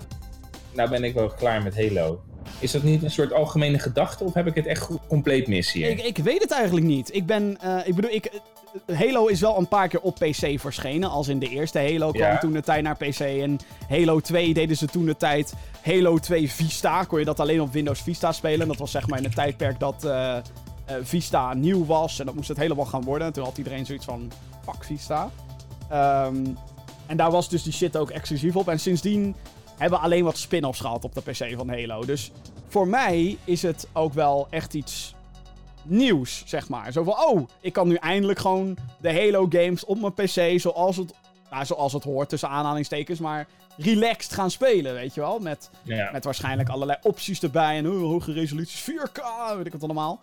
nou 0.73 0.91
ben 0.91 1.05
ik 1.05 1.15
wel 1.15 1.29
klaar 1.29 1.63
met 1.63 1.77
Halo. 1.77 2.23
Is 2.59 2.71
dat 2.71 2.83
niet 2.83 3.03
een 3.03 3.11
soort 3.11 3.33
algemene 3.33 3.79
gedachte 3.79 4.25
of 4.25 4.35
heb 4.35 4.47
ik 4.47 4.55
het 4.55 4.67
echt 4.67 4.81
goed, 4.83 4.99
compleet 5.09 5.47
mis 5.49 5.73
hier? 5.73 5.91
Ik, 5.91 6.01
ik 6.03 6.19
weet 6.19 6.43
het 6.43 6.51
eigenlijk 6.51 6.87
niet. 6.87 7.15
Ik 7.15 7.27
ben, 7.27 7.59
eh, 7.61 7.77
ik 7.85 7.95
bedoel, 7.95 8.11
ik, 8.11 8.25
eh, 8.87 8.99
Halo 8.99 9.27
is 9.27 9.41
wel 9.41 9.59
een 9.59 9.69
paar 9.69 9.89
keer 9.89 10.01
op 10.01 10.15
PC 10.15 10.61
verschenen. 10.61 11.11
Als 11.11 11.29
in 11.29 11.39
de 11.39 11.49
eerste 11.49 11.79
Halo 11.79 12.11
kwam 12.11 12.23
Ja. 12.31 12.39
toen 12.39 12.53
de 12.53 12.63
tijd 12.63 12.83
naar 12.83 12.97
PC. 12.97 13.21
En 13.21 13.59
Halo 13.89 14.21
2 14.21 14.55
deden 14.55 14.77
ze 14.77 14.87
toen 14.87 15.05
de 15.07 15.17
tijd. 15.17 15.55
Halo 15.83 16.19
2 16.19 16.51
Vista. 16.51 17.05
Kon 17.05 17.19
je 17.19 17.25
dat 17.25 17.41
alleen 17.41 17.61
op 17.61 17.73
Windows 17.73 18.01
Vista 18.03 18.33
spelen. 18.33 18.69
Dat 18.69 18.77
was 18.77 18.91
zeg 18.91 19.09
maar 19.09 19.19
in 19.19 19.25
het 19.25 19.35
tijdperk 19.35 19.79
dat 19.81 20.05
eh, 20.05 20.37
Vista 21.03 21.55
nieuw 21.55 21.87
was. 21.87 22.19
En 22.19 22.27
dat 22.27 22.35
moest 22.35 22.49
het 22.49 22.59
helemaal 22.59 22.85
gaan 22.87 23.03
worden. 23.05 23.33
Toen 23.33 23.45
had 23.45 23.59
iedereen 23.59 23.87
zoiets 23.87 24.05
van, 24.05 24.31
fuck 24.65 24.85
Vista. 24.85 25.31
Ehm, 25.91 26.37
en 27.07 27.17
daar 27.17 27.31
was 27.31 27.49
dus 27.49 27.63
die 27.63 27.73
shit 27.73 27.97
ook 27.97 28.11
exclusief 28.11 28.57
op. 28.57 28.69
En 28.69 28.81
sindsdien 28.81 29.35
hebben 29.79 30.01
alleen 30.01 30.25
wat 30.25 30.39
spin-offs 30.39 30.81
gehad 30.81 31.05
op 31.05 31.15
de 31.15 31.21
PC 31.21 31.57
van 31.57 31.69
Halo. 31.69 32.05
Dus 32.05 32.31
voor 32.69 32.89
mij 32.89 33.39
is 33.45 33.63
het 33.63 33.89
ook 33.93 34.13
wel 34.13 34.47
echt 34.51 34.75
iets 34.75 35.15
nieuws, 35.83 36.43
zeg 36.47 36.69
maar. 36.69 36.93
Zo 36.93 37.03
van, 37.03 37.25
oh, 37.25 37.49
ik 37.61 37.73
kan 37.73 37.89
nu 37.89 37.95
eindelijk 37.95 38.39
gewoon 38.39 38.77
de 39.01 39.13
Halo 39.13 39.47
games 39.51 39.85
op 39.85 40.01
mijn 40.01 40.15
PC 40.15 40.61
zoals 40.61 40.97
het, 40.97 41.13
nou, 41.51 41.65
zoals 41.65 41.93
het 41.93 42.05
hoort, 42.05 42.29
tussen 42.29 42.49
aanhalingstekens, 42.49 43.19
maar 43.19 43.47
relaxed 43.77 44.33
gaan 44.33 44.51
spelen, 44.51 44.95
weet 44.95 45.15
je 45.15 45.21
wel. 45.21 45.39
Met, 45.39 45.71
met 46.13 46.25
waarschijnlijk 46.25 46.69
allerlei 46.69 46.99
opties 47.03 47.43
erbij 47.43 47.77
en 47.77 47.91
oh, 47.91 48.01
hoge 48.01 48.33
resoluties, 48.33 48.91
4K, 48.91 49.57
weet 49.57 49.67
ik 49.67 49.73
het 49.73 49.83
allemaal. 49.83 50.21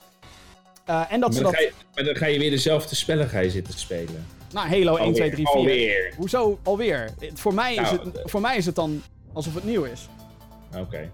Eh, 0.86 1.02
en 1.10 1.20
dat 1.20 1.34
maar, 1.34 1.41
dan 1.41 1.52
dat, 1.52 1.62
ga 1.62 1.68
je, 1.68 1.74
maar 1.96 2.04
dan 2.04 2.15
ga 2.15 2.26
je 2.26 2.39
weer 2.39 2.50
dezelfde 2.50 2.96
spellen 2.96 3.30
ga 3.30 3.39
je 3.39 3.50
zitten 3.50 3.74
spelen. 3.74 4.28
nou, 4.52 4.68
Halo 4.68 4.96
1, 4.96 5.13
2, 5.13 5.32
3, 5.32 5.48
4. 5.48 5.56
Alweer. 5.56 6.13
Hoezo 6.18 6.60
alweer? 6.63 7.13
Voor 7.34 7.54
mij, 7.54 7.76
is 7.76 7.91
Nou, 7.91 8.00
het, 8.00 8.22
voor 8.24 8.41
mij 8.41 8.58
is 8.58 8.65
het 8.65 8.76
dan 8.76 9.02
alsof 9.36 9.54
het 9.54 9.63
nieuw 9.63 9.84
is. 9.84 10.08
Oké. 10.78 11.12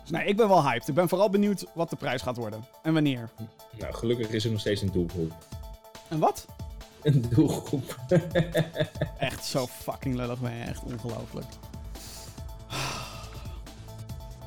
Dus 0.00 0.10
nee, 0.10 0.26
ik 0.26 0.36
ben 0.36 0.48
wel 0.48 0.62
hyped. 0.62 0.88
Ik 0.88 0.94
ben 0.94 1.08
vooral 1.08 1.30
benieuwd 1.30 1.64
wat 1.74 1.90
de 1.90 1.96
prijs 1.96 2.22
gaat 2.22 2.36
worden. 2.36 2.64
En 2.82 2.92
wanneer. 2.92 3.28
Nou, 3.78 3.94
gelukkig 3.94 4.28
is 4.30 4.44
er 4.44 4.50
nog 4.50 4.60
steeds 4.60 4.82
een 4.82 4.92
doelgroep. 4.92 5.32
En 6.08 6.18
wat? 6.18 6.46
Een 7.02 7.24
doelgroep. 7.34 7.96
Echt 9.18 9.44
zo 9.44 9.66
fucking 9.66 10.14
lullig 10.14 10.40
ben 10.40 10.54
je. 10.56 10.64
Echt 10.64 10.82
ongelooflijk. 10.82 11.46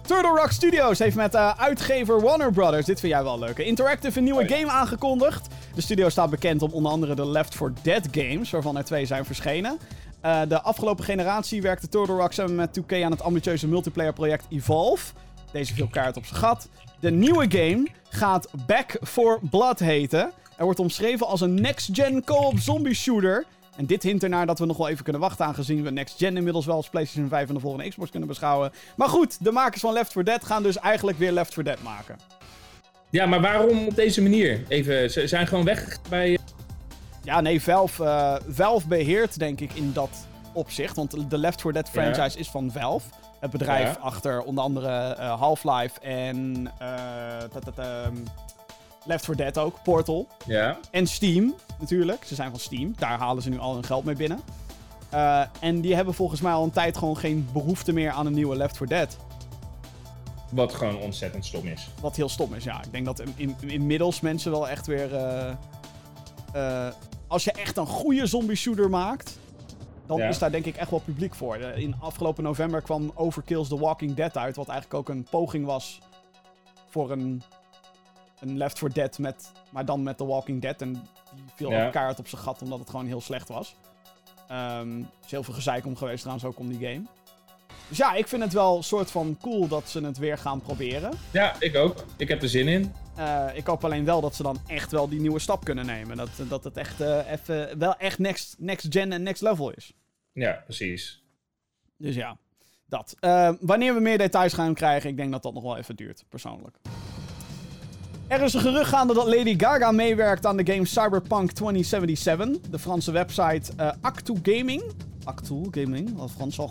Turtle 0.02 0.36
Rock 0.36 0.52
Studios 0.52 1.00
heeft 1.00 1.16
met 1.16 1.36
eh, 1.36 1.52
uitgever 1.58 2.22
Warner 2.22 2.52
Brothers, 2.52 2.86
dit 2.86 3.00
vind 3.00 3.12
jij 3.14 3.24
wel 3.24 3.40
leuk, 3.40 3.58
hè? 3.58 3.64
Interactive 3.64 4.18
een 4.18 4.24
nieuwe 4.24 4.42
Oh 4.44 4.48
ja. 4.50 4.56
game 4.58 4.72
aangekondigd. 4.72 5.48
De 5.76 5.82
studio 5.82 6.10
staat 6.10 6.30
bekend 6.30 6.62
om 6.62 6.72
onder 6.72 6.92
andere 6.92 7.16
de 7.16 7.26
Left 7.26 7.56
4 7.56 7.74
Dead 7.82 8.08
games, 8.12 8.50
waarvan 8.50 8.78
er 8.78 8.84
twee 8.84 9.06
zijn 9.06 9.26
verschenen. 9.26 9.80
Eh, 10.22 10.42
de 10.48 10.62
afgelopen 10.62 11.04
generatie 11.04 11.62
werkte 11.62 11.90
Turtle 11.90 12.28
samen 12.30 12.56
met 12.56 12.74
2K 12.74 13.04
aan 13.04 13.12
het 13.12 13.22
ambitieuze 13.22 13.68
multiplayer 13.68 14.14
project 14.14 14.46
Evolve. 14.50 15.14
Deze 15.52 15.74
viel 15.74 15.88
kaart 15.88 16.18
op 16.18 16.26
zijn 16.26 16.40
gat. 16.40 16.70
De 17.00 17.12
nieuwe 17.12 17.46
game 17.50 17.88
gaat 18.10 18.50
Back 18.66 18.98
4 19.02 19.40
Blood 19.50 19.80
heten. 19.80 20.32
Er 20.58 20.64
wordt 20.64 20.80
omschreven 20.80 21.28
als 21.28 21.42
een 21.42 21.62
next-gen 21.62 22.24
co-op 22.24 22.60
zombie 22.60 22.94
shooter. 22.94 23.46
En 23.76 23.86
dit 23.86 24.04
hint 24.04 24.24
ernaar 24.24 24.46
dat 24.46 24.60
we 24.60 24.66
nog 24.66 24.78
wel 24.78 24.88
even 24.90 25.04
kunnen 25.04 25.22
wachten, 25.22 25.46
aangezien 25.46 25.84
we 25.84 25.92
next-gen 25.92 26.38
inmiddels 26.38 26.66
wel 26.66 26.76
als 26.76 26.90
PlayStation 26.90 27.30
5 27.30 27.48
en 27.48 27.54
de 27.54 27.60
volgende 27.60 27.90
Xbox 27.90 28.10
kunnen 28.10 28.28
beschouwen. 28.30 28.72
Maar 28.96 29.10
goed, 29.10 29.44
de 29.44 29.52
makers 29.52 29.82
van 29.82 29.94
Left 29.94 30.12
4 30.12 30.24
Dead 30.24 30.46
gaan 30.46 30.64
dus 30.64 30.78
eigenlijk 30.78 31.18
weer 31.18 31.32
Left 31.32 31.54
4 31.54 31.64
Dead 31.64 31.84
maken. 31.84 32.18
Ja, 33.10 33.26
maar 33.26 33.42
waarom 33.42 33.88
op 33.88 33.96
deze 33.96 34.22
manier? 34.22 34.64
Even, 34.68 35.12
ze 35.12 35.28
zijn 35.28 35.48
gewoon 35.48 35.66
weg 35.66 36.00
bij... 36.10 36.38
Ja, 37.30 37.42
nee, 37.42 37.64
Valve, 37.64 38.04
eh, 38.06 38.36
Valve 38.50 38.88
beheert 38.88 39.40
denk 39.40 39.60
ik 39.60 39.74
in 39.74 39.94
dat 39.94 40.10
opzicht. 40.54 40.96
Want 40.96 41.30
de 41.30 41.38
Left 41.38 41.62
4 41.62 41.74
Dead 41.74 41.90
franchise 41.90 42.38
is 42.38 42.50
van 42.50 42.72
Valve. 42.72 43.08
Het 43.40 43.52
bedrijf 43.52 43.98
achter 44.02 44.42
onder 44.42 44.64
andere 44.64 44.88
eh, 44.98 45.40
Half-Life 45.40 46.00
en 46.00 46.68
eh, 46.80 46.88
ta- 47.52 47.72
ta- 47.76 48.04
ehm, 48.04 48.16
Left 49.06 49.26
4 49.26 49.36
Dead 49.36 49.58
ook, 49.58 49.76
Portal. 49.84 50.28
Ja. 50.46 50.78
En 50.92 51.08
Steam, 51.08 51.54
natuurlijk. 51.80 52.24
Ze 52.26 52.36
zijn 52.36 52.50
van 52.50 52.60
Steam. 52.60 52.94
Daar 52.98 53.18
halen 53.20 53.44
ze 53.44 53.50
nu 53.50 53.60
al 53.60 53.74
hun 53.74 53.84
geld 53.86 54.04
mee 54.06 54.16
binnen. 54.16 54.40
Eh, 55.10 55.42
en 55.60 55.82
die 55.82 55.96
hebben 55.96 56.14
volgens 56.14 56.42
mij 56.42 56.52
al 56.54 56.64
een 56.64 56.72
tijd 56.72 56.98
gewoon 56.98 57.18
geen 57.18 57.50
behoefte 57.54 57.94
meer 57.94 58.12
aan 58.12 58.26
een 58.26 58.34
nieuwe 58.34 58.56
Left 58.56 58.78
4 58.78 58.88
Dead. 58.88 59.18
Wat 60.52 60.74
gewoon 60.74 60.98
ontzettend 60.98 61.46
stom 61.46 61.66
is. 61.68 61.90
Wat 62.02 62.16
heel 62.16 62.30
stom 62.30 62.54
is, 62.54 62.64
ja. 62.64 62.84
Ik 62.84 62.92
denk 62.92 63.06
dat 63.06 63.20
in, 63.20 63.34
in- 63.36 63.70
inmiddels 63.70 64.20
mensen 64.20 64.52
wel 64.52 64.70
echt 64.70 64.88
weer... 64.88 65.16
eh, 65.16 65.50
eh, 66.54 66.94
als 67.30 67.44
je 67.44 67.52
echt 67.52 67.78
een 67.78 67.86
goede 67.88 68.26
zombie 68.26 68.56
shooter 68.56 68.90
maakt... 68.90 69.38
dan 70.06 70.18
Ja. 70.18 70.28
is 70.28 70.40
daar 70.40 70.52
denk 70.52 70.66
ik 70.66 70.76
echt 70.76 70.90
wel 70.90 71.00
publiek 71.00 71.36
voor. 71.36 71.56
Eh, 71.56 71.78
In 71.82 71.96
afgelopen 72.00 72.44
november 72.44 72.82
kwam 72.82 73.12
Overkill's 73.16 73.68
The 73.68 73.80
Walking 73.80 74.14
Dead 74.14 74.38
uit, 74.38 74.56
wat 74.56 74.68
eigenlijk 74.68 75.00
ook 75.00 75.10
een 75.16 75.24
poging 75.30 75.66
was 75.66 76.00
voor 76.90 77.12
een, 77.12 77.42
een 78.40 78.58
Left 78.58 78.78
4 78.78 78.94
Dead, 78.94 79.18
met, 79.18 79.52
maar 79.72 79.86
dan 79.86 80.04
met 80.04 80.18
The 80.18 80.26
Walking 80.26 80.62
Dead. 80.62 80.82
En 80.82 80.94
die 80.94 81.02
viel 81.56 81.72
Ja. 81.72 81.86
ook 81.86 81.92
keihard 81.92 82.20
op 82.20 82.28
zijn 82.28 82.42
gat, 82.42 82.62
omdat 82.62 82.80
het 82.80 82.90
gewoon 82.90 83.06
heel 83.06 83.22
slecht 83.22 83.48
was. 83.50 83.76
Ehm, 84.48 84.98
er 85.00 85.06
is 85.26 85.32
heel 85.32 85.44
veel 85.44 85.54
gezeik 85.54 85.86
om 85.86 85.96
geweest 85.96 86.20
trouwens 86.20 86.46
ook 86.48 86.60
om 86.60 86.68
die 86.70 86.88
game. 86.88 87.02
Dus 87.88 87.98
ja, 87.98 88.14
ik 88.14 88.28
vind 88.28 88.44
het 88.44 88.54
wel 88.54 88.78
een 88.78 88.84
soort 88.84 89.12
van 89.12 89.38
cool 89.42 89.68
dat 89.68 89.90
ze 89.90 90.02
het 90.06 90.18
weer 90.18 90.38
gaan 90.38 90.62
proberen. 90.62 91.12
Ja, 91.32 91.56
ik 91.60 91.76
ook. 91.76 92.06
Ik 92.18 92.28
heb 92.28 92.42
er 92.42 92.50
zin 92.50 92.68
in. 92.68 92.94
Eh, 93.20 93.46
ik 93.54 93.66
hoop 93.66 93.84
alleen 93.84 94.06
wel 94.06 94.22
dat 94.22 94.36
ze 94.36 94.44
dan 94.44 94.60
echt 94.68 94.92
wel 94.92 95.10
die 95.10 95.20
nieuwe 95.20 95.40
stap 95.40 95.64
kunnen 95.64 95.86
nemen. 95.86 96.18
Dat, 96.18 96.30
dat 96.50 96.64
het 96.64 96.78
echt, 96.78 97.02
eh, 97.02 97.32
even, 97.32 97.80
wel 97.80 97.96
echt 97.98 98.20
next, 98.20 98.56
next 98.58 98.86
gen 98.90 99.12
en 99.12 99.24
next 99.24 99.42
level 99.42 99.72
is. 99.72 99.94
Ja, 100.34 100.62
precies. 100.66 101.24
Dus 101.98 102.16
ja, 102.16 102.38
dat. 102.86 103.16
Eh, 103.20 103.52
wanneer 103.60 103.94
we 103.94 104.00
meer 104.00 104.18
details 104.18 104.54
gaan 104.54 104.74
krijgen, 104.74 105.10
ik 105.10 105.18
denk 105.18 105.32
dat 105.32 105.44
dat 105.44 105.54
nog 105.54 105.64
wel 105.64 105.78
even 105.78 105.96
duurt, 105.96 106.24
persoonlijk. 106.30 106.78
Er 108.28 108.42
is 108.42 108.54
een 108.54 108.62
gerucht 108.62 108.90
gaande 108.90 109.14
dat 109.14 109.28
Lady 109.28 109.60
Gaga 109.60 109.92
meewerkt 109.92 110.46
aan 110.46 110.58
de 110.58 110.74
game 110.74 110.86
Cyberpunk 110.86 111.52
2077. 111.52 112.70
De 112.70 112.80
Franse 112.80 113.12
website 113.12 113.96
Actu 114.02 114.34
Gaming. 114.44 114.84
Actu 115.24 115.62
Gaming, 115.72 116.16
wat 116.16 116.32
Frans 116.32 116.58
eh, 116.60 116.68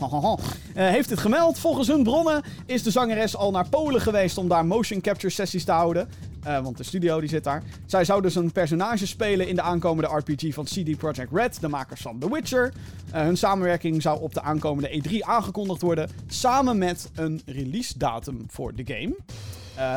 heeft 0.75 1.09
dit 1.09 1.19
gemeld. 1.19 1.59
Volgens 1.59 1.89
hun 1.89 2.03
bronnen 2.03 2.43
is 2.67 2.83
de 2.83 2.91
zangeres 2.91 3.37
al 3.37 3.51
naar 3.51 3.69
Polen 3.69 4.01
geweest 4.01 4.39
om 4.39 4.49
daar 4.49 4.67
motion 4.67 5.01
capture 5.01 5.33
sessies 5.33 5.65
te 5.65 5.73
houden. 5.73 6.09
Eh, 6.43 6.63
want 6.63 6.77
de 6.77 6.83
studio 6.83 7.21
die 7.21 7.29
zit 7.29 7.45
daar. 7.45 7.63
Zij 7.87 8.05
zou 8.05 8.23
dus 8.23 8.35
een 8.35 8.53
personage 8.53 9.07
spelen 9.07 9.49
in 9.49 9.55
de 9.55 9.63
aankomende 9.63 10.17
RPG 10.17 10.55
van 10.55 10.65
CD 10.65 10.97
Projekt 10.97 11.33
Red, 11.33 11.61
de 11.61 11.69
makers 11.69 12.01
van 12.01 12.19
The 12.19 12.33
Witcher. 12.33 12.73
Eh, 13.11 13.23
hun 13.23 13.37
samenwerking 13.37 14.03
zou 14.03 14.21
op 14.21 14.35
de 14.35 14.43
aankomende 14.43 15.03
E3 15.03 15.19
aangekondigd 15.21 15.83
worden, 15.83 16.11
samen 16.27 16.79
met 16.79 17.11
een 17.15 17.43
release 17.47 17.99
datum 17.99 18.45
voor 18.49 18.75
de 18.75 18.85
game. 18.87 19.17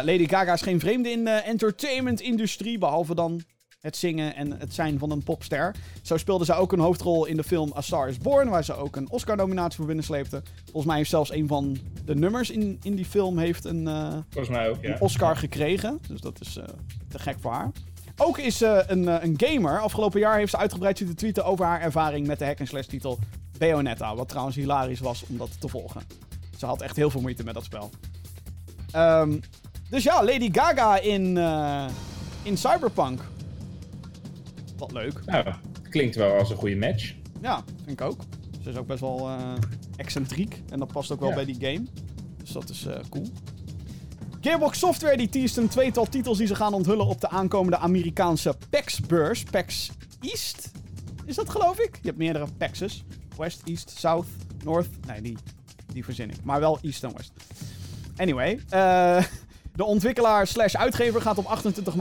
Lady 0.04 0.28
Gaga 0.28 0.54
is 0.54 0.62
geen 0.62 0.80
vreemde 0.80 1.12
in 1.12 1.24
de 1.24 1.30
entertainment-industrie, 1.30 2.78
behalve 2.78 3.16
dan 3.16 3.42
het 3.82 3.98
zingen 3.98 4.36
en 4.36 4.60
het 4.60 4.74
zijn 4.74 5.00
van 5.00 5.12
een 5.12 5.24
popster. 5.24 5.76
Zo 6.02 6.18
speelde 6.18 6.46
zij 6.46 6.56
ook 6.56 6.72
een 6.72 6.80
hoofdrol 6.80 7.26
in 7.26 7.38
de 7.38 7.44
film 7.44 7.74
A 7.76 7.82
Star 7.82 8.08
is 8.08 8.18
Born, 8.18 8.50
waar 8.50 8.64
ze 8.64 8.76
ook 8.76 8.96
een 8.96 9.10
Oscar-nominatie 9.10 9.78
voor 9.78 9.86
binnensleepte. 9.86 10.42
Volgens 10.64 10.86
mij 10.86 10.98
heeft 10.98 11.10
zelfs 11.10 11.32
een 11.32 11.48
van 11.48 11.78
de 12.06 12.16
nummers 12.16 12.50
in, 12.50 12.80
in 12.84 12.96
die 12.96 13.06
film 13.06 13.38
heeft 13.38 13.66
een, 13.66 13.88
eh, 13.88 14.14
Volgens 14.30 14.58
mij 14.58 14.70
ook, 14.70 14.82
ja. 14.82 14.94
een 14.94 15.02
Oscar 15.02 15.38
gekregen. 15.38 16.00
Dus 16.08 16.22
dat 16.22 16.42
is 16.42 16.58
eh, 16.58 16.64
te 17.08 17.20
gek 17.20 17.36
voor 17.40 17.52
haar. 17.52 17.72
Ook 18.18 18.38
is 18.38 18.58
ze 18.58 18.84
een, 18.88 19.08
eh, 19.08 19.24
een 19.24 19.34
gamer. 19.38 19.80
Afgelopen 19.80 20.20
jaar 20.20 20.38
heeft 20.38 20.52
ze 20.52 20.58
uitgebreid 20.58 20.98
zitten 20.98 21.16
tweeten 21.16 21.46
over 21.46 21.66
haar 21.66 21.82
ervaring 21.82 22.28
met 22.28 22.40
de 22.40 22.46
hack-and-slash 22.46 22.86
titel 22.86 23.20
Bayonetta. 23.58 24.16
Wat 24.16 24.30
trouwens 24.30 24.56
hilarisch 24.56 25.00
was 25.00 25.24
om 25.30 25.38
dat 25.38 25.62
te 25.62 25.68
volgen. 25.68 26.02
Ze 26.58 26.66
had 26.66 26.82
echt 26.82 26.96
heel 26.96 27.10
veel 27.10 27.22
moeite 27.22 27.44
met 27.44 27.54
dat 27.54 27.64
spel. 27.64 27.90
Ehm, 28.92 29.40
dus 29.90 30.04
ja, 30.04 30.24
Lady 30.24 30.50
Gaga 30.52 31.00
in, 31.00 31.38
in 32.44 32.58
Cyberpunk. 32.58 33.22
Wat 34.82 34.92
leuk. 34.92 35.26
Nou, 35.26 35.54
klinkt 35.90 36.16
wel 36.16 36.38
als 36.38 36.50
een 36.50 36.56
goede 36.56 36.76
match. 36.76 37.14
Ja, 37.42 37.64
vind 37.78 37.90
ik 37.90 38.02
ook. 38.02 38.22
Ze 38.64 38.70
is 38.70 38.76
ook 38.76 38.88
best 38.88 39.00
wel 39.00 39.28
eh, 39.30 39.54
excentriek. 39.96 40.62
En 40.70 40.80
dat 40.80 40.92
past 40.92 41.12
ook 41.12 41.20
wel 41.20 41.30
Ja. 41.30 41.36
bij 41.36 41.46
die 41.46 41.56
game. 41.60 41.86
Dus 42.38 42.52
dat 42.52 42.70
is 42.70 42.86
eh, 42.86 43.00
cool. 43.10 43.28
Gearbox 44.42 44.80
Software 44.80 45.18
die 45.18 45.30
teast 45.30 45.58
een 45.58 45.68
tweetal 45.68 46.06
titels 46.06 46.38
die 46.38 46.48
ze 46.48 46.56
gaan 46.56 46.74
onthullen 46.74 47.06
op 47.06 47.22
de 47.22 47.30
aankomende 47.30 47.78
Amerikaanse 47.78 48.56
PAX-beurs. 48.70 49.44
PAX 49.44 49.92
East? 50.22 50.72
Is 51.26 51.36
dat 51.36 51.50
geloof 51.50 51.80
ik? 51.80 51.96
Je 52.02 52.08
hebt 52.08 52.18
meerdere 52.18 52.48
PAX's. 52.58 53.04
West, 53.38 53.62
East, 53.66 53.90
South, 53.90 54.28
North. 54.64 54.90
Nee, 55.08 55.22
die, 55.22 55.38
die 55.94 56.04
verzin 56.04 56.30
ik. 56.30 56.44
Maar 56.44 56.60
wel 56.60 56.80
East 56.82 57.04
en 57.04 57.14
West. 57.18 57.32
Anyway, 58.18 58.60
eh, 58.70 59.24
de 59.76 59.84
ontwikkelaar 59.84 60.48
slash 60.48 60.76
uitgever 60.76 61.22
gaat 61.22 61.38
op 61.38 61.46
28 61.46 61.96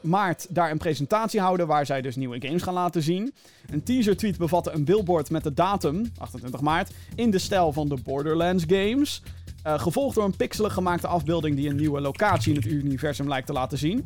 maart 0.00 0.46
daar, 0.54 0.70
een 0.70 0.78
presentatie 0.78 1.40
houden 1.40 1.66
waar 1.66 1.86
zij 1.86 2.00
dus 2.02 2.16
nieuwe 2.16 2.46
games 2.46 2.62
gaan 2.62 2.74
laten 2.74 3.02
zien. 3.02 3.34
Een 3.70 3.82
teaser 3.82 4.16
tweet 4.16 4.38
bevatte 4.38 4.70
een 4.70 4.84
billboard 4.84 5.30
met 5.30 5.42
de 5.42 5.54
datum, 5.54 6.12
28 6.18 6.60
maart, 6.60 6.90
in 7.14 7.30
de 7.30 7.38
stijl 7.38 7.72
van 7.72 7.88
de 7.88 7.96
Borderlands 8.04 8.64
games. 8.66 9.22
Eh, 9.62 9.80
gevolgd 9.80 10.14
door 10.14 10.24
een 10.24 10.36
pixelig 10.36 10.72
gemaakte 10.72 11.06
afbeelding 11.06 11.56
die 11.56 11.68
een 11.68 11.76
nieuwe 11.76 12.00
locatie 12.00 12.54
in 12.54 12.60
het 12.60 12.70
universum 12.70 13.28
lijkt 13.28 13.46
te 13.46 13.52
laten 13.52 13.78
zien. 13.78 14.04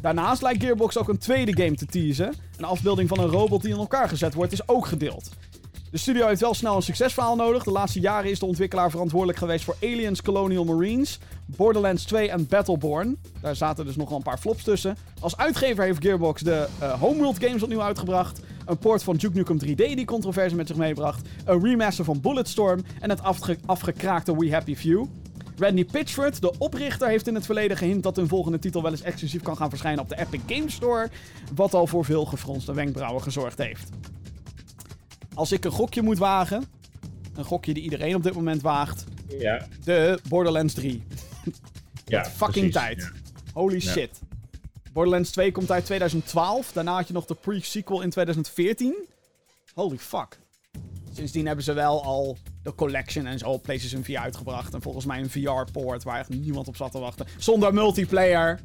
Daarnaast 0.00 0.42
lijkt 0.42 0.62
Gearbox 0.62 0.98
ook 0.98 1.08
een 1.08 1.18
tweede 1.18 1.62
game 1.62 1.74
te 1.74 1.86
teasen. 1.86 2.34
Een 2.56 2.64
afbeelding 2.64 3.08
van 3.08 3.18
een 3.18 3.28
robot 3.28 3.62
die 3.62 3.72
in 3.72 3.78
elkaar 3.78 4.08
gezet 4.08 4.34
wordt 4.34 4.52
is 4.52 4.68
ook 4.68 4.86
gedeeld. 4.86 5.30
De 5.96 6.02
studio 6.02 6.26
heeft 6.26 6.40
wel 6.40 6.54
snel 6.54 6.76
een 6.76 6.82
succesverhaal 6.82 7.36
nodig. 7.36 7.64
De 7.64 7.70
laatste 7.70 8.00
jaren 8.00 8.30
is 8.30 8.38
de 8.38 8.46
ontwikkelaar 8.46 8.90
verantwoordelijk 8.90 9.38
geweest 9.38 9.64
voor 9.64 9.76
Aliens 9.82 10.22
Colonial 10.22 10.64
Marines, 10.64 11.18
Borderlands 11.46 12.04
2 12.04 12.30
en 12.30 12.46
Battleborn. 12.46 13.16
Daar 13.40 13.56
zaten 13.56 13.84
dus 13.84 13.96
nog 13.96 14.08
wel 14.08 14.16
een 14.16 14.22
paar 14.22 14.38
flops 14.38 14.62
tussen. 14.62 14.96
Als 15.20 15.36
uitgever 15.36 15.84
heeft 15.84 16.02
Gearbox 16.02 16.42
de 16.42 16.68
eh, 16.78 17.00
Homeworld 17.00 17.44
games 17.44 17.62
opnieuw 17.62 17.82
uitgebracht. 17.82 18.40
Een 18.66 18.78
port 18.78 19.02
van 19.02 19.16
Duke 19.16 19.36
Nukem 19.36 19.58
3D 19.64 19.74
die 19.74 20.04
controverse 20.04 20.56
met 20.56 20.66
zich 20.66 20.76
meebracht. 20.76 21.28
Een 21.44 21.62
remaster 21.62 22.04
van 22.04 22.20
Bulletstorm 22.20 22.80
en 23.00 23.10
het 23.10 23.22
afge- 23.22 23.58
afgekraakte 23.66 24.36
We 24.36 24.50
Happy 24.50 24.76
Few. 24.76 25.04
Randy 25.58 25.84
Pitchford, 25.84 26.40
de 26.40 26.58
oprichter, 26.58 27.08
heeft 27.08 27.26
in 27.26 27.34
het 27.34 27.46
verleden 27.46 27.76
gehint 27.76 28.02
dat 28.02 28.16
hun 28.16 28.28
volgende 28.28 28.58
titel 28.58 28.82
wel 28.82 28.90
eens 28.90 29.02
exclusief 29.02 29.42
kan 29.42 29.56
gaan 29.56 29.70
verschijnen 29.70 30.02
op 30.02 30.08
de 30.08 30.18
Epic 30.18 30.40
Games 30.46 30.74
Store. 30.74 31.10
Wat 31.54 31.74
al 31.74 31.86
voor 31.86 32.04
veel 32.04 32.24
gefronste 32.24 32.74
wenkbrauwen 32.74 33.22
gezorgd 33.22 33.58
heeft. 33.58 33.90
Als 35.36 35.52
ik 35.52 35.64
een 35.64 35.70
gokje 35.70 36.02
moet 36.02 36.18
wagen, 36.18 36.64
een 37.34 37.44
gokje 37.44 37.74
die 37.74 37.82
iedereen 37.82 38.14
op 38.14 38.22
dit 38.22 38.34
moment 38.34 38.62
waagt, 38.62 39.04
Ja, 39.38 39.66
de 39.84 40.18
Borderlands 40.28 40.74
3. 40.74 41.02
ja 42.06 42.24
Fucking 42.24 42.52
precies. 42.70 42.72
tijd. 42.72 42.98
Ja. 43.02 43.10
Holy 43.52 43.74
Ja. 43.74 43.80
shit. 43.92 44.20
Borderlands 44.92 45.30
2 45.30 45.52
komt 45.52 45.70
uit 45.70 45.84
2012. 45.84 46.72
Daarna 46.72 46.94
had 46.94 47.06
je 47.06 47.12
nog 47.12 47.24
de 47.26 47.34
pre-sequel 47.34 48.00
in 48.02 48.10
2014. 48.10 48.94
Holy 49.74 49.98
fuck. 49.98 50.38
Sindsdien 51.12 51.46
hebben 51.46 51.64
ze 51.64 51.72
wel 51.72 52.02
al 52.04 52.36
de 52.62 52.74
collection 52.74 53.26
en 53.26 53.38
zo 53.38 53.48
op 53.48 53.62
PlayStation 53.62 54.02
4 54.04 54.18
uitgebracht. 54.18 54.74
En 54.74 54.82
volgens 54.82 55.04
mij 55.04 55.20
een 55.20 55.30
VR-poort 55.30 56.02
waar 56.02 56.18
echt 56.18 56.28
niemand 56.28 56.68
op 56.68 56.76
zat 56.76 56.92
te 56.92 56.98
wachten. 56.98 57.26
Zonder 57.38 57.74
multiplayer. 57.74 58.60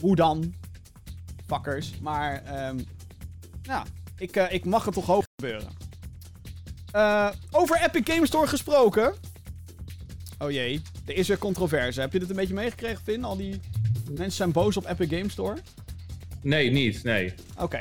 Hoe 0.00 0.16
dan? 0.16 0.54
Fuckers. 1.46 1.92
Maar, 2.00 2.42
ehm 2.44 2.78
ja, 3.62 3.84
ik, 4.22 4.36
eh, 4.36 4.52
ik 4.52 4.64
mag 4.64 4.84
het 4.84 4.94
toch 4.94 5.06
hoog 5.06 5.24
gebeuren. 5.40 5.68
Eh, 6.92 7.28
over 7.50 7.80
Epic 7.82 8.14
Games 8.14 8.28
Store 8.28 8.46
gesproken. 8.46 9.14
Oh 10.38 10.50
jee, 10.50 10.82
er 11.06 11.14
is 11.14 11.28
weer 11.28 11.38
controverse. 11.38 12.00
Heb 12.00 12.12
je 12.12 12.18
dit 12.18 12.30
een 12.30 12.36
beetje 12.36 12.54
meegekregen, 12.54 13.02
Finn? 13.04 13.24
Al 13.24 13.36
die 13.36 13.60
mensen 14.10 14.32
zijn 14.32 14.52
boos 14.52 14.76
op 14.76 14.86
Epic 14.86 15.08
Games 15.08 15.32
Store. 15.32 15.56
Nee, 16.42 16.70
niet. 16.70 17.02
Nee. 17.02 17.34
Oké. 17.58 17.80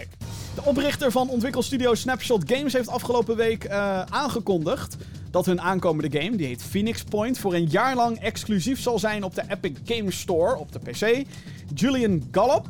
De 0.55 0.63
oprichter 0.63 1.11
van 1.11 1.29
ontwikkelstudio 1.29 1.93
Snapshot 1.93 2.51
Games 2.51 2.73
heeft 2.73 2.89
afgelopen 2.89 3.35
week 3.35 3.63
eh, 3.63 4.01
aangekondigd 4.01 4.97
dat 5.31 5.45
hun 5.45 5.61
aankomende 5.61 6.19
game, 6.19 6.37
die 6.37 6.47
heet 6.47 6.63
Phoenix 6.63 7.03
Point, 7.03 7.37
voor 7.37 7.53
een 7.53 7.65
jaar 7.65 7.95
lang 7.95 8.19
exclusief 8.19 8.79
zal 8.79 8.99
zijn 8.99 9.23
op 9.23 9.35
de 9.35 9.43
Epic 9.47 9.77
Games 9.85 10.19
Store 10.19 10.57
op 10.57 10.71
de 10.71 10.79
PC. 10.79 11.25
Julian 11.73 12.27
Gallop, 12.31 12.67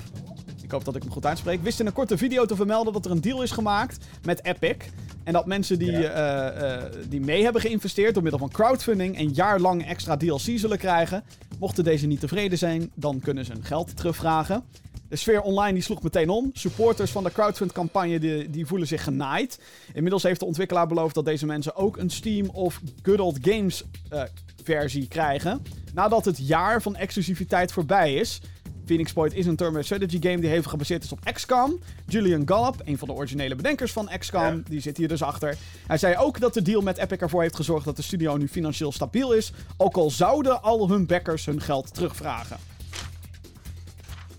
ik 0.72 0.78
hoop 0.78 0.86
dat 0.86 0.95
ik 0.95 1.01
hem 1.03 1.11
goed 1.11 1.26
uitspreek, 1.26 1.63
wist 1.63 1.80
in 1.80 1.86
een 1.86 1.93
korte 1.93 2.17
video 2.17 2.45
te 2.45 2.55
vermelden 2.55 2.93
dat 2.93 3.05
er 3.05 3.11
een 3.11 3.22
deal 3.22 3.41
is 3.41 3.51
gemaakt 3.51 4.05
met 4.24 4.43
Epic. 4.45 4.76
En 5.24 5.34
dat 5.34 5.45
mensen 5.45 5.80
die, 5.80 5.91
Ja. 5.91 6.09
eh, 6.09 6.74
eh, 6.76 6.91
die 7.09 7.19
mee 7.22 7.43
hebben 7.43 7.61
geïnvesteerd 7.61 8.13
door 8.13 8.24
middel 8.24 8.39
van 8.39 8.49
crowdfunding 8.51 9.19
een 9.19 9.30
jaar 9.34 9.59
lang 9.59 9.86
extra 9.86 10.17
DLC 10.17 10.39
zullen 10.55 10.78
krijgen. 10.78 11.24
Mochten 11.59 11.84
deze 11.84 12.07
niet 12.07 12.19
tevreden 12.19 12.57
zijn, 12.57 12.91
dan 12.95 13.19
kunnen 13.19 13.45
ze 13.45 13.51
hun 13.51 13.63
geld 13.63 13.97
terugvragen. 13.97 14.63
De 15.09 15.15
sfeer 15.15 15.41
online 15.41 15.74
die 15.74 15.84
sloeg 15.84 16.01
meteen 16.03 16.30
om. 16.30 16.49
Supporters 16.53 17.11
van 17.11 17.24
de 17.24 17.32
crowdfund-campagne 17.32 18.19
die, 18.19 18.49
die 18.49 18.65
voelen 18.65 18.88
zich 18.88 19.03
genaaid. 19.03 19.59
Inmiddels 19.93 20.24
heeft 20.24 20.39
de 20.39 20.45
ontwikkelaar 20.45 20.88
beloofd 20.88 21.15
dat 21.15 21.26
deze 21.26 21.45
mensen 21.45 21.76
ook 21.76 21.97
een 21.97 22.09
Steam 22.09 22.49
of 22.49 22.82
Good 23.03 23.19
Old 23.19 23.38
Games 23.41 23.84
eh, 24.09 24.24
versie 24.63 25.07
krijgen. 25.07 25.61
Nadat 25.93 26.26
het 26.26 26.47
jaar 26.47 26.82
van 26.82 26.95
exclusiviteit 26.95 27.72
voorbij 27.72 28.13
is. 28.13 28.41
Phoenix 28.86 29.13
Point 29.13 29.34
is 29.34 29.45
een 29.45 29.55
turn 29.55 29.84
strategy 29.84 30.17
game 30.21 30.39
die 30.41 30.49
hevig 30.49 30.69
gebaseerd 30.71 31.03
is 31.03 31.11
op 31.11 31.19
XCOM. 31.34 31.79
Julian 32.07 32.41
Gallop, 32.47 32.82
een 32.86 32.97
van 32.97 33.07
de 33.07 33.13
originele 33.13 33.55
bedenkers 33.55 33.91
van 33.91 34.09
XCOM, 34.19 34.41
Ja. 34.41 34.61
die 34.69 34.79
zit 34.79 34.97
hier 34.97 35.07
dus 35.07 35.21
achter. 35.23 35.57
Hij 35.88 35.97
zei 35.97 36.15
ook 36.17 36.39
dat 36.39 36.53
de 36.53 36.61
deal 36.61 36.82
met 36.82 36.97
Epic 36.97 37.17
ervoor 37.17 37.41
heeft 37.41 37.55
gezorgd 37.55 37.86
dat 37.86 37.95
de 37.95 38.01
studio 38.01 38.38
nu 38.38 38.47
financieel 38.47 38.91
stabiel 38.91 39.34
is. 39.34 39.51
Ook 39.77 39.95
al 39.97 40.09
zouden 40.09 40.61
al 40.63 40.89
hun 40.89 41.05
backers 41.05 41.45
hun 41.45 41.61
geld 41.61 41.93
terugvragen. 41.93 42.57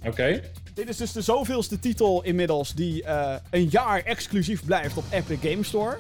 Oké. 0.07 0.40
Dit 0.74 0.88
is 0.88 0.97
dus 0.97 1.12
de 1.12 1.20
zoveelste 1.20 1.78
titel 1.78 2.22
inmiddels 2.22 2.74
die 2.74 3.03
eh, 3.05 3.34
een 3.51 3.68
jaar 3.70 4.03
exclusief 4.03 4.64
blijft 4.64 4.97
op 4.97 5.05
Epic 5.11 5.38
Games 5.51 5.68
Store. 5.68 5.99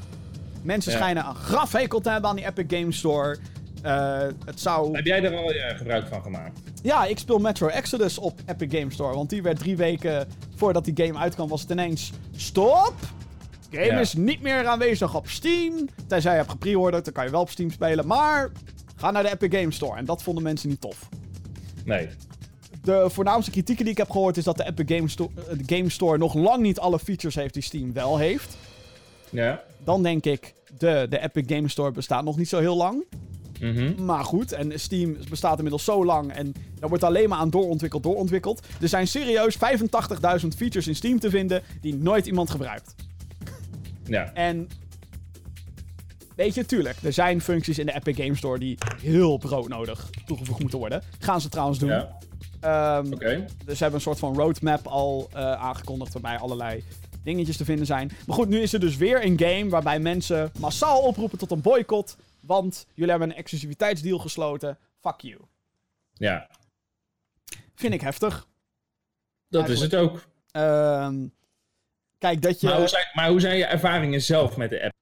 Mensen 0.62 0.92
Ja. 0.92 0.98
schijnen 0.98 1.26
een 1.26 1.34
grafhekel 1.34 2.00
te 2.00 2.10
hebben 2.10 2.30
aan 2.30 2.36
die 2.36 2.46
Epic 2.46 2.78
Games 2.78 2.98
Store. 2.98 3.38
Eh, 3.82 4.18
het 4.44 4.60
zou... 4.60 4.96
Heb 4.96 5.04
jij 5.06 5.24
er 5.24 5.36
al 5.36 5.50
eh, 5.52 5.76
gebruik 5.76 6.06
van 6.06 6.22
gemaakt? 6.22 6.58
Ja, 6.82 7.04
ik 7.04 7.18
speel 7.18 7.38
Metro 7.38 7.66
Exodus 7.66 8.18
op 8.18 8.40
Epic 8.46 8.78
Games 8.78 8.94
Store. 8.94 9.14
Want 9.14 9.30
die 9.30 9.42
werd 9.42 9.58
drie 9.58 9.76
weken 9.76 10.26
voordat 10.56 10.84
die 10.84 11.06
game 11.06 11.18
uitkwam, 11.18 11.48
was 11.48 11.60
het 11.60 11.70
ineens... 11.70 12.12
Stop! 12.36 12.94
Game 13.70 13.84
Ja. 13.84 14.00
is 14.00 14.14
niet 14.14 14.42
meer 14.42 14.66
aanwezig 14.66 15.14
op 15.14 15.28
Steam. 15.28 15.88
Tenzij 16.06 16.30
je 16.30 16.36
hebt 16.38 16.50
gepreorderd, 16.50 17.04
dan 17.04 17.12
kan 17.14 17.24
je 17.24 17.30
wel 17.30 17.40
op 17.40 17.50
Steam 17.50 17.70
spelen. 17.70 18.06
Maar 18.06 18.50
ga 18.96 19.10
naar 19.10 19.22
de 19.22 19.30
Epic 19.30 19.58
Game 19.58 19.72
Store. 19.72 19.96
En 19.96 20.04
dat 20.04 20.22
vonden 20.22 20.42
mensen 20.42 20.68
niet 20.68 20.80
tof. 20.80 21.08
Nee. 21.84 22.08
De 22.82 23.10
voornaamste 23.10 23.50
kritieken 23.50 23.84
die 23.84 23.92
ik 23.92 23.98
heb 23.98 24.10
gehoord 24.10 24.36
is 24.36 24.44
dat 24.44 24.56
de 24.56 24.64
Epic 24.66 24.96
Game, 24.96 25.08
Sto- 25.08 25.30
eh, 25.36 25.58
de 25.66 25.76
Game 25.76 25.90
Store 25.90 26.18
nog 26.18 26.34
lang 26.34 26.62
niet 26.62 26.78
alle 26.78 26.98
features 26.98 27.34
heeft 27.34 27.54
die 27.54 27.62
Steam 27.62 27.92
wel 27.92 28.16
heeft. 28.18 28.56
Ja. 29.30 29.62
Dan 29.84 30.02
denk 30.02 30.24
ik, 30.24 30.54
de, 30.78 31.06
de 31.08 31.18
Epic 31.22 31.44
Game 31.56 31.68
Store 31.68 31.90
bestaat 31.90 32.24
nog 32.24 32.36
niet 32.36 32.48
zo 32.48 32.58
heel 32.58 32.76
lang. 32.76 33.04
Mhm. 33.62 34.04
Maar 34.04 34.24
goed, 34.24 34.52
en 34.52 34.80
Steam 34.80 35.16
bestaat 35.30 35.56
inmiddels 35.56 35.84
zo 35.84 36.04
lang 36.04 36.32
en 36.32 36.54
daar 36.78 36.88
wordt 36.88 37.04
alleen 37.04 37.28
maar 37.28 37.38
aan 37.38 37.50
doorontwikkeld, 37.50 38.02
doorontwikkeld. 38.02 38.66
Er 38.80 38.88
zijn 38.88 39.06
serieus 39.06 39.56
85.000 39.56 40.56
features 40.56 40.86
in 40.86 40.96
Steam 40.96 41.18
te 41.20 41.30
vinden 41.30 41.62
die 41.80 41.94
nooit 41.94 42.26
iemand 42.26 42.50
gebruikt. 42.50 42.94
Ja. 44.04 44.32
En 44.34 44.68
weet 46.36 46.54
je, 46.54 46.66
tuurlijk, 46.66 46.96
er 47.02 47.12
zijn 47.12 47.40
functies 47.40 47.78
in 47.78 47.86
de 47.86 47.94
Epic 47.94 48.16
Game 48.16 48.36
Store 48.36 48.58
die 48.58 48.78
heel 49.00 49.38
broodnodig 49.38 50.10
toegevoegd 50.26 50.60
moeten 50.60 50.78
worden. 50.78 51.02
Gaan 51.18 51.40
ze 51.40 51.48
trouwens 51.48 51.78
doen. 51.78 51.88
Ja. 51.88 52.18
Ehm, 52.60 53.12
Oké. 53.12 53.46
dus 53.64 53.76
ze 53.76 53.82
hebben 53.82 53.94
een 53.94 54.00
soort 54.00 54.18
van 54.18 54.34
roadmap 54.34 54.86
al 54.86 55.28
eh, 55.32 55.52
aangekondigd 55.52 56.12
waarbij 56.12 56.38
allerlei 56.38 56.84
dingetjes 57.22 57.56
te 57.56 57.64
vinden 57.64 57.86
zijn. 57.86 58.10
Maar 58.26 58.36
goed, 58.36 58.48
nu 58.48 58.60
is 58.60 58.72
er 58.72 58.80
dus 58.80 58.96
weer 58.96 59.24
een 59.24 59.38
game 59.38 59.68
waarbij 59.68 59.98
mensen 60.00 60.50
massaal 60.58 61.00
oproepen 61.00 61.38
tot 61.38 61.50
een 61.50 61.60
boycott. 61.60 62.16
Want 62.42 62.86
jullie 62.94 63.10
hebben 63.10 63.30
een 63.30 63.36
exclusiviteitsdeal 63.36 64.18
gesloten. 64.18 64.78
Fuck 65.00 65.20
you. 65.20 65.40
Ja. 66.14 66.48
Vind 67.74 67.94
ik 67.94 68.00
heftig. 68.00 68.46
Dat 69.48 69.68
is 69.68 69.80
het 69.80 69.94
ook. 69.94 70.24
Ehm, 70.50 71.26
kijk, 72.18 72.42
dat 72.42 72.60
je... 72.60 72.66
Maar 72.66 72.78
hoe, 72.78 72.88
zijn, 72.88 73.06
maar 73.12 73.28
hoe 73.28 73.40
zijn 73.40 73.56
je 73.56 73.64
ervaringen 73.64 74.22
zelf 74.22 74.56
met 74.56 74.70
de 74.70 74.82
app? 74.82 74.92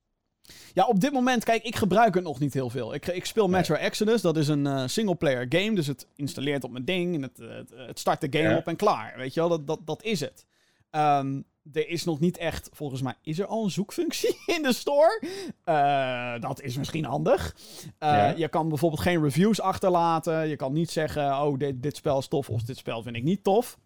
Ja, 0.75 0.87
op 0.87 1.01
dit 1.01 1.13
moment, 1.13 1.45
kijk, 1.45 1.63
ik 1.63 1.77
gebruik 1.77 2.15
het 2.15 2.25
nog 2.25 2.39
niet 2.41 2.55
heel 2.55 2.71
veel. 2.71 2.95
Ik, 2.95 3.07
ik 3.07 3.25
speel 3.25 3.49
Metro 3.49 3.75
Exodus, 3.75 4.21
dat 4.21 4.37
is 4.37 4.49
een 4.49 4.67
eh 4.67 4.83
singleplayer 4.87 5.47
game. 5.49 5.75
Dus 5.75 5.87
het 5.87 6.07
installeert 6.17 6.65
op 6.65 6.71
mijn 6.71 6.85
ding 6.85 7.15
en 7.15 7.23
het, 7.23 7.37
het, 7.37 7.71
het 7.77 7.99
start 7.99 8.21
de 8.21 8.39
game 8.39 8.51
Ja. 8.51 8.57
op 8.57 8.67
en 8.67 8.77
klaar. 8.77 9.17
Weet 9.17 9.35
je 9.35 9.41
wel, 9.41 9.49
dat, 9.49 9.67
dat, 9.67 9.87
dat 9.87 10.03
is 10.03 10.21
het. 10.21 10.47
Ehm, 10.91 11.41
er 11.73 11.89
is 11.89 12.05
nog 12.05 12.21
niet 12.21 12.37
echt, 12.37 12.69
volgens 12.73 13.03
mij, 13.03 13.15
is 13.23 13.39
er 13.39 13.47
al 13.47 13.65
een 13.65 13.71
zoekfunctie 13.71 14.37
in 14.57 14.63
de 14.63 14.73
store? 14.73 15.23
Eh, 15.65 16.41
dat 16.41 16.61
is 16.63 16.77
misschien 16.77 17.05
handig. 17.05 17.57
Eh, 17.99 18.09
Ja. 18.09 18.35
Je 18.37 18.49
kan 18.49 18.69
bijvoorbeeld 18.69 19.03
geen 19.03 19.23
reviews 19.23 19.61
achterlaten. 19.61 20.49
Je 20.49 20.57
kan 20.57 20.73
niet 20.73 20.91
zeggen, 20.91 21.43
oh, 21.43 21.59
dit, 21.59 21.83
dit 21.83 21.97
spel 21.97 22.19
is 22.19 22.29
tof 22.29 22.51
of 22.51 22.63
dit 22.63 22.77
spel 22.77 23.03
vind 23.03 23.17
ik 23.17 23.23
niet 23.23 23.45
tof. 23.45 23.79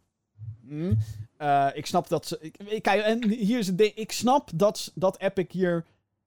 Hm. 0.69 0.95
Eh, 1.37 1.69
ik 1.75 1.87
snap 1.87 2.09
dat 2.09 2.27
ze. 2.27 2.39
Ik, 2.41 2.57
ik- 2.59 2.83
kijk, 2.83 3.03
en 3.03 3.29
hier 3.29 3.59
is 3.59 3.67
het 3.67 3.79
ding. 3.79 3.95
Ik 3.95 4.13
snap 4.13 4.51
dat, 4.55 4.93
dat 4.95 5.19
Epic 5.21 5.47
hier 5.51 5.85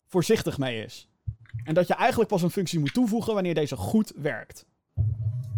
voorzichtig 0.07 0.57
mee 0.57 0.83
is. 0.83 1.07
En 1.63 1.73
dat 1.73 1.87
je 1.87 1.93
eigenlijk 1.93 2.29
pas 2.29 2.41
een 2.41 2.49
functie 2.51 2.79
moet 2.79 2.93
toevoegen 2.93 3.33
wanneer 3.33 3.53
deze 3.53 3.75
goed 3.75 4.11
werkt. 4.15 4.65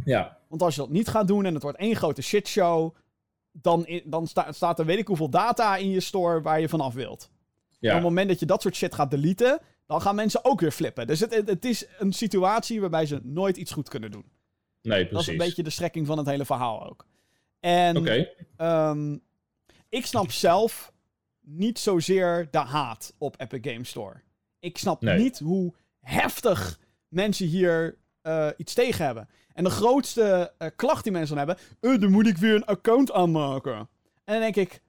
Ja. 0.06 0.38
Want 0.48 0.62
als 0.62 0.76
je 0.76 0.82
dat 0.82 0.90
niet 0.90 1.08
gaat 1.08 1.28
doen 1.28 1.46
en 1.46 1.54
het 1.54 1.64
wordt 1.64 1.78
één 1.78 1.96
grote 1.96 2.22
shitshow, 2.22 2.96
dan, 3.62 4.01
dan 4.05 4.28
sta- 4.28 4.51
staat 4.51 4.80
er 4.80 4.86
weet 4.86 4.99
ik 4.99 5.07
hoeveel 5.07 5.30
data 5.30 5.76
in 5.76 5.89
je 5.89 5.99
store 5.99 6.41
waar 6.41 6.60
je 6.60 6.70
vanaf 6.70 6.93
wilt. 6.93 7.24
En 7.32 7.76
op 7.76 7.78
Ja. 7.80 7.93
het 7.93 8.03
moment 8.03 8.30
dat 8.30 8.39
je 8.39 8.45
dat 8.45 8.62
soort 8.62 8.76
shit 8.76 8.95
gaat 8.95 9.12
deleten, 9.12 9.60
dan 9.86 10.01
gaan 10.01 10.16
mensen 10.16 10.45
ook 10.45 10.60
weer 10.60 10.72
flippen. 10.72 11.07
Dus 11.07 11.20
het, 11.20 11.34
het, 11.34 11.66
is 11.66 11.86
een 11.97 12.14
situatie 12.14 12.82
waarbij 12.82 13.05
ze 13.05 13.20
nooit 13.24 13.57
iets 13.57 13.72
goed 13.72 13.89
kunnen 13.89 14.12
doen. 14.12 14.26
Nee, 14.82 14.97
Dat 14.97 15.05
is 15.05 15.10
precies. 15.10 15.28
een 15.28 15.38
beetje 15.38 15.64
de 15.64 15.70
strekking 15.70 16.07
van 16.07 16.18
het 16.18 16.28
hele 16.28 16.45
verhaal 16.45 16.89
ook. 16.89 17.05
En. 17.60 18.28
Ehm, 18.57 19.18
ik 19.89 20.05
snap 20.05 20.32
zelf 20.32 20.91
niet 21.41 21.80
zozeer 21.80 22.47
de 22.51 22.57
haat 22.57 23.14
op 23.18 23.36
Epic 23.41 23.72
Game 23.74 23.84
Store. 23.86 24.22
Ik 24.60 24.78
snap 24.78 25.01
Nee. 25.01 25.18
niet 25.20 25.39
hoe 25.39 25.74
heftig 25.99 26.80
mensen 27.07 27.47
hier 27.47 27.97
eh, 28.22 28.47
iets 28.57 28.74
tegen 28.74 29.05
hebben. 29.05 29.30
En 29.60 29.66
de 29.66 29.72
grootste 29.72 30.53
eh, 30.57 30.70
klacht 30.76 31.03
die 31.03 31.12
mensen 31.12 31.36
dan 31.36 31.47
hebben... 31.47 31.66
eh, 31.80 32.01
dan 32.01 32.12
moet 32.12 32.28
ik 32.28 32.38
weer 32.38 32.55
een 32.55 32.66
account 32.66 33.12
aanmaken. 33.12 33.76
En 34.24 34.34
dan 34.34 34.39
denk 34.39 34.55
ik... 34.55 34.82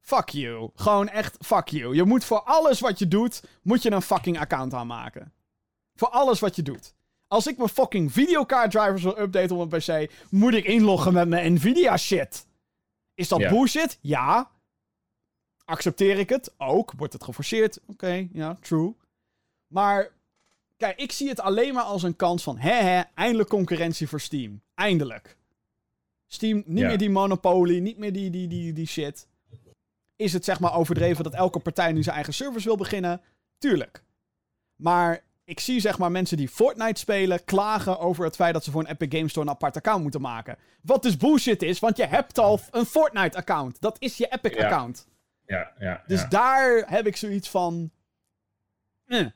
Fuck 0.00 0.28
you. 0.28 0.70
Gewoon 0.74 1.08
echt 1.08 1.36
fuck 1.40 1.68
you. 1.68 1.94
Je 1.94 2.04
moet 2.04 2.24
voor 2.24 2.42
alles 2.42 2.80
wat 2.80 2.98
je 2.98 3.08
doet... 3.08 3.42
moet 3.62 3.82
je 3.82 3.90
een 3.90 4.02
fucking 4.02 4.38
account 4.38 4.74
aanmaken. 4.74 5.32
Voor 5.94 6.08
alles 6.08 6.40
wat 6.40 6.56
je 6.56 6.62
doet. 6.62 6.94
Als 7.26 7.46
ik 7.46 7.56
mijn 7.56 7.68
fucking 7.68 8.12
videokaart 8.12 8.70
drivers 8.70 9.02
wil 9.02 9.18
updaten 9.18 9.56
op 9.56 9.70
mijn 9.70 9.82
PC... 10.06 10.12
moet 10.30 10.54
ik 10.54 10.64
inloggen 10.64 11.12
met 11.12 11.28
mijn 11.28 11.52
Nvidia 11.52 11.96
shit. 11.96 12.46
Is 13.14 13.28
dat 13.28 13.38
Ja. 13.40 13.48
bullshit? 13.50 13.98
Ja. 14.00 14.50
Accepteer 15.64 16.18
ik 16.18 16.28
het? 16.28 16.54
Ook. 16.56 16.92
Wordt 16.96 17.12
het 17.12 17.24
geforceerd? 17.24 17.80
Oké, 17.86 18.28
ja, 18.32 18.56
true. 18.60 18.94
Maar, 19.66 20.10
kijk, 20.82 21.00
ik 21.00 21.12
zie 21.12 21.28
het 21.28 21.40
alleen 21.40 21.74
maar 21.74 21.82
als 21.82 22.02
een 22.02 22.16
kans 22.16 22.42
van... 22.42 22.58
Hè, 22.58 22.72
hè, 22.74 23.02
eindelijk 23.14 23.48
concurrentie 23.48 24.08
voor 24.08 24.20
Steam. 24.20 24.62
Eindelijk. 24.74 25.36
Steam, 26.26 26.62
niet 26.66 26.78
Ja. 26.78 26.86
meer 26.88 26.98
die 26.98 27.10
monopolie, 27.10 27.80
niet 27.80 27.98
meer 27.98 28.12
die, 28.12 28.30
die, 28.30 28.48
die, 28.48 28.72
die 28.72 28.86
shit. 28.86 29.28
Is 30.16 30.32
het 30.32 30.44
zeg 30.44 30.60
maar 30.60 30.74
overdreven 30.74 31.24
dat 31.24 31.34
elke 31.34 31.58
partij 31.58 31.92
nu 31.92 32.02
zijn 32.02 32.14
eigen 32.14 32.34
service 32.34 32.66
wil 32.66 32.76
beginnen? 32.76 33.20
Tuurlijk. 33.58 34.02
Maar 34.76 35.24
ik 35.44 35.60
zie 35.60 35.80
zeg 35.80 35.98
maar 35.98 36.10
mensen 36.10 36.36
die 36.36 36.48
Fortnite 36.48 37.00
spelen 37.00 37.44
klagen 37.44 37.98
over 37.98 38.24
het 38.24 38.34
feit 38.34 38.52
dat 38.54 38.64
ze 38.64 38.70
voor 38.70 38.80
een 38.80 38.90
Epic 38.90 39.08
Games 39.16 39.30
Store 39.30 39.46
een 39.46 39.52
apart 39.52 39.76
account 39.76 40.02
moeten 40.02 40.20
maken. 40.20 40.58
Wat 40.82 41.02
dus 41.02 41.16
bullshit 41.16 41.62
is, 41.62 41.78
want 41.78 41.96
je 41.96 42.06
hebt 42.06 42.38
al 42.38 42.60
een 42.70 42.84
Fortnite 42.86 43.36
account. 43.36 43.80
Dat 43.80 43.96
is 44.00 44.16
je 44.16 44.26
Epic 44.32 44.54
Ja. 44.54 44.64
account. 44.64 45.08
Ja, 45.46 45.72
ja. 45.78 46.02
Dus 46.06 46.28
daar 46.28 46.84
heb 46.90 47.06
ik 47.06 47.16
zoiets 47.16 47.50
van. 47.50 47.90
eh. 49.06 49.26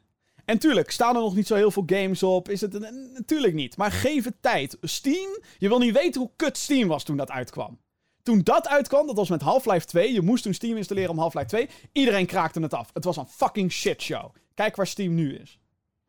En 0.47 0.59
tuurlijk, 0.59 0.91
staan 0.91 1.15
er 1.17 1.21
nog 1.23 1.35
niet 1.35 1.47
zo 1.47 1.55
heel 1.55 1.71
veel 1.71 1.83
games 1.87 2.23
op? 2.23 2.49
Is 2.49 2.61
het 2.61 2.75
een, 2.75 3.13
natuurlijk 3.13 3.55
niet. 3.55 3.77
Maar 3.77 3.93
geef 3.93 4.25
het 4.25 4.43
tijd. 4.43 4.77
Steam, 4.83 5.39
je 5.59 5.69
wil 5.69 5.79
niet 5.79 5.93
weten 5.95 6.21
hoe 6.21 6.31
kut 6.37 6.57
Steam 6.57 6.89
was 6.89 7.05
toen 7.05 7.17
dat 7.17 7.31
uitkwam. 7.31 7.79
Toen 8.23 8.41
dat 8.43 8.69
uitkwam, 8.69 9.07
dat 9.07 9.17
was 9.17 9.29
met 9.29 9.41
Half-Life 9.41 9.87
2. 9.87 10.13
Je 10.13 10.23
moest 10.23 10.43
toen 10.43 10.55
Steam 10.55 10.77
installeren 10.77 11.11
om 11.11 11.19
Half-Life 11.19 11.47
2. 11.47 11.69
Iedereen 11.93 12.27
kraakte 12.27 12.61
het 12.61 12.75
af. 12.75 12.91
Het 12.93 13.05
was 13.05 13.17
een 13.17 13.27
fucking 13.27 13.73
shitshow. 13.73 14.35
Kijk 14.55 14.77
waar 14.77 14.87
Steam 14.87 15.15
nu 15.15 15.35
is. 15.37 15.59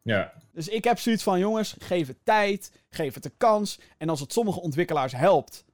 Ja. 0.02 0.34
Dus 0.52 0.68
ik 0.68 0.84
heb 0.84 1.00
zoiets 1.00 1.24
van, 1.24 1.40
jongens, 1.40 1.76
geef 1.80 2.08
het 2.08 2.18
tijd, 2.24 2.72
geef 2.90 3.14
het 3.14 3.24
de 3.24 3.32
kans. 3.38 3.80
En 3.98 4.10
als 4.10 4.20
het 4.20 4.34
sommige 4.34 4.62
ontwikkelaars 4.62 5.14
helpt 5.14 5.66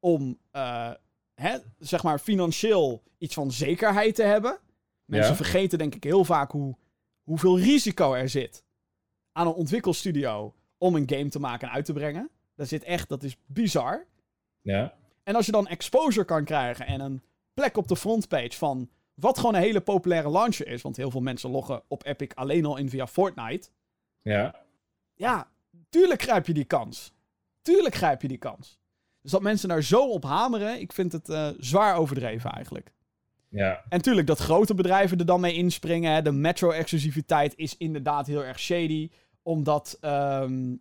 om, 0.00 0.38
eh, 0.50 0.90
hè, 1.34 1.58
zeg 1.78 2.02
maar, 2.02 2.18
financieel 2.18 3.02
iets 3.18 3.34
van 3.34 3.52
zekerheid 3.52 4.14
te 4.14 4.22
hebben. 4.22 4.58
Mensen 5.04 5.30
Ja. 5.30 5.36
vergeten 5.36 5.78
denk 5.78 5.94
ik 5.94 6.04
heel 6.04 6.24
vaak 6.24 6.50
hoe, 6.50 6.76
hoeveel 7.28 7.58
risico 7.58 8.12
er 8.12 8.28
zit 8.28 8.64
aan 9.32 9.46
een 9.46 9.52
ontwikkelstudio 9.52 10.54
om 10.78 10.94
een 10.94 11.08
game 11.08 11.28
te 11.28 11.40
maken 11.40 11.68
en 11.68 11.74
uit 11.74 11.84
te 11.84 11.92
brengen. 11.92 12.30
Dat 12.54 12.68
zit 12.68 12.82
echt, 12.82 13.08
dat 13.08 13.22
is 13.22 13.36
bizar. 13.46 14.06
Ja. 14.60 14.94
En 15.22 15.34
als 15.34 15.46
je 15.46 15.52
dan 15.52 15.66
exposure 15.66 16.24
kan 16.24 16.44
krijgen 16.44 16.86
en 16.86 17.00
een 17.00 17.22
plek 17.54 17.76
op 17.76 17.88
de 17.88 17.96
frontpage 17.96 18.52
van 18.52 18.88
wat 19.14 19.38
gewoon 19.38 19.54
een 19.54 19.60
hele 19.60 19.80
populaire 19.80 20.30
launcher 20.30 20.68
is, 20.68 20.82
want 20.82 20.96
heel 20.96 21.10
veel 21.10 21.20
mensen 21.20 21.50
loggen 21.50 21.82
op 21.88 22.06
Epic 22.06 22.34
alleen 22.34 22.64
al 22.64 22.76
in 22.76 22.90
via 22.90 23.06
Fortnite. 23.06 23.68
Ja. 24.22 24.54
Ja, 25.14 25.48
tuurlijk 25.88 26.22
grijp 26.22 26.46
je 26.46 26.54
die 26.54 26.64
kans. 26.64 27.12
Tuurlijk 27.62 27.94
grijp 27.94 28.22
je 28.22 28.28
die 28.28 28.38
kans. 28.38 28.78
Dus 29.22 29.30
dat 29.30 29.42
mensen 29.42 29.68
daar 29.68 29.82
zo 29.82 30.08
op 30.10 30.22
hameren, 30.22 30.80
ik 30.80 30.92
vind 30.92 31.12
het 31.12 31.28
eh, 31.28 31.48
zwaar 31.58 31.96
overdreven 31.96 32.50
eigenlijk. 32.50 32.92
Ja. 33.48 33.84
En 33.88 34.02
tuurlijk 34.02 34.26
dat 34.26 34.38
grote 34.38 34.74
bedrijven 34.74 35.18
er 35.18 35.26
dan 35.26 35.40
mee 35.40 35.54
inspringen. 35.54 36.12
Hè. 36.12 36.22
De 36.22 36.32
metro-exclusiviteit 36.32 37.56
is 37.56 37.76
inderdaad 37.76 38.26
heel 38.26 38.44
erg 38.44 38.58
shady. 38.58 39.10
Omdat 39.42 39.96
ehm, 40.00 40.76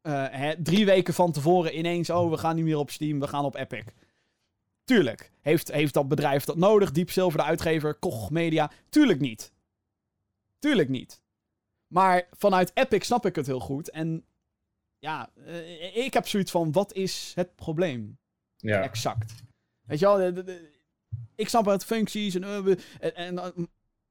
eh, 0.00 0.26
hè, 0.30 0.62
drie 0.62 0.84
weken 0.84 1.14
van 1.14 1.32
tevoren 1.32 1.78
ineens... 1.78 2.10
Oh, 2.10 2.30
we 2.30 2.38
gaan 2.38 2.56
niet 2.56 2.64
meer 2.64 2.78
op 2.78 2.90
Steam, 2.90 3.20
we 3.20 3.26
gaan 3.26 3.44
op 3.44 3.54
Epic. 3.54 3.84
Tuurlijk. 4.84 5.32
Heeft, 5.40 5.72
heeft 5.72 5.94
dat 5.94 6.08
bedrijf 6.08 6.44
dat 6.44 6.56
nodig? 6.56 6.90
Deep 6.90 7.10
Silver, 7.10 7.38
de 7.38 7.44
uitgever, 7.44 7.94
Koch 7.94 8.30
Media? 8.30 8.70
Tuurlijk 8.88 9.20
niet. 9.20 9.52
Tuurlijk 10.58 10.88
niet. 10.88 11.22
Maar 11.86 12.28
vanuit 12.30 12.70
Epic 12.74 13.06
snap 13.06 13.26
ik 13.26 13.36
het 13.36 13.46
heel 13.46 13.60
goed. 13.60 13.90
En 13.90 14.24
ja, 14.98 15.30
eh, 15.46 15.96
ik 15.96 16.14
heb 16.14 16.28
zoiets 16.28 16.50
van, 16.50 16.72
wat 16.72 16.92
is 16.92 17.32
het 17.34 17.56
probleem? 17.56 18.18
Ja. 18.56 18.82
Exact. 18.82 19.34
Weet 19.80 19.98
je 19.98 20.06
wel, 20.06 20.44
ik 21.40 21.48
snap 21.48 21.64
het, 21.66 21.84
functies 21.84 22.34
en, 22.34 22.44
eh, 22.44 22.66
en, 23.00 23.14
en 23.14 23.38
eh, 23.38 23.44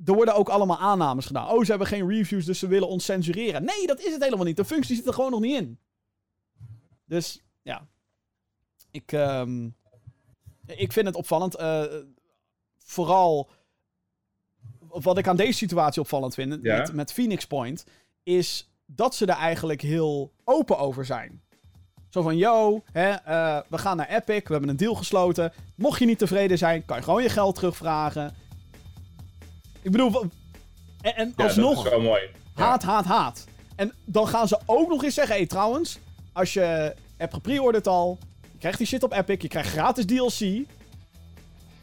er 0.05 0.13
worden 0.13 0.35
ook 0.35 0.49
allemaal 0.49 0.77
aannames 0.77 1.25
gedaan. 1.25 1.49
Oh, 1.49 1.63
ze 1.63 1.69
hebben 1.69 1.87
geen 1.87 2.07
reviews, 2.09 2.45
dus 2.45 2.59
ze 2.59 2.67
willen 2.67 2.87
ons 2.87 3.05
censureren. 3.05 3.63
Nee, 3.63 3.87
dat 3.87 3.99
is 3.99 4.13
het 4.13 4.23
helemaal 4.23 4.45
niet. 4.45 4.57
De 4.57 4.65
functie 4.65 4.95
zit 4.95 5.07
er 5.07 5.13
gewoon 5.13 5.31
nog 5.31 5.39
niet 5.39 5.55
in. 5.61 5.79
Dus, 7.05 7.41
ja. 7.61 7.87
Ik, 8.91 9.11
ehm, 9.11 9.65
ik 10.65 10.91
vind 10.93 11.05
het 11.05 11.15
opvallend. 11.15 11.55
eh, 11.55 11.83
vooral, 12.77 13.49
wat 14.79 15.17
ik 15.17 15.27
aan 15.27 15.35
deze 15.35 15.57
situatie 15.57 16.01
opvallend 16.01 16.33
vind, 16.33 16.59
Ja. 16.61 16.77
met, 16.77 16.93
met 16.93 17.13
Phoenix 17.13 17.47
Point, 17.47 17.85
is 18.23 18.69
dat 18.85 19.15
ze 19.15 19.25
er 19.25 19.35
eigenlijk 19.35 19.81
heel 19.81 20.33
open 20.43 20.77
over 20.77 21.05
zijn. 21.05 21.41
Zo 22.09 22.21
van, 22.21 22.37
yo, 22.37 22.83
hè, 22.91 23.09
eh, 23.09 23.59
we 23.67 23.77
gaan 23.77 23.97
naar 23.97 24.09
Epic, 24.09 24.41
we 24.43 24.51
hebben 24.51 24.69
een 24.69 24.77
deal 24.77 24.95
gesloten. 24.95 25.53
Mocht 25.75 25.99
je 25.99 26.05
niet 26.05 26.17
tevreden 26.17 26.57
zijn, 26.57 26.85
kan 26.85 26.97
je 26.97 27.03
gewoon 27.03 27.23
je 27.23 27.29
geld 27.29 27.55
terugvragen. 27.55 28.35
Ik 29.81 29.91
bedoel, 29.91 30.21
en, 31.01 31.15
en 31.15 31.33
Ja, 31.37 31.43
alsnog, 31.43 31.75
dat 31.75 31.85
is 31.85 31.91
wel 31.91 32.01
mooi. 32.01 32.21
Haat, 32.53 32.83
haat, 32.83 33.05
haat. 33.05 33.45
En 33.75 33.93
dan 34.05 34.27
gaan 34.27 34.47
ze 34.47 34.59
ook 34.65 34.89
nog 34.89 35.03
eens 35.03 35.13
zeggen, 35.13 35.35
hé 35.35 35.47
trouwens, 35.47 35.99
als 36.33 36.53
je 36.53 36.95
hebt 37.17 37.33
gepreorderd 37.33 37.87
al, 37.87 38.17
je 38.51 38.57
krijgt 38.59 38.77
die 38.77 38.87
shit 38.87 39.03
op 39.03 39.11
Epic, 39.13 39.41
je 39.41 39.47
krijgt 39.47 39.69
gratis 39.69 40.05
DLC. 40.05 40.67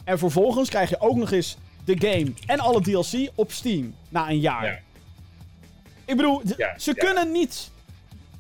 En 0.05 0.19
vervolgens 0.19 0.69
krijg 0.69 0.89
je 0.89 1.01
ook 1.01 1.17
nog 1.17 1.31
eens 1.33 1.57
de 1.85 1.97
game 1.99 2.33
en 2.47 2.59
alle 2.61 2.81
DLC 2.81 3.31
op 3.35 3.53
Steam 3.53 3.95
na 4.09 4.29
een 4.29 4.41
jaar. 4.41 4.65
Ja. 4.65 4.79
Ik 6.05 6.17
bedoel, 6.17 6.43
Ja, 6.57 6.79
ze 6.79 6.95
kunnen 6.95 7.33
niet. 7.33 7.71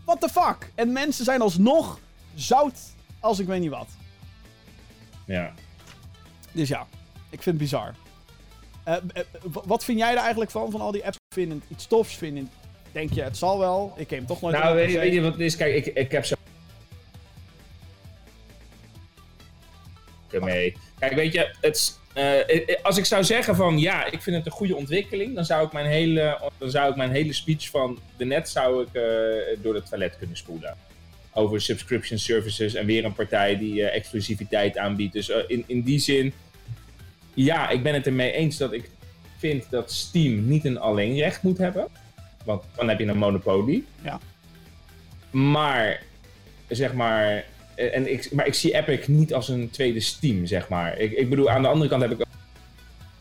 What 0.06 0.20
the 0.20 0.28
fuck? 0.28 0.70
En 0.74 0.92
mensen 0.92 1.24
zijn 1.24 1.40
alsnog 1.40 1.98
zout 2.34 2.78
als 3.20 3.38
ik 3.38 3.46
weet 3.46 3.60
niet 3.60 3.70
wat. 3.70 3.88
Ja. 5.24 5.52
Dus 6.52 6.68
ja, 6.68 6.86
ik 7.30 7.42
vind 7.42 7.44
het 7.44 7.58
bizar. 7.58 7.94
Eh, 8.84 8.94
eh, 8.96 9.02
wat 9.42 9.84
vind 9.84 9.98
jij 9.98 10.10
er 10.10 10.16
eigenlijk 10.18 10.50
van, 10.50 10.70
van 10.70 10.80
al 10.80 10.92
die 10.92 11.04
apps? 11.04 11.16
Vind 11.34 11.48
je 11.48 11.54
het 11.54 11.64
iets 11.68 11.86
tofs? 11.86 12.14
Vind 12.14 12.36
je, 12.36 12.44
denk 12.92 13.12
je, 13.12 13.22
het 13.22 13.36
zal 13.36 13.58
wel? 13.58 13.92
Ik 13.96 14.10
heb 14.10 14.18
hem 14.18 14.28
toch 14.28 14.40
nooit 14.40 14.56
Nou, 14.56 14.74
weet, 14.74 14.92
je- 14.92 14.98
weet 14.98 15.12
je 15.12 15.20
wat 15.20 15.32
het 15.32 15.40
is? 15.40 15.56
Kijk, 15.56 15.74
ik, 15.86 15.94
ik 15.96 16.10
heb 16.10 16.24
zo... 16.24 16.34
mee. 20.40 20.76
Kijk, 20.98 21.14
weet 21.14 21.32
je, 21.32 21.54
het, 21.60 21.98
is, 22.16 22.22
eh, 22.22 22.68
eh, 22.68 22.82
als 22.82 22.98
ik 22.98 23.04
zou 23.04 23.24
zeggen 23.24 23.56
van 23.56 23.78
ja, 23.78 24.04
ik 24.04 24.22
vind 24.22 24.36
het 24.36 24.46
een 24.46 24.52
goede 24.52 24.76
ontwikkeling, 24.76 25.34
dan 25.34 25.44
zou 25.44 25.66
ik 25.66 25.72
mijn 25.72 25.86
hele, 25.86 26.50
dan 26.58 26.70
zou 26.70 26.90
ik 26.90 26.96
mijn 26.96 27.10
hele 27.10 27.32
speech 27.32 27.68
van 27.68 27.98
de 28.16 28.24
net 28.24 28.48
zou 28.48 28.82
ik, 28.82 28.88
eh, 28.92 29.02
door 29.62 29.74
het 29.74 29.88
toilet 29.88 30.18
kunnen 30.18 30.36
spoelen. 30.36 30.76
Over 31.32 31.60
subscription 31.60 32.18
services 32.18 32.74
en 32.74 32.86
weer 32.86 33.04
een 33.04 33.12
partij 33.12 33.58
die 33.58 33.82
eh, 33.82 33.96
exclusiviteit 33.96 34.78
aanbiedt. 34.78 35.12
Dus 35.12 35.30
eh, 35.30 35.38
in, 35.46 35.64
in 35.66 35.82
die 35.82 35.98
zin, 35.98 36.32
ja, 37.34 37.68
ik 37.68 37.82
ben 37.82 37.94
het 37.94 38.06
ermee 38.06 38.32
eens 38.32 38.56
dat 38.56 38.72
ik 38.72 38.90
vind 39.38 39.70
dat 39.70 39.92
Steam 39.92 40.48
niet 40.48 40.64
een 40.64 40.78
alleenrecht 40.78 41.42
moet 41.42 41.58
hebben. 41.58 41.88
Want 42.44 42.62
dan 42.76 42.88
heb 42.88 42.98
je 42.98 43.06
een 43.06 43.18
monopolie. 43.18 43.86
Ja. 44.02 44.20
Maar, 45.30 46.02
zeg 46.68 46.92
maar, 46.92 47.36
eh, 47.36 47.42
en 47.76 48.12
ik, 48.12 48.32
maar 48.32 48.46
ik 48.46 48.54
zie 48.54 48.74
Epic 48.74 49.06
niet 49.06 49.34
als 49.34 49.48
een 49.48 49.70
tweede 49.70 50.00
Steam, 50.00 50.46
zeg 50.46 50.68
maar. 50.68 50.98
Ik, 50.98 51.12
ik 51.12 51.28
bedoel, 51.30 51.50
aan 51.50 51.62
de 51.62 51.68
andere 51.68 51.90
kant 51.90 52.02
heb 52.02 52.10
ik 52.10 52.26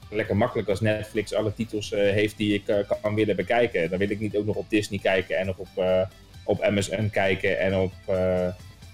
lekker 0.10 0.38
makkelijk 0.38 0.70
als 0.70 0.82
Netflix 0.82 1.34
alle 1.34 1.54
titels 1.54 1.92
eh, 1.92 2.00
heeft 2.00 2.38
die 2.38 2.54
ik 2.54 2.68
eh, 2.68 2.78
kan 3.02 3.16
willen 3.16 3.36
bekijken. 3.36 3.90
Dan 3.90 4.00
wil 4.00 4.10
ik 4.10 4.20
niet 4.20 4.36
ook 4.36 4.46
nog 4.46 4.56
op 4.56 4.70
Disney 4.70 5.00
kijken 5.00 5.38
en 5.38 5.46
nog 5.46 5.58
op, 5.58 5.68
eh, 5.76 6.02
op 6.44 6.70
MSN 6.70 7.10
kijken 7.10 7.60
en 7.60 7.76
op... 7.76 7.94
eh, 8.06 8.48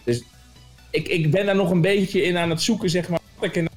dus 0.04 0.24
ik, 0.90 1.08
ik 1.08 1.32
ben 1.32 1.46
daar 1.46 1.56
nog 1.56 1.72
een 1.72 1.82
beetje 1.82 2.22
in 2.22 2.38
aan 2.38 2.50
het 2.50 2.62
zoeken, 2.62 2.90
zeg 2.90 3.10
maar, 3.10 3.20
wat 3.36 3.50
ik 3.50 3.56
er 3.56 3.68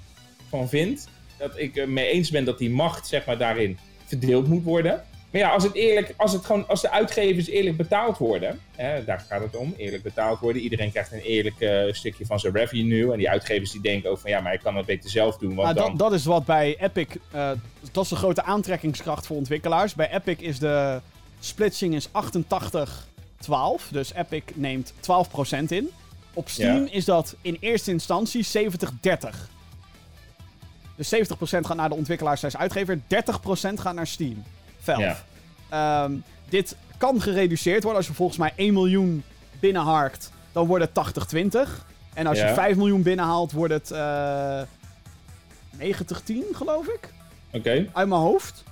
nou 0.51 0.69
vind. 0.69 1.09
Dat 1.39 1.59
ik 1.59 1.87
mee 1.87 2.07
eens 2.07 2.31
ben 2.31 2.45
dat 2.45 2.59
die 2.59 2.71
macht, 2.71 3.07
zeg 3.07 3.27
maar, 3.27 3.39
daarin 3.39 3.79
verdeeld 4.05 4.49
moet 4.49 4.65
worden. 4.65 5.05
Maar 5.35 5.43
ja, 5.43 5.51
als 5.51 5.63
het 5.63 5.75
eerlijk, 5.75 6.15
als 6.17 6.33
het 6.33 6.45
gewoon, 6.45 6.69
als 6.69 6.81
de 6.81 6.91
uitgevers 6.91 7.47
eerlijk 7.47 7.77
betaald 7.77 8.19
worden, 8.19 8.61
hè, 8.77 9.05
daar 9.05 9.25
gaat 9.29 9.43
het 9.43 9.57
om, 9.57 9.75
eerlijk 9.77 10.03
betaald 10.03 10.41
worden. 10.41 10.63
Iedereen 10.63 10.91
krijgt 10.91 11.13
een 11.13 11.21
eerlijk 11.21 11.61
eh, 11.61 11.93
stukje 11.93 12.27
van 12.27 12.41
zijn 12.41 12.53
revenue. 12.55 13.13
En 13.13 13.19
die 13.19 13.31
uitgevers 13.31 13.71
die 13.71 13.81
denken 13.81 14.11
ook 14.11 14.19
van 14.19 14.31
ja, 14.31 14.41
maar 14.41 14.53
ik 14.53 14.61
kan 14.61 14.77
het 14.77 14.87
beter 14.87 15.11
zelf 15.11 15.37
doen. 15.37 15.55
Want 15.55 15.77
dan... 15.77 15.89
dat, 15.89 15.99
dat 15.99 16.13
is 16.13 16.25
wat 16.25 16.45
bij 16.45 16.77
Epic, 16.81 17.07
eh, 17.31 17.51
dat 17.93 18.05
is 18.05 18.11
de 18.11 18.17
grote 18.17 18.43
aantrekkingskracht 18.43 19.27
voor 19.27 19.37
ontwikkelaars. 19.37 19.95
Bij 19.95 20.13
Epic 20.13 20.37
is 20.39 20.59
de 20.59 21.01
splitsing 21.41 21.95
is 21.95 22.09
88-12, 22.09 22.11
dus 23.91 24.13
Epic 24.15 24.43
neemt 24.55 24.93
12% 24.93 24.97
in. 25.69 25.91
Op 26.35 26.49
Steam 26.49 26.85
Ja. 26.85 26.93
is 26.93 27.05
dat 27.05 27.37
in 27.41 27.57
eerste 27.61 27.91
instantie 27.91 28.45
70-30. 28.45 29.49
Dus 30.97 31.09
70% 31.09 31.67
gaat 31.67 31.77
naar 31.77 31.89
de 31.89 31.95
ontwikkelaars 31.95 32.41
slash 32.41 32.55
uitgever, 32.55 33.01
30% 33.07 33.81
gaat 33.81 33.95
naar 33.95 34.07
Steam. 34.07 34.43
Valve. 34.85 35.01
Ja. 35.71 36.05
Ehm, 36.05 36.13
dit 36.49 36.77
kan 36.97 37.21
gereduceerd 37.21 37.83
worden. 37.83 37.99
Als 38.01 38.07
je 38.09 38.15
volgens 38.15 38.39
mij 38.39 38.53
1 38.57 38.73
miljoen 38.73 39.25
binnenharkt, 39.61 40.31
dan 40.53 40.67
wordt 40.67 40.85
het 40.85 40.95
80-20. 40.95 41.87
En 42.15 42.27
als 42.27 42.39
je 42.39 42.45
Ja. 42.45 42.55
5 42.55 42.77
miljoen 42.77 43.03
binnenhaalt, 43.03 43.53
wordt 43.53 43.73
het 43.73 43.91
eh 43.91 44.61
90-10, 45.79 46.45
geloof 46.53 46.87
ik. 46.87 47.09
Oké. 47.53 47.71
Uit 47.93 48.09
mijn 48.09 48.21
hoofd. 48.21 48.63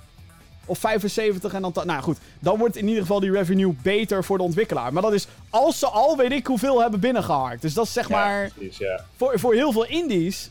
Of 0.65 0.79
75 0.79 1.53
en 1.53 1.61
dan... 1.61 1.73
Nou 1.85 2.01
goed, 2.01 2.17
dan 2.39 2.57
wordt 2.57 2.75
in 2.75 2.87
ieder 2.87 3.01
geval 3.01 3.19
die 3.19 3.31
revenue 3.31 3.75
beter 3.81 4.23
voor 4.23 4.37
de 4.37 4.43
ontwikkelaar. 4.43 4.93
Maar 4.93 5.01
dat 5.01 5.13
is 5.13 5.27
als 5.49 5.79
ze 5.79 5.87
al 5.87 6.17
weet 6.17 6.31
ik 6.31 6.47
hoeveel 6.47 6.81
hebben 6.81 6.99
binnengeharkt. 6.99 7.61
Dus 7.61 7.73
dat 7.73 7.85
is 7.85 7.93
zeg 7.93 8.09
maar... 8.09 8.43
Ja, 8.43 8.49
precies, 8.55 8.77
ja. 8.77 9.05
Voor, 9.17 9.39
voor 9.39 9.53
heel 9.53 9.71
veel 9.71 9.85
indies, 9.85 10.49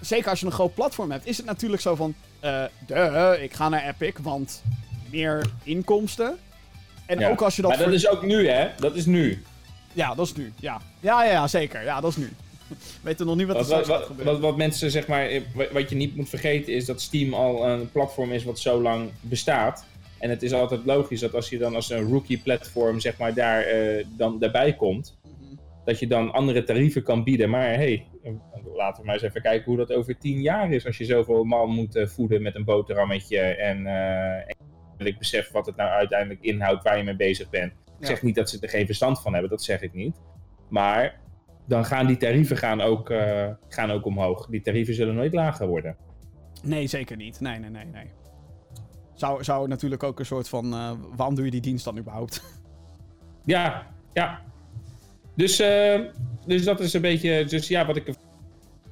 zeker 0.00 0.30
als 0.30 0.40
je 0.40 0.46
een 0.46 0.52
groot 0.52 0.74
platform 0.74 1.10
hebt, 1.10 1.26
is 1.26 1.36
het 1.36 1.46
natuurlijk 1.46 1.82
zo 1.82 1.94
van... 1.94 2.14
eh 2.40 2.62
duh, 2.86 3.42
ik 3.42 3.52
ga 3.54 3.68
naar 3.68 3.84
Epic, 3.88 4.12
want 4.22 4.62
meer 5.12 5.46
inkomsten. 5.62 6.36
En 7.06 7.18
Ja. 7.18 7.30
ook 7.30 7.42
als 7.42 7.56
je 7.56 7.62
dat... 7.62 7.70
Maar 7.70 7.78
dat 7.80 7.86
voor- 7.88 7.96
is 7.96 8.08
ook 8.08 8.22
nu, 8.24 8.48
hè? 8.48 8.68
Dat 8.78 8.94
is 8.96 9.06
nu. 9.06 9.42
Ja, 9.92 10.14
dat 10.14 10.26
is 10.26 10.34
nu. 10.34 10.52
Ja, 10.60 10.80
ja, 11.00 11.24
ja, 11.24 11.30
ja 11.30 11.46
zeker. 11.48 11.82
Ja, 11.84 12.00
dat 12.00 12.10
is 12.10 12.16
nu. 12.16 12.28
Weten 13.02 13.26
nog 13.26 13.36
niet 13.36 13.46
wat 13.46 13.56
er 13.56 13.76
Wat, 13.76 13.86
wat, 13.86 14.02
gaat 14.06 14.22
wat, 14.24 14.40
wat, 14.40 14.56
mensen, 14.56 14.90
zeg 14.90 15.06
maar, 15.06 15.28
wat- 15.72 15.90
je 15.90 15.96
niet 15.96 16.16
moet 16.16 16.28
vergeten 16.28 16.72
is 16.72 16.84
dat 16.84 17.00
Steam 17.00 17.34
al 17.34 17.68
een 17.68 17.90
platform 17.90 18.32
is 18.32 18.44
wat 18.44 18.58
zo 18.58 18.80
lang 18.82 19.10
bestaat. 19.20 19.84
En 20.18 20.30
het 20.30 20.42
is 20.42 20.52
altijd 20.52 20.80
logisch 20.84 21.20
dat 21.20 21.34
als 21.34 21.48
je 21.48 21.58
dan 21.58 21.74
als 21.74 21.90
een 21.90 22.08
rookie 22.08 22.38
platform, 22.38 23.00
zeg 23.00 23.18
maar, 23.18 23.34
daar 23.34 23.62
eh, 23.62 24.04
dan 24.16 24.38
daarbij 24.38 24.74
komt, 24.74 25.18
Mhm. 25.22 25.54
dat 25.84 25.98
je 25.98 26.06
dan 26.06 26.32
andere 26.32 26.64
tarieven 26.64 27.02
kan 27.02 27.24
bieden. 27.24 27.50
Maar 27.50 27.68
hey, 27.74 28.06
laten 28.76 29.00
we 29.00 29.06
maar 29.06 29.14
eens 29.14 29.24
even 29.24 29.42
kijken 29.42 29.64
hoe 29.64 29.76
dat 29.76 29.92
over 29.92 30.18
tien 30.18 30.40
jaar 30.40 30.72
is 30.72 30.86
als 30.86 30.98
je 30.98 31.04
zoveel 31.04 31.44
man 31.44 31.70
moet 31.70 31.96
eh, 31.96 32.06
voeden 32.06 32.42
met 32.42 32.54
een 32.54 32.64
boterhammetje 32.64 33.38
en, 33.40 33.86
eh, 33.86 34.34
en 34.34 34.56
ik 35.06 35.18
besef 35.18 35.50
wat 35.50 35.66
het 35.66 35.76
nou 35.76 35.90
uiteindelijk 35.90 36.40
inhoudt 36.42 36.82
waar 36.84 36.96
je 36.96 37.04
mee 37.04 37.16
bezig 37.16 37.50
bent. 37.50 37.72
Ik 37.98 38.06
zeg 38.06 38.22
niet 38.22 38.34
dat 38.34 38.50
ze 38.50 38.58
er 38.60 38.68
geen 38.68 38.86
verstand 38.86 39.20
van 39.20 39.32
hebben, 39.32 39.50
dat 39.50 39.62
zeg 39.62 39.80
ik 39.82 39.92
niet. 39.92 40.16
Maar 40.68 41.20
dan 41.66 41.84
gaan 41.84 42.06
die 42.06 42.16
tarieven 42.16 42.56
gaan 42.56 42.80
ook, 42.80 43.10
eh, 43.10 43.48
gaan 43.68 43.90
ook 43.90 44.04
omhoog. 44.04 44.46
Die 44.46 44.60
tarieven 44.60 44.94
zullen 44.94 45.14
nooit 45.14 45.34
lager 45.34 45.66
worden. 45.66 45.96
Nee, 46.62 46.86
zeker 46.86 47.16
niet. 47.16 47.40
Nee, 47.40 47.58
nee, 47.58 47.70
nee, 47.70 47.84
nee. 47.84 48.10
Zou, 49.14 49.44
zou 49.44 49.68
natuurlijk 49.68 50.02
ook 50.02 50.18
een 50.18 50.26
soort 50.26 50.48
van... 50.48 50.72
eh, 50.72 50.92
waarom 51.16 51.34
doe 51.34 51.44
je 51.44 51.50
die 51.50 51.60
dienst 51.60 51.84
dan 51.84 51.98
überhaupt? 51.98 52.42
Ja, 53.44 53.86
ja. 54.12 54.40
Dus, 55.36 55.58
eh, 55.60 56.00
dus 56.46 56.64
dat 56.64 56.80
is 56.80 56.92
een 56.92 57.00
beetje. 57.00 57.44
Dus 57.44 57.68
ja, 57.68 57.86
wat 57.86 57.96
ik. 57.96 58.14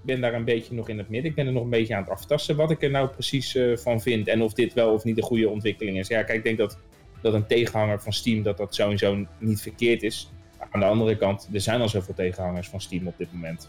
Ik 0.09 0.15
ben 0.15 0.23
daar 0.23 0.35
een 0.39 0.45
beetje 0.45 0.75
nog 0.75 0.89
in 0.89 0.99
het 0.99 1.09
midden. 1.09 1.31
Ik 1.31 1.37
ben 1.37 1.47
er 1.47 1.53
nog 1.53 1.63
een 1.63 1.71
beetje 1.71 1.95
aan 1.95 2.03
het 2.03 2.11
aftasten 2.11 2.57
wat 2.57 2.71
ik 2.71 2.83
er 2.83 2.91
nou 2.91 3.09
precies 3.09 3.55
eh, 3.55 3.77
van 3.77 4.01
vind. 4.01 4.29
En 4.29 4.43
of 4.43 4.53
dit 4.53 4.73
wel 4.73 4.93
of 4.93 5.05
niet 5.05 5.17
een 5.17 5.23
goede 5.23 5.49
ontwikkeling 5.49 5.99
is. 5.99 6.09
Ja, 6.09 6.23
kijk, 6.23 6.39
ik 6.39 6.45
denk 6.45 6.59
dat, 6.59 6.79
dat 7.23 7.35
een 7.35 7.47
tegenhanger 7.47 8.01
van 8.01 8.13
Steam 8.13 8.43
dat 8.43 8.57
dat 8.57 8.75
sowieso 8.75 9.27
niet 9.39 9.61
verkeerd 9.61 10.03
is. 10.03 10.31
Aan 10.71 10.81
de 10.81 10.87
andere 10.87 11.17
kant, 11.17 11.49
er 11.53 11.61
zijn 11.61 11.81
al 11.81 11.89
zoveel 11.89 12.15
tegenhangers 12.15 12.69
van 12.69 12.81
Steam 12.81 13.07
op 13.07 13.19
dit 13.19 13.33
moment. 13.33 13.69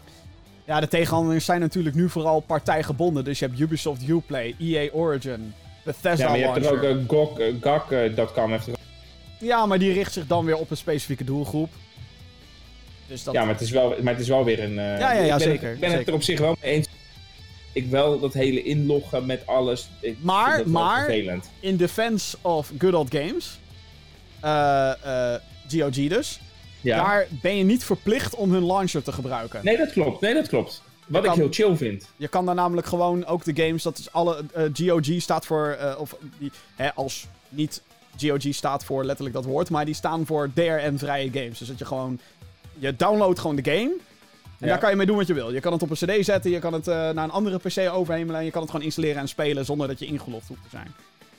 Ja, 0.64 0.80
de 0.80 0.88
tegenhandels 0.88 1.44
zijn 1.44 1.60
natuurlijk 1.60 1.94
nu 1.96 2.08
vooral 2.08 2.40
partijgebonden. 2.40 3.24
Dus 3.24 3.38
je 3.38 3.46
hebt 3.46 3.60
Ubisoft 3.60 4.08
Uplay, 4.08 4.54
EA 4.58 4.90
Origin, 4.92 5.52
Bethesda 5.84 6.24
Ja, 6.24 6.30
maar 6.30 6.38
je 6.38 6.44
hebt 6.44 6.66
er 6.66 6.72
ook 6.72 6.82
uh, 6.82 7.08
GOG, 7.08 7.38
eh, 7.38 7.54
GAG, 7.60 7.90
eh, 7.90 8.16
dat 8.16 8.32
kan 8.32 8.52
even. 8.52 8.72
Ja, 9.38 9.66
maar 9.66 9.78
die 9.78 9.92
richt 9.92 10.12
zich 10.12 10.26
dan 10.26 10.44
weer 10.44 10.56
op 10.56 10.70
een 10.70 10.76
specifieke 10.76 11.24
doelgroep. 11.24 11.70
Dus 13.10 13.24
dat... 13.24 13.34
Ja, 13.34 13.40
maar 13.44 13.52
het 13.52 13.60
is 13.62 13.70
wel, 13.70 13.94
maar 14.02 14.12
het 14.12 14.22
is 14.22 14.28
wel 14.28 14.44
weer 14.44 14.62
een. 14.62 14.78
eh, 14.78 14.98
Ja, 14.98 15.12
ja, 15.12 15.12
ja, 15.12 15.22
ik 15.22 15.28
ben, 15.28 15.40
zeker, 15.40 15.72
Ik 15.72 15.80
ben 15.80 15.90
het 15.92 16.08
er 16.08 16.14
op 16.14 16.22
zich 16.22 16.38
wel 16.38 16.56
mee 16.62 16.72
eens. 16.72 16.88
Ik 17.72 17.86
wel 17.90 18.18
dat 18.20 18.32
hele 18.32 18.62
inloggen 18.62 19.26
met 19.26 19.46
alles. 19.46 19.88
Ik 20.00 20.16
Maar- 20.20 20.44
vind 20.54 20.64
dat 20.64 20.72
wel 20.74 20.82
maar- 20.82 21.04
vervelend. 21.04 21.50
in 21.60 21.76
defense 21.76 22.36
of 22.40 22.72
Good 22.78 22.94
Old 22.94 23.14
Games, 23.14 23.58
eh, 24.40 25.34
eh, 25.34 25.40
GOG 25.68 26.08
dus, 26.08 26.40
Ja. 26.80 26.96
daar 27.04 27.26
ben 27.42 27.56
je 27.56 27.64
niet 27.64 27.84
verplicht 27.84 28.34
om 28.34 28.52
hun 28.52 28.66
launcher 28.66 29.02
te 29.02 29.12
gebruiken. 29.12 29.60
Nee, 29.64 29.76
dat 29.76 29.92
klopt. 29.92 30.20
Nee, 30.20 30.34
dat 30.34 30.48
klopt. 30.48 30.82
Wat 31.06 31.24
ik 31.24 31.30
heel 31.32 31.48
chill 31.50 31.76
vind. 31.76 32.08
Je 32.16 32.28
kan 32.28 32.46
daar 32.46 32.54
namelijk 32.54 32.86
gewoon 32.86 33.26
ook 33.26 33.44
de 33.44 33.62
games, 33.64 33.82
dat 33.82 33.98
is 33.98 34.12
alle, 34.12 34.44
eh, 34.54 34.64
GOG 34.72 35.20
staat 35.22 35.46
voor, 35.46 35.68
eh, 35.80 35.94
of 36.00 36.16
die, 36.38 36.50
hè, 36.76 36.94
als 36.94 37.26
niet 37.48 37.82
GOG 38.18 38.54
staat 38.54 38.84
voor 38.84 39.04
letterlijk 39.04 39.34
dat 39.36 39.44
woord, 39.44 39.70
maar 39.70 39.84
die 39.84 39.94
staan 39.94 40.26
voor 40.26 40.50
DRM-vrije 40.54 41.30
games. 41.32 41.58
Dus 41.58 41.68
dat 41.68 41.78
je 41.78 41.84
gewoon, 41.84 42.20
je 42.80 42.96
downloadt 42.96 43.38
gewoon 43.38 43.56
de 43.56 43.64
game 43.70 43.90
en 43.90 44.66
Ja. 44.66 44.66
daar 44.66 44.78
kan 44.78 44.90
je 44.90 44.96
mee 44.96 45.06
doen 45.06 45.16
wat 45.16 45.26
je 45.26 45.34
wil. 45.34 45.52
Je 45.52 45.60
kan 45.60 45.72
het 45.72 45.82
op 45.82 45.90
een 45.90 45.96
cd 45.96 46.24
zetten, 46.24 46.50
je 46.50 46.58
kan 46.58 46.72
het 46.72 46.88
eh, 46.88 46.94
naar 46.96 47.24
een 47.24 47.30
andere 47.30 47.58
pc 47.58 47.78
overhemelen 47.92 48.38
en 48.40 48.44
je 48.44 48.50
kan 48.50 48.60
het 48.62 48.70
gewoon 48.70 48.84
installeren 48.86 49.20
en 49.20 49.28
spelen 49.28 49.64
zonder 49.64 49.88
dat 49.88 49.98
je 49.98 50.06
ingelogd 50.06 50.48
hoeft 50.48 50.62
te 50.62 50.68
zijn. 50.70 50.94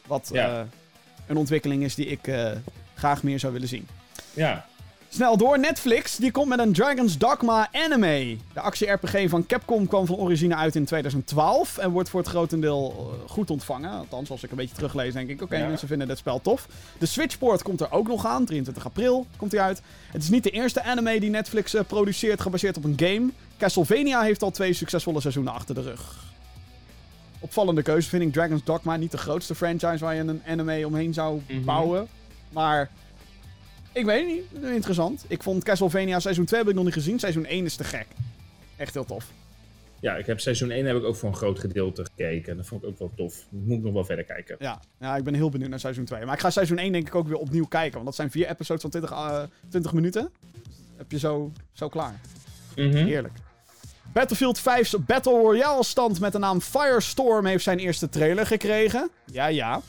Wat 0.07 0.29
Ja. 0.33 0.47
eh, 0.59 0.65
een 1.27 1.37
ontwikkeling 1.37 1.83
is 1.83 1.95
die 1.95 2.05
ik 2.05 2.27
eh, 2.27 2.51
graag 2.95 3.23
meer 3.23 3.39
zou 3.39 3.53
willen 3.53 3.67
zien. 3.67 3.87
Ja. 4.33 4.65
Snel 5.13 5.37
door, 5.37 5.59
Netflix 5.59 6.15
die 6.15 6.31
komt 6.31 6.47
met 6.47 6.59
een 6.59 6.73
Dragon's 6.73 7.17
Dogma 7.17 7.69
anime. 7.71 8.37
De 8.53 8.59
actie-RPG 8.59 9.29
van 9.29 9.45
Capcom 9.45 9.87
kwam 9.87 10.05
van 10.05 10.15
origine 10.15 10.55
uit 10.55 10.75
in 10.75 10.85
2012 10.85 11.77
en 11.77 11.89
wordt 11.91 12.09
voor 12.09 12.19
het 12.19 12.29
grotendeel 12.29 12.93
eh, 13.23 13.29
goed 13.31 13.49
ontvangen. 13.49 13.91
Althans, 13.91 14.29
als 14.29 14.43
ik 14.43 14.51
een 14.51 14.57
beetje 14.57 14.75
teruglees, 14.75 15.13
denk 15.13 15.29
ik, 15.29 15.41
oké, 15.41 15.57
Ja. 15.57 15.67
mensen 15.67 15.87
vinden 15.87 16.07
dit 16.07 16.17
spel 16.17 16.41
tof. 16.41 16.67
De 16.97 17.05
Switchport 17.05 17.63
komt 17.63 17.81
er 17.81 17.91
ook 17.91 18.07
nog 18.07 18.25
aan, 18.25 18.45
23 18.45 18.85
april 18.85 19.25
komt 19.37 19.51
hij 19.51 19.61
uit. 19.61 19.81
Het 20.11 20.23
is 20.23 20.29
niet 20.29 20.43
de 20.43 20.49
eerste 20.49 20.83
anime 20.83 21.19
die 21.19 21.29
Netflix 21.29 21.73
eh, 21.73 21.81
produceert, 21.87 22.41
gebaseerd 22.41 22.77
op 22.77 22.83
een 22.83 22.93
game. 22.97 23.29
Castlevania 23.57 24.21
heeft 24.21 24.43
al 24.43 24.51
twee 24.51 24.73
succesvolle 24.73 25.21
seizoenen 25.21 25.53
achter 25.53 25.75
de 25.75 25.81
rug. 25.81 26.29
opvallende 27.39 27.81
keuze 27.81 28.09
vind 28.09 28.23
ik 28.23 28.33
Dragon's 28.33 28.63
Dogma. 28.63 28.95
Niet 28.95 29.11
de 29.11 29.17
grootste 29.17 29.55
franchise 29.55 29.97
waar 29.97 30.15
je 30.15 30.21
een 30.21 30.41
anime 30.47 30.85
omheen 30.85 31.13
zou 31.13 31.41
Mhm. 31.47 31.63
bouwen. 31.65 32.07
Maar 32.49 32.89
ik 33.91 34.05
weet 34.05 34.25
het 34.25 34.61
niet. 34.61 34.71
Interessant. 34.71 35.25
Ik 35.27 35.43
vond 35.43 35.63
Castlevania 35.63 36.19
seizoen 36.19 36.45
2 36.45 36.59
heb 36.59 36.69
ik 36.69 36.75
nog 36.75 36.83
niet 36.83 36.93
gezien. 36.93 37.19
Seizoen 37.19 37.45
1 37.45 37.65
is 37.65 37.75
te 37.75 37.83
gek. 37.83 38.07
Echt 38.75 38.93
heel 38.93 39.05
tof. 39.05 39.31
Ja, 39.99 40.15
ik 40.15 40.25
heb 40.25 40.39
seizoen 40.39 40.71
1 40.71 40.85
heb 40.85 40.97
ik 40.97 41.03
ook 41.03 41.15
voor 41.15 41.29
een 41.29 41.35
groot 41.35 41.59
gedeelte 41.59 42.03
gekeken. 42.03 42.57
Dat 42.57 42.65
vond 42.65 42.83
ik 42.83 42.89
ook 42.89 42.99
wel 42.99 43.11
tof. 43.15 43.45
Moet 43.49 43.77
ik 43.77 43.83
nog 43.83 43.93
wel 43.93 44.05
verder 44.05 44.25
kijken. 44.25 44.55
Ja, 44.59 44.79
ja 44.99 45.15
ik 45.15 45.23
ben 45.23 45.33
heel 45.33 45.49
benieuwd 45.49 45.69
naar 45.69 45.79
seizoen 45.79 46.05
2. 46.05 46.25
Maar 46.25 46.33
ik 46.33 46.39
ga 46.39 46.49
seizoen 46.49 46.77
1 46.77 46.91
denk 46.91 47.07
ik 47.07 47.15
ook 47.15 47.27
weer 47.27 47.37
opnieuw 47.37 47.65
kijken. 47.65 47.93
Want 47.93 48.05
dat 48.05 48.15
zijn 48.15 48.31
vier 48.31 48.49
episodes 48.49 48.81
van 48.81 48.89
20, 48.89 49.11
eh, 49.11 49.43
20 49.69 49.93
minuten. 49.93 50.31
Heb 50.97 51.11
je 51.11 51.19
zo, 51.19 51.51
zo 51.71 51.89
klaar. 51.89 52.19
Mhm. 52.75 52.95
Heerlijk. 52.95 53.33
Battlefield 54.13 54.59
5's 54.59 54.95
Battle 55.05 55.33
Royale 55.33 55.83
stand 55.83 56.19
met 56.19 56.31
de 56.31 56.39
naam 56.39 56.61
Firestorm 56.61 57.45
heeft 57.45 57.63
zijn 57.63 57.79
eerste 57.79 58.09
trailer 58.09 58.45
gekregen. 58.45 59.09
Ja, 59.25 59.47
ja. 59.47 59.81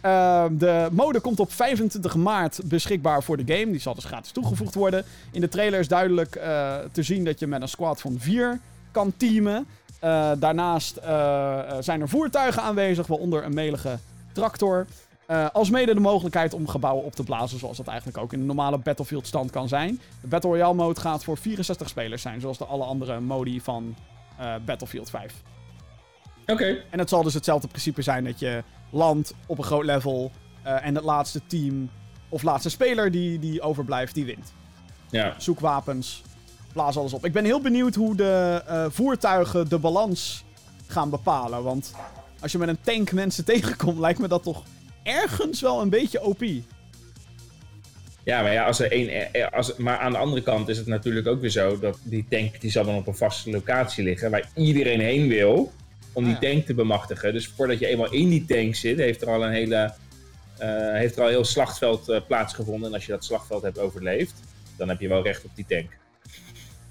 Ehm, 0.00 0.56
de 0.56 0.88
mode 0.92 1.20
komt 1.20 1.40
op 1.40 1.52
25 1.52 2.14
maart 2.14 2.60
beschikbaar 2.64 3.22
voor 3.22 3.36
de 3.36 3.54
game. 3.54 3.70
Die 3.70 3.80
zal 3.80 3.94
dus 3.94 4.04
gratis 4.04 4.30
toegevoegd 4.30 4.74
worden. 4.74 5.04
In 5.32 5.40
de 5.40 5.48
trailer 5.48 5.80
is 5.80 5.88
duidelijk 5.88 6.36
eh, 6.36 6.76
te 6.92 7.02
zien 7.02 7.24
dat 7.24 7.38
je 7.38 7.46
met 7.46 7.62
een 7.62 7.68
squad 7.68 8.00
van 8.00 8.16
4 8.18 8.60
kan 8.90 9.12
teamen. 9.16 9.66
Eh, 10.00 10.30
daarnaast 10.38 10.96
eh, 10.96 11.60
zijn 11.80 12.00
er 12.00 12.08
voertuigen 12.08 12.62
aanwezig, 12.62 13.06
waaronder 13.06 13.44
een 13.44 13.54
melige 13.54 13.98
tractor. 14.32 14.86
Eh 15.26 15.46
alsmede 15.52 15.94
de 15.94 16.00
mogelijkheid 16.00 16.54
om 16.54 16.68
gebouwen 16.68 17.04
op 17.04 17.14
te 17.14 17.22
blazen, 17.22 17.58
zoals 17.58 17.76
dat 17.76 17.86
eigenlijk 17.86 18.18
ook 18.18 18.32
in 18.32 18.38
de 18.38 18.44
normale 18.44 18.78
Battlefield 18.78 19.26
stand 19.26 19.50
kan 19.50 19.68
zijn. 19.68 20.00
De 20.20 20.28
Battle 20.28 20.50
Royale 20.50 20.74
mode 20.74 21.00
gaat 21.00 21.24
voor 21.24 21.36
64 21.36 21.88
spelers 21.88 22.22
zijn, 22.22 22.40
zoals 22.40 22.58
de 22.58 22.64
alle 22.64 22.84
andere 22.84 23.20
modi 23.20 23.60
van 23.60 23.94
Battlefield 24.64 25.10
5. 25.10 25.34
Oké. 26.46 26.82
En 26.90 26.98
het 26.98 27.08
zal 27.08 27.22
dus 27.22 27.34
hetzelfde 27.34 27.68
principe 27.68 28.02
zijn 28.02 28.24
dat 28.24 28.38
je 28.38 28.62
landt 28.90 29.34
op 29.46 29.58
een 29.58 29.64
groot 29.64 29.84
level 29.84 30.30
eh, 30.62 30.86
en 30.86 30.94
het 30.94 31.04
laatste 31.04 31.40
team 31.46 31.90
of 32.28 32.42
laatste 32.42 32.70
speler 32.70 33.10
die, 33.10 33.38
die 33.38 33.60
overblijft, 33.62 34.14
die 34.14 34.24
wint. 34.24 34.52
Ja. 35.10 35.34
Zoek 35.38 35.60
wapens, 35.60 36.22
blaas 36.72 36.96
alles 36.96 37.12
op. 37.12 37.24
Ik 37.24 37.32
ben 37.32 37.44
heel 37.44 37.60
benieuwd 37.60 37.94
hoe 37.94 38.14
de 38.16 38.62
eh, 38.66 38.86
voertuigen 38.88 39.68
de 39.68 39.78
balans 39.78 40.44
gaan 40.86 41.10
bepalen, 41.10 41.62
want 41.62 41.94
als 42.40 42.52
je 42.52 42.58
met 42.58 42.68
een 42.68 42.80
tank 42.80 43.12
mensen 43.12 43.44
tegenkomt, 43.54 43.98
lijkt 43.98 44.18
me 44.18 44.28
dat 44.28 44.42
toch 44.42 44.62
ergens 45.02 45.60
wel 45.60 45.80
een 45.80 45.90
beetje 45.90 46.22
OP. 46.22 46.42
Ja, 48.24 48.42
maar 48.42 48.52
ja, 48.52 48.64
als 48.64 48.80
er 48.80 48.92
één. 48.92 49.32
eh, 49.32 49.46
Als, 49.52 49.76
maar 49.76 49.98
aan 49.98 50.12
de 50.12 50.18
andere 50.18 50.42
kant 50.42 50.68
is 50.68 50.78
het 50.78 50.86
natuurlijk 50.86 51.26
ook 51.26 51.40
weer 51.40 51.50
zo 51.50 51.78
dat 51.78 51.98
die 52.02 52.26
tank 52.28 52.60
die 52.60 52.70
zal 52.70 52.84
dan 52.84 52.94
op 52.94 53.06
een 53.06 53.16
vaste 53.16 53.50
locatie 53.50 54.04
liggen 54.04 54.30
waar 54.30 54.50
iedereen 54.54 55.00
heen 55.00 55.28
wil 55.28 55.72
om 56.12 56.24
die 56.24 56.34
Ah, 56.34 56.40
tank 56.40 56.66
te 56.66 56.74
bemachtigen. 56.74 57.32
Dus 57.32 57.48
voordat 57.48 57.78
je 57.78 57.86
eenmaal 57.86 58.12
in 58.12 58.28
die 58.28 58.44
tank 58.44 58.74
zit, 58.74 58.98
heeft 58.98 59.22
er 59.22 59.28
al 59.28 59.44
een 59.44 59.52
hele. 59.52 59.94
eh, 60.58 60.68
heeft 60.92 61.14
er 61.14 61.20
al 61.20 61.26
een 61.26 61.32
heel 61.34 61.44
slagveld 61.44 62.08
eh, 62.08 62.20
plaatsgevonden. 62.26 62.88
En 62.88 62.94
als 62.94 63.06
je 63.06 63.12
dat 63.12 63.24
slagveld 63.24 63.62
hebt 63.62 63.78
overleefd, 63.78 64.34
dan 64.76 64.88
heb 64.88 65.00
je 65.00 65.08
wel 65.08 65.22
recht 65.22 65.44
op 65.44 65.50
die 65.54 65.64
tank. 65.68 65.90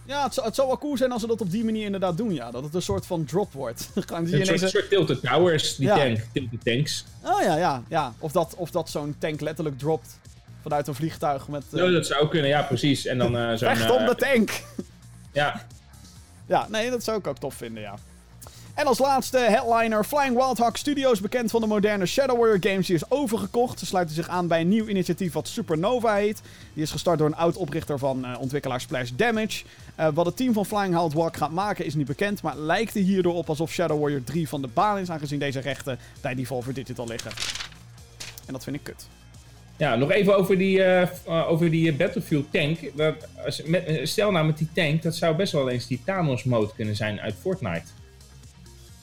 Ja, 0.05 0.23
het 0.23 0.33
zou, 0.33 0.45
het 0.45 0.55
zou 0.55 0.67
wel 0.67 0.77
cool 0.77 0.97
zijn 0.97 1.11
als 1.11 1.21
ze 1.21 1.27
dat 1.27 1.41
op 1.41 1.51
die 1.51 1.63
manier 1.63 1.85
inderdaad 1.85 2.17
doen, 2.17 2.33
ja. 2.33 2.51
Dat 2.51 2.63
het 2.63 2.73
een 2.73 2.81
soort 2.81 3.05
van 3.05 3.25
drop 3.25 3.53
wordt. 3.53 3.89
Gaan 3.95 4.23
die 4.23 4.33
Een 4.39 4.45
soort, 4.45 4.57
ineens... 4.57 4.71
soort 4.71 4.89
Tilted 4.89 5.21
Towers, 5.21 5.75
die 5.75 5.87
Ja. 5.87 5.95
tank. 5.95 6.17
Tilted 6.33 6.63
Tanks. 6.63 7.05
Oh 7.23 7.41
ja, 7.41 7.57
ja, 7.57 7.83
ja. 7.89 8.13
Of 8.19 8.31
dat, 8.31 8.53
of 8.57 8.71
dat 8.71 8.89
zo'n 8.89 9.15
tank 9.19 9.41
letterlijk 9.41 9.77
dropt 9.79 10.19
vanuit 10.61 10.87
een 10.87 10.95
vliegtuig 10.95 11.47
met... 11.47 11.63
Ja, 11.71 11.89
dat 11.91 12.05
zou 12.07 12.27
kunnen, 12.27 12.49
ja, 12.49 12.61
precies. 12.61 13.05
En 13.05 13.17
dan 13.17 13.57
zo'n. 13.57 13.69
Vecht 13.75 13.91
om 13.91 14.05
de 14.05 14.15
tank! 14.15 14.63
ja, 15.33 15.65
Ja, 16.47 16.67
nee, 16.69 16.89
dat 16.89 17.03
zou 17.03 17.17
ik 17.19 17.27
ook 17.27 17.37
tof 17.37 17.53
vinden, 17.55 17.81
ja. 17.83 17.95
En 18.79 18.87
als 18.87 18.99
laatste 18.99 19.37
headliner 19.37 20.03
Flying 20.03 20.35
Wild 20.35 20.57
Hawk 20.57 20.77
Studios, 20.77 21.21
bekend 21.21 21.51
van 21.51 21.61
de 21.61 21.67
moderne 21.67 22.05
Shadow 22.05 22.37
Warrior 22.37 22.57
games, 22.61 22.87
die 22.87 22.95
is 22.95 23.11
overgekocht. 23.11 23.79
Ze 23.79 23.85
sluiten 23.85 24.15
zich 24.15 24.27
aan 24.27 24.47
bij 24.47 24.61
een 24.61 24.67
nieuw 24.67 24.87
initiatief 24.87 25.33
wat 25.33 25.47
Supernova 25.47 26.15
heet. 26.15 26.41
Die 26.73 26.83
is 26.83 26.91
gestart 26.91 27.17
door 27.17 27.27
een 27.27 27.35
oud-oprichter 27.35 27.99
van 27.99 28.25
eh, 28.25 28.39
ontwikkelaar 28.39 28.81
Splash 28.81 29.09
Damage. 29.15 29.63
Eh, 29.95 30.07
wat 30.13 30.25
het 30.25 30.37
team 30.37 30.53
van 30.53 30.65
Flying 30.65 30.93
Wild 30.93 31.13
Hawk 31.13 31.37
gaat 31.37 31.51
maken 31.51 31.85
is 31.85 31.95
niet 31.95 32.07
bekend, 32.07 32.41
maar 32.41 32.57
lijkt 32.57 32.95
er 32.95 33.01
hierdoor 33.01 33.33
op 33.33 33.49
alsof 33.49 33.71
Shadow 33.71 33.99
Warrior 33.99 34.23
3 34.23 34.47
van 34.47 34.61
de 34.61 34.67
baan 34.67 34.97
is, 34.97 35.09
aangezien 35.09 35.39
deze 35.39 35.59
rechten 35.59 35.99
bij 36.21 36.35
Devolver 36.35 36.73
Digital 36.73 37.07
liggen. 37.07 37.31
En 38.45 38.53
dat 38.53 38.63
vind 38.63 38.75
ik 38.75 38.83
kut. 38.83 39.07
Ja, 39.77 39.95
nog 39.95 40.11
even 40.11 40.37
over 40.37 40.57
die, 40.57 40.83
eh, 40.83 41.49
over 41.49 41.71
die 41.71 41.93
Battlefield 41.93 42.51
tank. 42.51 42.77
Dat, 42.95 43.15
als, 43.45 43.63
stel 44.03 44.31
nou 44.31 44.45
met 44.45 44.57
die 44.57 44.69
tank, 44.73 45.01
dat 45.01 45.15
zou 45.15 45.35
best 45.35 45.53
wel 45.53 45.69
eens 45.69 45.87
die 45.87 46.01
Thanos 46.05 46.43
mode 46.43 46.71
kunnen 46.75 46.95
zijn 46.95 47.19
uit 47.19 47.35
Fortnite. 47.41 47.98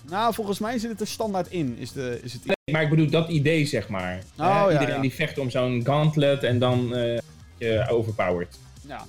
Nou, 0.09 0.34
volgens 0.34 0.59
mij 0.59 0.78
zit 0.78 0.90
het 0.90 1.00
er 1.00 1.07
standaard 1.07 1.48
in, 1.48 1.76
is, 1.78 1.92
de, 1.92 2.20
is 2.22 2.32
het 2.32 2.44
Nee, 2.44 2.74
maar 2.74 2.82
ik 2.82 2.90
bedoel 2.90 3.11
dat 3.11 3.28
idee, 3.28 3.66
zeg 3.66 3.88
maar. 3.88 4.16
Oh, 4.16 4.46
ja, 4.46 4.72
iedereen 4.72 4.94
ja. 4.94 5.00
die 5.00 5.14
vecht 5.14 5.38
om 5.38 5.50
zo'n 5.50 5.80
gauntlet 5.84 6.42
en 6.42 6.59
dan 6.59 6.94
eh 6.94 7.18
je 7.59 7.86
overpowered. 7.88 8.59
Ja. 8.86 9.04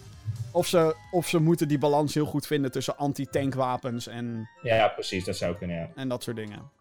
Of 0.52 0.68
ze, 0.68 0.96
of 1.12 1.28
ze 1.28 1.40
moeten 1.40 1.68
die 1.68 1.78
balans 1.78 2.14
heel 2.14 2.26
goed 2.26 2.48
vinden 2.48 2.72
tussen 2.72 2.98
anti-tankwapens 2.98 4.08
en, 4.08 4.50
Ja, 4.62 4.76
ja, 4.76 4.88
precies, 4.88 5.26
dat 5.26 5.38
zou 5.38 5.56
kunnen, 5.56 5.78
ja. 5.78 5.90
en 5.96 6.08
dat 6.08 6.24
soort 6.24 6.36
dingen. 6.36 6.72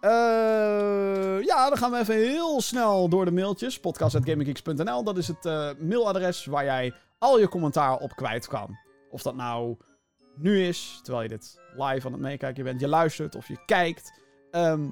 Eh, 0.00 1.42
ja, 1.42 1.68
dan 1.68 1.76
gaan 1.76 1.90
we 1.90 1.98
even 1.98 2.14
heel 2.14 2.60
snel 2.60 3.08
door 3.08 3.24
de 3.24 3.30
mailtjes. 3.30 3.80
Podcast.gaminggeeks.nl, 3.80 5.04
dat 5.04 5.16
is 5.16 5.28
het 5.28 5.46
eh, 5.46 5.70
mailadres 5.78 6.44
waar 6.44 6.64
jij 6.64 6.92
al 7.18 7.38
je 7.38 7.48
commentaar 7.48 7.96
op 7.96 8.16
kwijt 8.16 8.46
kan. 8.46 8.78
Of 9.10 9.22
dat 9.22 9.34
nou 9.34 9.76
nu 10.42 10.64
is, 10.66 11.00
terwijl 11.02 11.22
je 11.22 11.28
dit 11.28 11.60
live 11.76 12.06
aan 12.06 12.12
het 12.12 12.20
meekijken 12.20 12.64
bent, 12.64 12.80
je 12.80 12.88
luistert 12.88 13.34
of 13.34 13.48
je 13.48 13.64
kijkt. 13.66 14.12
Ehm, 14.50 14.88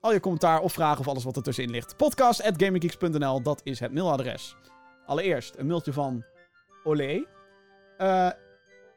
al 0.00 0.12
je 0.12 0.20
commentaar 0.20 0.60
of 0.60 0.72
vragen 0.72 1.00
of 1.00 1.08
alles 1.08 1.24
wat 1.24 1.36
er 1.36 1.42
tussenin 1.42 1.70
ligt. 1.70 1.96
Podcast.gaminggeeks.nl, 1.96 3.42
dat 3.42 3.60
is 3.64 3.80
het 3.80 3.92
mailadres. 3.92 4.56
Allereerst 5.06 5.56
een 5.56 5.66
mailtje 5.66 5.92
van 5.92 6.24
Olé. 6.84 7.24
Eh, 7.96 8.30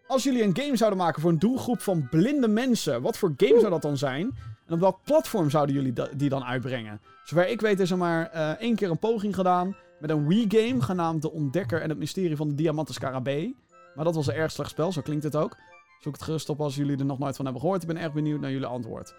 als 0.07 0.23
jullie 0.23 0.43
een 0.43 0.57
game 0.57 0.75
zouden 0.75 0.99
maken 0.99 1.21
voor 1.21 1.31
een 1.31 1.39
doelgroep 1.39 1.81
van 1.81 2.07
blinde 2.09 2.47
mensen, 2.47 3.01
wat 3.01 3.17
voor 3.17 3.33
game 3.37 3.59
zou 3.59 3.71
dat 3.71 3.81
dan 3.81 3.97
zijn? 3.97 4.37
En 4.67 4.73
op 4.73 4.79
welk 4.79 4.99
platform 5.03 5.49
zouden 5.49 5.75
jullie 5.75 5.93
die 6.15 6.29
dan 6.29 6.43
uitbrengen? 6.43 7.01
Zover 7.23 7.47
ik 7.47 7.61
weet 7.61 7.79
is 7.79 7.91
er 7.91 7.97
maar 7.97 8.29
eh, 8.29 8.49
één 8.49 8.75
keer 8.75 8.89
een 8.89 8.99
poging 8.99 9.35
gedaan 9.35 9.75
met 9.99 10.09
een 10.09 10.27
Wii-game 10.27 10.81
genaamd 10.81 11.21
De 11.21 11.31
Ontdekker 11.31 11.81
en 11.81 11.89
het 11.89 11.97
Mysterie 11.97 12.35
van 12.35 12.47
de 12.47 12.55
Diamanten 12.55 12.93
Scarabee. 12.93 13.55
Maar 13.95 14.05
dat 14.05 14.15
was 14.15 14.27
een 14.27 14.33
erg 14.33 14.51
slecht 14.51 14.69
spel, 14.69 14.91
zo 14.91 15.01
klinkt 15.01 15.23
het 15.23 15.35
ook. 15.35 15.57
Zoek 16.01 16.13
het 16.13 16.21
gerust 16.21 16.49
op 16.49 16.61
als 16.61 16.75
jullie 16.75 16.97
er 16.97 17.05
nog 17.05 17.19
nooit 17.19 17.35
van 17.35 17.45
hebben 17.45 17.63
gehoord. 17.63 17.81
Ik 17.81 17.87
ben 17.87 17.97
erg 17.97 18.13
benieuwd 18.13 18.39
naar 18.39 18.51
jullie 18.51 18.65
antwoord. 18.65 19.15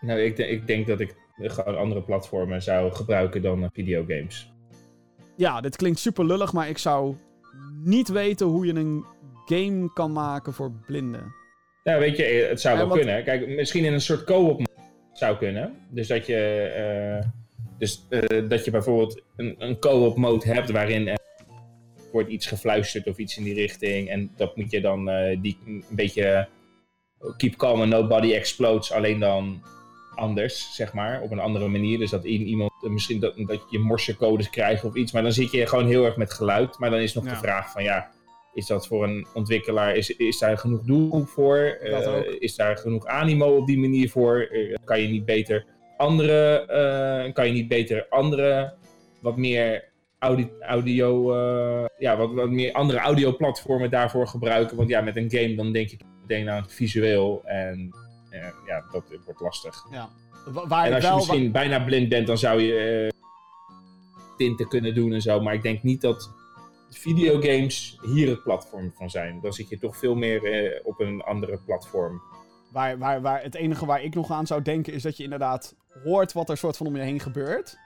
Nou, 0.00 0.20
ik, 0.20 0.38
ik 0.38 0.66
denk 0.66 0.86
dat 0.86 1.00
ik 1.00 1.14
gewoon 1.36 1.78
andere 1.78 2.02
platformen 2.02 2.62
zou 2.62 2.92
gebruiken 2.92 3.42
dan 3.42 3.62
eh, 3.62 3.68
videogames. 3.72 4.52
Ja, 5.36 5.60
dit 5.60 5.76
klinkt 5.76 5.98
super 5.98 6.24
lullig, 6.24 6.52
maar 6.52 6.68
ik 6.68 6.78
zou 6.78 7.14
niet 7.84 8.08
weten 8.08 8.46
hoe 8.46 8.66
je 8.66 8.74
een 8.74 9.04
game 9.46 9.92
kan 9.92 10.12
maken 10.12 10.52
voor 10.52 10.70
blinden. 10.86 11.34
Nou, 11.84 12.00
weet 12.00 12.16
je, 12.16 12.24
het 12.24 12.60
zou 12.60 12.78
Ja, 12.78 12.86
wel 12.86 12.96
kunnen. 12.96 13.24
Kijk, 13.24 13.48
misschien 13.48 13.84
in 13.84 13.92
een 13.92 14.00
soort 14.00 14.24
co-op 14.24 14.66
zou 15.12 15.36
kunnen. 15.36 15.76
Dus 15.90 16.08
dat 16.08 16.26
je, 16.26 16.36
eh, 16.36 17.28
dus, 17.78 18.06
eh, 18.08 18.48
dat 18.48 18.64
je 18.64 18.70
bijvoorbeeld 18.70 19.22
een, 19.36 19.54
een 19.58 19.78
co-op 19.78 20.16
mode 20.16 20.46
hebt 20.46 20.70
waarin 20.70 21.20
wordt 22.12 22.28
iets 22.28 22.46
gefluisterd 22.46 23.06
of 23.06 23.18
iets 23.18 23.36
in 23.36 23.44
die 23.44 23.54
richting. 23.54 24.08
En 24.08 24.30
dat 24.36 24.56
moet 24.56 24.70
je 24.70 24.80
dan 24.80 25.08
eh, 25.08 25.38
die 25.40 25.58
een 25.66 25.84
beetje 25.90 26.48
keep 27.36 27.56
calm 27.56 27.80
and 27.80 27.90
nobody 27.90 28.32
explodes, 28.32 28.92
alleen 28.92 29.18
dan 29.18 29.62
anders, 30.14 30.74
zeg 30.74 30.92
maar, 30.92 31.22
op 31.22 31.30
een 31.30 31.38
andere 31.38 31.68
manier. 31.68 31.98
Dus 31.98 32.10
dat 32.10 32.24
in 32.24 32.46
iemand 32.46 32.72
eh, 32.84 32.90
misschien 32.90 33.20
dat, 33.20 33.34
dat 33.36 33.62
je 33.70 33.78
morsecodes 33.78 34.50
krijgt 34.50 34.84
of 34.84 34.94
iets, 34.94 35.12
maar 35.12 35.22
dan 35.22 35.32
zit 35.32 35.50
je 35.50 35.66
gewoon 35.66 35.86
heel 35.86 36.04
erg 36.04 36.16
met 36.16 36.32
geluid. 36.32 36.78
Maar 36.78 36.90
dan 36.90 37.00
is 37.00 37.14
nog 37.14 37.24
Ja. 37.24 37.30
de 37.30 37.36
vraag 37.36 37.72
van 37.72 37.82
ja, 37.82 38.10
is 38.54 38.66
dat 38.66 38.86
voor 38.86 39.04
een 39.04 39.26
ontwikkelaar, 39.34 39.94
is, 39.94 40.16
is 40.16 40.38
daar 40.38 40.58
genoeg 40.58 40.82
doelgroep 40.82 41.28
voor? 41.28 41.56
Eh, 41.58 42.20
is 42.38 42.56
daar 42.56 42.76
genoeg 42.76 43.06
animo 43.06 43.56
op 43.56 43.66
die 43.66 43.78
manier 43.78 44.10
voor? 44.10 44.48
Kan 44.84 45.00
je 45.00 45.08
niet 45.08 45.24
beter 45.24 45.64
andere, 45.96 46.66
eh, 46.66 47.32
kan 47.32 47.46
je 47.46 47.52
niet 47.52 47.68
beter 47.68 48.06
andere, 48.08 48.74
wat 49.20 49.36
meer 49.36 49.91
audi- 50.22 50.50
audio, 50.60 51.32
eh, 51.34 51.86
ja, 51.98 52.16
wat, 52.16 52.32
wat 52.32 52.50
meer 52.50 52.72
andere 52.72 52.98
audioplatformen 52.98 53.90
daarvoor 53.90 54.26
gebruiken? 54.26 54.76
Want 54.76 54.88
ja, 54.88 55.00
met 55.00 55.16
een 55.16 55.30
game 55.30 55.54
dan 55.54 55.72
denk 55.72 55.88
je 55.88 55.96
meteen 56.20 56.50
aan 56.50 56.62
het 56.62 56.72
visueel 56.72 57.40
en 57.44 57.94
eh, 58.30 58.40
ja, 58.66 58.84
dat 58.92 59.04
wordt 59.24 59.40
lastig. 59.40 59.86
Ja. 59.90 60.08
Wa- 60.46 60.66
Waar 60.66 60.86
En 60.86 60.92
als 60.92 61.02
je 61.02 61.08
wel... 61.08 61.16
misschien 61.16 61.52
bijna 61.52 61.84
blind 61.84 62.08
bent, 62.08 62.26
dan 62.26 62.38
zou 62.38 62.60
je 62.60 63.08
eh, 63.10 63.18
tinten 64.36 64.68
kunnen 64.68 64.94
doen 64.94 65.12
en 65.12 65.22
zo. 65.22 65.40
Maar 65.40 65.54
ik 65.54 65.62
denk 65.62 65.82
niet 65.82 66.00
dat 66.00 66.30
videogames 66.90 67.98
hier 68.02 68.28
het 68.28 68.42
platform 68.42 68.92
van 68.94 69.10
zijn. 69.10 69.38
Dan 69.42 69.52
zit 69.52 69.68
je 69.68 69.78
toch 69.78 69.96
veel 69.96 70.14
meer 70.14 70.80
op 70.84 71.00
een 71.00 71.20
andere 71.22 71.58
platform. 71.66 72.22
Waar, 72.72 72.98
waar, 72.98 73.20
waar, 73.20 73.42
het 73.42 73.54
enige 73.54 73.86
waar 73.86 74.02
ik 74.02 74.14
nog 74.14 74.30
aan 74.30 74.46
zou 74.46 74.62
denken 74.62 74.92
is 74.92 75.02
dat 75.02 75.16
je 75.16 75.22
inderdaad 75.24 75.74
hoort 76.04 76.32
wat 76.32 76.48
er 76.48 76.56
soort 76.56 76.76
van 76.76 76.86
om 76.86 76.96
je 76.96 77.02
heen 77.02 77.20
gebeurt. 77.20 77.78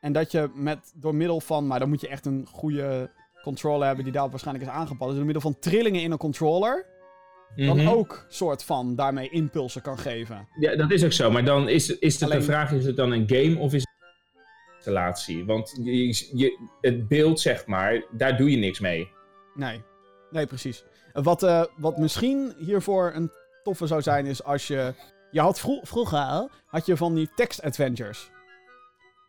En 0.00 0.12
dat 0.12 0.30
je 0.32 0.50
met, 0.54 0.92
door 0.94 1.14
middel 1.14 1.40
van, 1.40 1.66
maar 1.66 1.78
dan 1.78 1.88
moet 1.88 2.00
je 2.00 2.08
echt 2.08 2.26
een 2.26 2.46
goede 2.50 3.10
controller 3.42 3.86
hebben 3.86 4.04
die 4.04 4.12
daarop 4.12 4.30
waarschijnlijk 4.30 4.66
is 4.66 4.72
aangepast. 4.72 5.06
Dus 5.08 5.16
door 5.16 5.24
middel 5.24 5.42
van 5.42 5.58
trillingen 5.58 6.02
in 6.02 6.10
een 6.12 6.18
controller 6.18 6.86
dan 7.56 7.76
Mhm. 7.76 7.88
ook 7.88 8.24
soort 8.28 8.64
van 8.64 8.94
daarmee 8.96 9.28
impulsen 9.30 9.82
kan 9.82 9.98
geven. 9.98 10.48
Ja, 10.58 10.76
dat 10.76 10.90
is 10.90 11.04
ook 11.04 11.12
zo. 11.12 11.30
Maar 11.30 11.44
dan 11.44 11.68
is, 11.68 11.98
is 11.98 12.22
Alleen- 12.22 12.38
de 12.38 12.44
vraag, 12.44 12.72
is 12.72 12.84
het 12.84 12.96
dan 12.96 13.12
een 13.12 13.24
game 13.28 13.58
of 13.58 13.72
is 13.74 13.80
het 13.80 13.90
een 14.00 14.74
installatie? 14.76 15.44
Want 15.44 15.78
je, 15.82 16.06
je, 16.38 16.68
het 16.80 17.08
beeld, 17.08 17.40
zeg 17.40 17.66
maar, 17.66 18.04
daar 18.16 18.36
doe 18.36 18.50
je 18.50 18.56
niks 18.56 18.80
mee. 18.80 19.10
Nee, 19.54 19.82
nee, 20.30 20.46
precies. 20.46 20.84
Wat, 21.12 21.42
eh, 21.42 21.64
wat 21.76 21.98
misschien 21.98 22.54
hiervoor 22.58 23.12
een 23.14 23.30
toffe 23.62 23.86
zou 23.86 24.02
zijn, 24.02 24.26
is 24.26 24.44
als 24.44 24.66
je... 24.66 24.94
Je 25.30 25.40
had 25.40 25.60
vro- 25.60 25.80
vroeger 25.82 26.48
had 26.66 26.86
je 26.86 26.96
van 26.96 27.14
die 27.14 27.30
text-adventures. 27.34 28.30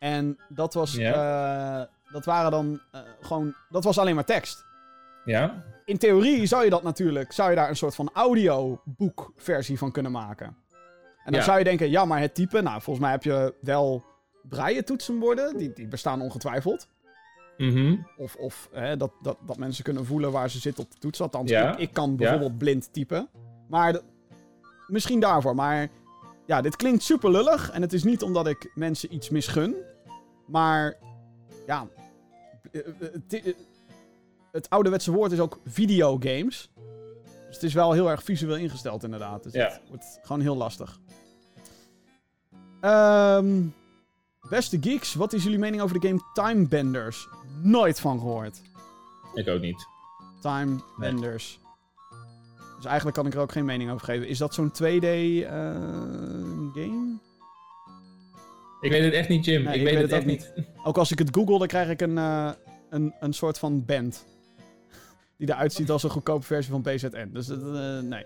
En 0.02 0.38
dat 0.48 0.74
was... 0.74 0.96
eh, 0.96 1.82
dat 2.12 2.24
waren 2.24 2.50
dan 2.50 2.80
eh, 2.92 3.00
gewoon... 3.20 3.54
Dat 3.70 3.84
was 3.84 3.98
alleen 3.98 4.14
maar 4.14 4.24
tekst. 4.24 4.64
Ja? 5.24 5.62
In 5.84 5.98
theorie 5.98 6.46
zou 6.46 6.64
je 6.64 6.70
dat 6.70 6.82
natuurlijk... 6.82 7.32
Zou 7.32 7.50
je 7.50 7.56
daar 7.56 7.68
een 7.68 7.76
soort 7.76 7.94
van 7.94 8.10
audioboekversie 8.12 9.78
van 9.78 9.92
kunnen 9.92 10.12
maken. 10.12 10.56
En 11.24 11.32
dan 11.32 11.42
zou 11.42 11.58
je 11.58 11.64
denken, 11.64 11.90
ja, 11.90 12.04
maar 12.04 12.20
het 12.20 12.34
typen... 12.34 12.64
Nou, 12.64 12.82
volgens 12.82 13.04
mij 13.04 13.10
heb 13.10 13.22
je 13.22 13.54
wel 13.60 14.04
braille 14.42 14.84
toetsenborden. 14.84 15.56
Die, 15.56 15.72
die 15.72 15.88
bestaan 15.88 16.20
ongetwijfeld. 16.20 16.88
Mhm. 17.56 17.96
Of, 18.16 18.34
of 18.34 18.68
hè, 18.72 18.96
dat, 18.96 19.12
dat, 19.22 19.36
dat 19.46 19.56
mensen 19.56 19.84
kunnen 19.84 20.06
voelen 20.06 20.32
waar 20.32 20.50
ze 20.50 20.58
zitten 20.58 20.84
op 20.84 20.90
de 20.90 20.98
toets. 20.98 21.20
Althans, 21.20 21.50
ik, 21.50 21.76
ik 21.76 21.92
kan 21.92 22.16
bijvoorbeeld 22.16 22.58
blind 22.58 22.92
typen. 22.92 23.28
Maar 23.68 24.00
misschien 24.86 25.20
daarvoor. 25.20 25.54
Maar 25.54 25.88
ja, 26.46 26.60
dit 26.60 26.76
klinkt 26.76 27.02
super 27.02 27.30
lullig. 27.30 27.70
En 27.70 27.82
het 27.82 27.92
is 27.92 28.04
niet 28.04 28.22
omdat 28.22 28.46
ik 28.46 28.70
mensen 28.74 29.14
iets 29.14 29.30
misgun. 29.30 29.90
Maar 30.52 30.96
ja, 31.66 31.86
eh, 32.72 32.80
eh, 32.80 32.94
het, 33.00 33.32
eh, 33.34 33.54
het 34.52 34.70
ouderwetse 34.70 35.12
woord 35.12 35.32
is 35.32 35.40
ook 35.40 35.58
videogames. 35.66 36.70
Dus 37.46 37.54
het 37.54 37.62
is 37.62 37.74
wel 37.74 37.92
heel 37.92 38.10
erg 38.10 38.22
visueel 38.22 38.56
ingesteld 38.56 39.02
inderdaad. 39.04 39.42
Dus 39.42 39.52
Ja. 39.52 39.68
het 39.68 39.80
wordt 39.88 40.18
gewoon 40.22 40.40
heel 40.42 40.56
lastig. 40.56 40.98
Ehm, 42.80 43.62
beste 44.48 44.78
geeks, 44.80 45.14
wat 45.14 45.32
is 45.32 45.42
jullie 45.42 45.58
mening 45.58 45.82
over 45.82 46.00
de 46.00 46.08
game 46.08 46.20
Time 46.32 46.68
Benders? 46.68 47.28
Nooit 47.62 48.00
van 48.00 48.18
gehoord. 48.18 48.60
Ik 49.34 49.48
ook 49.48 49.60
niet. 49.60 49.86
Time 50.40 50.80
Benders. 50.98 51.60
Dus 52.76 52.84
eigenlijk 52.84 53.16
kan 53.16 53.26
ik 53.26 53.34
er 53.34 53.40
ook 53.40 53.52
geen 53.52 53.64
mening 53.64 53.90
over 53.90 54.04
geven. 54.06 54.28
Is 54.28 54.38
dat 54.38 54.54
zo'n 54.54 54.70
2D 54.72 55.04
eh, 55.04 55.50
game? 56.74 57.18
Ik 58.82 58.90
weet 58.90 59.04
het 59.04 59.12
echt 59.12 59.28
niet, 59.28 59.44
Jim. 59.44 59.62
Nee, 59.62 59.74
ik, 59.74 59.80
ik 59.80 59.84
weet, 59.86 59.94
weet 59.94 60.02
het 60.02 60.10
het 60.10 60.20
echt 60.26 60.46
ook 60.46 60.56
niet. 60.56 60.66
Ook 60.84 60.98
als 60.98 61.10
ik 61.10 61.18
het 61.18 61.28
google, 61.32 61.58
dan 61.58 61.66
krijg 61.66 61.88
ik 61.88 62.00
een, 62.00 62.18
eh, 62.18 62.50
een, 62.90 63.14
een 63.20 63.32
soort 63.32 63.58
van 63.58 63.84
band. 63.84 64.26
Die 65.42 65.50
eruit 65.50 65.72
ziet 65.72 65.90
als 65.90 66.02
een 66.02 66.10
goedkope 66.10 66.46
versie 66.46 66.72
van 66.72 66.82
PZN. 66.82 67.28
Dus 67.32 67.46
dat, 67.46 67.58
eh, 67.58 67.98
nee. 67.98 68.24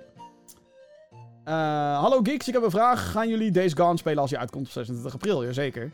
Eh, 1.45 1.99
hallo 2.01 2.21
Geeks, 2.23 2.49
ik 2.49 2.55
heb 2.55 2.63
een 2.63 2.71
vraag. 2.71 3.11
Gaan 3.11 3.29
jullie 3.29 3.51
Days 3.51 3.73
Gone 3.73 3.97
spelen 3.97 4.19
als 4.19 4.31
je 4.31 4.39
uitkomt 4.39 4.67
op 4.67 4.73
26 4.73 5.15
april? 5.15 5.45
Jazeker. 5.45 5.91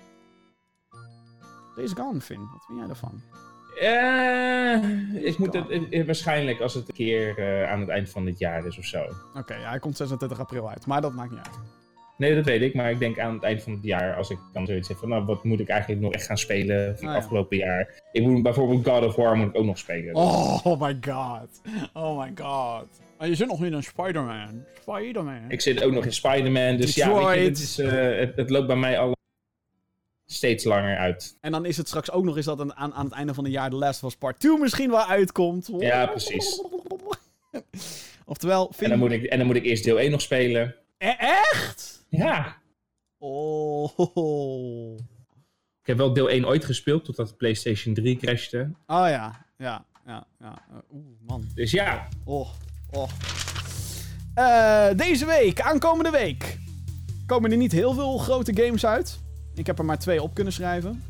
Days 1.76 1.92
Gone, 1.92 2.20
Finn. 2.20 2.48
Wat 2.52 2.64
vind 2.66 2.78
jij 2.78 2.86
daarvan? 2.86 3.22
Eh, 3.80 5.24
ik 5.24 5.38
moet 5.38 5.52
het 5.54 6.06
waarschijnlijk 6.06 6.60
als 6.60 6.74
het 6.74 6.88
een 6.88 6.94
keer 6.94 7.66
aan 7.68 7.80
het 7.80 7.88
eind 7.88 8.10
van 8.10 8.24
dit 8.24 8.38
jaar 8.38 8.66
is 8.66 8.78
of 8.78 8.84
zo. 8.84 9.04
Oké, 9.34 9.54
hij 9.54 9.78
komt 9.78 9.96
26 9.96 10.40
april 10.40 10.68
uit. 10.68 10.86
Maar 10.86 11.00
dat 11.00 11.12
maakt 11.12 11.30
niet 11.30 11.40
uit. 11.40 11.81
Nee, 12.22 12.34
dat 12.34 12.44
weet 12.44 12.62
ik, 12.62 12.74
maar 12.74 12.90
ik 12.90 12.98
denk 12.98 13.18
aan 13.18 13.34
het 13.34 13.42
eind 13.42 13.62
van 13.62 13.72
het 13.72 13.82
jaar, 13.84 14.16
als 14.16 14.30
ik 14.30 14.38
dan 14.52 14.66
zoiets 14.66 14.88
heb 14.88 14.96
van, 14.96 15.08
nou, 15.08 15.24
wat 15.24 15.44
moet 15.44 15.60
ik 15.60 15.68
eigenlijk 15.68 16.00
nog 16.00 16.12
echt 16.12 16.26
gaan 16.26 16.38
spelen 16.38 16.76
van 16.84 16.90
Ah, 16.90 17.00
het 17.00 17.10
ja. 17.10 17.14
afgelopen 17.16 17.56
jaar? 17.56 18.02
Ik 18.12 18.22
moet 18.22 18.42
bijvoorbeeld 18.42 18.88
God 18.88 19.04
of 19.06 19.16
War 19.16 19.36
moet 19.36 19.48
ik 19.48 19.56
ook 19.58 19.64
nog 19.64 19.78
spelen. 19.78 20.14
Oh 20.14 20.80
my 20.80 20.98
god. 21.00 21.60
Oh 21.92 22.18
my 22.18 22.32
god. 22.34 22.86
Maar 23.18 23.28
je 23.28 23.34
zit 23.34 23.46
nog 23.48 23.64
in 23.64 23.72
een 23.72 23.82
Spider-Man. 23.82 24.64
Spider-Man. 24.80 25.44
Ik 25.48 25.60
zit 25.60 25.82
ook 25.84 25.92
nog 25.92 26.04
in 26.04 26.12
Spider-Man, 26.12 26.76
dus 26.76 26.94
ja, 26.94 27.14
weet 27.14 27.38
je, 27.38 27.44
het, 27.48 27.58
is, 27.58 27.78
eh, 27.78 28.18
het, 28.18 28.36
het 28.36 28.50
loopt 28.50 28.66
bij 28.66 28.76
mij 28.76 28.98
al 28.98 29.16
steeds 30.26 30.64
langer 30.64 30.96
uit. 30.96 31.36
En 31.40 31.52
dan 31.52 31.64
is 31.66 31.76
het 31.76 31.88
straks 31.88 32.10
ook 32.10 32.24
nog 32.24 32.36
eens 32.36 32.46
dat 32.46 32.60
aan, 32.60 32.74
aan, 32.74 32.94
aan 32.94 33.04
het 33.04 33.14
einde 33.14 33.34
van 33.34 33.44
het 33.44 33.52
jaar 33.52 33.70
The 33.70 33.76
Last 33.76 34.02
of 34.02 34.10
Us 34.10 34.16
Part 34.16 34.40
2 34.40 34.58
misschien 34.58 34.90
wel 34.90 35.06
uitkomt. 35.06 35.70
Ja, 35.78 36.06
precies. 36.06 36.62
Oftewel, 38.24 38.72
En 38.78 38.88
dan, 38.88 38.98
moet 38.98 39.10
ik, 39.12 39.22
en 39.24 39.38
dan 39.38 39.46
moet 39.46 39.56
ik 39.56 39.64
eerst 39.64 39.84
deel 39.84 39.98
1 40.00 40.10
nog 40.10 40.20
spelen. 40.20 40.74
E- 40.98 41.14
echt? 41.18 41.91
Ja. 42.12 42.56
Oh. 43.18 44.98
Ik 45.80 45.86
heb 45.88 45.96
wel 45.96 46.12
deel 46.12 46.30
1 46.30 46.46
ooit 46.46 46.64
gespeeld, 46.64 47.04
totdat 47.04 47.28
de 47.28 47.34
PlayStation 47.34 47.94
3 47.94 48.16
crashte. 48.16 48.70
Oh 48.86 49.06
ja, 49.08 49.46
ja, 49.58 49.84
ja, 50.06 50.26
ja. 50.38 50.62
Eh, 50.70 50.76
Oeh, 50.92 51.16
man. 51.26 51.44
Dus 51.54 51.70
ja, 51.70 52.08
Oh, 52.24 52.48
oh. 52.90 53.08
Eh, 54.34 54.96
deze 54.96 55.26
week, 55.26 55.60
aankomende 55.60 56.10
week, 56.10 56.58
komen 57.26 57.50
er 57.50 57.56
niet 57.56 57.72
heel 57.72 57.92
veel 57.94 58.18
grote 58.18 58.62
games 58.62 58.86
uit. 58.86 59.18
Ik 59.54 59.66
heb 59.66 59.78
er 59.78 59.84
maar 59.84 59.98
twee 59.98 60.22
op 60.22 60.34
kunnen 60.34 60.52
schrijven. 60.52 61.02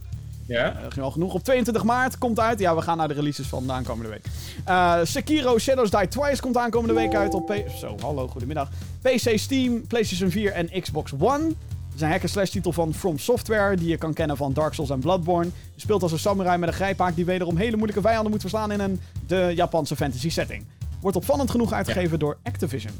Ja. 0.47 0.73
Eh, 0.73 0.83
ging 0.89 1.05
al 1.05 1.11
genoeg. 1.11 1.35
Op 1.35 1.45
22 1.45 1.85
maart 1.85 2.19
komt 2.19 2.41
uit. 2.41 2.59
Ja, 2.59 2.75
we 2.75 2.83
gaan 2.83 2.97
naar 2.97 3.09
de 3.09 3.15
releases 3.15 3.47
van 3.47 3.67
de 3.67 3.73
aankomende 3.73 4.11
week. 4.11 4.25
Eh, 4.65 4.99
Sekiro 5.03 5.59
Shadows 5.59 5.91
Die 5.91 6.09
Twice 6.09 6.41
komt 6.41 6.57
aankomende 6.57 6.95
week 6.95 7.15
uit 7.15 7.35
op... 7.35 7.47
P 7.47 7.55
Zo, 7.79 7.97
hallo, 8.01 8.29
goedemiddag. 8.29 8.69
PC, 9.03 9.39
Steam, 9.39 9.87
PlayStation 9.87 10.31
4 10.31 10.53
en 10.53 10.81
Xbox 10.81 11.13
One. 11.19 11.45
Het 11.45 12.01
is 12.01 12.01
een 12.01 12.09
hack-and-slash 12.09 12.51
titel 12.51 12.73
van 12.73 12.95
From 12.95 13.19
Software, 13.19 13.77
die 13.77 13.89
je 13.89 13.97
kan 13.97 14.13
kennen 14.13 14.37
van 14.37 14.53
Dark 14.53 14.75
Souls 14.75 14.91
en 14.91 15.01
Bloodborne. 15.01 15.51
Je 15.75 15.81
speelt 15.81 16.03
als 16.03 16.13
een 16.13 16.19
samurai 16.19 16.59
met 16.59 16.69
een 16.69 16.75
grijpaak 16.75 17.15
die 17.15 17.25
wederom 17.25 17.57
hele 17.57 17.77
moeilijke 17.77 18.03
vijanden 18.03 18.31
moet 18.31 18.41
verslaan 18.41 18.73
in 18.73 18.81
een 18.81 19.01
de 19.27 19.53
Japanse 19.55 19.97
fantasy 19.97 20.31
setting. 20.31 20.65
Wordt 21.01 21.17
opvallend 21.17 21.51
genoeg 21.51 21.73
uitgegeven 21.73 22.19
door 22.19 22.37
Activision. 22.43 22.93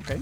Oké. 0.00 0.18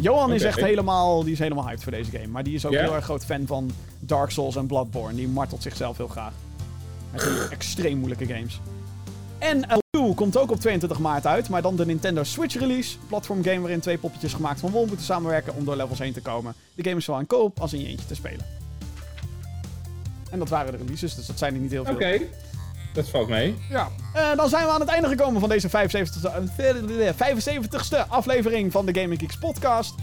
Johan 0.00 0.32
is 0.32 0.42
echt 0.42 0.60
helemaal, 0.60 1.22
die 1.24 1.32
is 1.32 1.38
helemaal 1.38 1.66
hyped 1.66 1.82
voor 1.82 1.92
deze 1.92 2.10
game. 2.10 2.26
Maar 2.26 2.42
die 2.44 2.54
is 2.54 2.66
ook 2.66 2.72
Ja? 2.72 2.80
heel 2.82 2.94
erg 2.94 3.04
groot 3.04 3.24
fan 3.24 3.46
van 3.46 3.70
Dark 3.98 4.30
Souls 4.30 4.56
en 4.56 4.66
Bloodborne. 4.66 5.14
Die 5.16 5.28
martelt 5.28 5.62
zichzelf 5.62 5.96
heel 5.96 6.08
graag. 6.08 6.32
Met 7.12 7.20
die 7.20 7.48
extreem 7.56 7.96
moeilijke 7.98 8.26
games. 8.26 8.60
En 9.38 9.64
L2 9.68 10.14
komt 10.14 10.36
ook 10.36 10.50
op 10.50 10.60
22 10.60 10.98
maart 10.98 11.26
uit, 11.26 11.48
maar 11.48 11.62
dan 11.62 11.76
de 11.76 11.86
Nintendo 11.86 12.22
Switch 12.22 12.58
release. 12.58 12.96
Platform 13.08 13.42
game 13.44 13.60
waarin 13.60 13.80
twee 13.80 13.98
poppetjes 13.98 14.32
gemaakt 14.32 14.60
van 14.60 14.70
wol 14.70 14.86
moeten 14.86 15.04
samenwerken 15.04 15.54
om 15.54 15.64
door 15.64 15.76
levels 15.76 15.98
heen 15.98 16.12
te 16.12 16.20
komen. 16.20 16.54
De 16.74 16.82
game 16.84 16.96
is 16.96 17.04
zowel 17.04 17.20
aan 17.20 17.26
koop 17.26 17.60
als 17.60 17.72
in 17.72 17.80
je 17.80 17.86
eentje 17.86 18.06
te 18.06 18.14
spelen. 18.14 18.44
En 20.30 20.38
dat 20.38 20.48
waren 20.48 20.72
de 20.72 20.78
releases, 20.78 21.14
dus 21.14 21.26
dat 21.26 21.38
zijn 21.38 21.54
er 21.54 21.60
niet 21.60 21.70
heel 21.70 21.84
veel. 21.84 21.94
Oké. 21.94 22.18
Dat 22.94 23.08
valt 23.08 23.28
mee. 23.28 23.54
Ja. 23.70 23.88
Eh, 24.14 24.36
dan 24.36 24.48
zijn 24.48 24.64
we 24.64 24.70
aan 24.72 24.80
het 24.80 24.88
einde 24.88 25.08
gekomen 25.08 25.40
van 25.40 25.48
deze 25.48 25.68
75ste, 25.68 26.28
eh, 26.28 27.12
75ste 27.14 28.06
aflevering 28.08 28.72
van 28.72 28.86
de 28.86 29.00
Gaming 29.00 29.20
Geeks 29.20 29.38
podcast. 29.38 29.94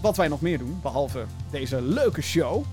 Wat 0.00 0.16
wij 0.16 0.28
nog 0.28 0.40
meer 0.40 0.58
doen, 0.58 0.78
behalve 0.82 1.24
deze 1.50 1.82
leuke 1.82 2.22
show. 2.22 2.64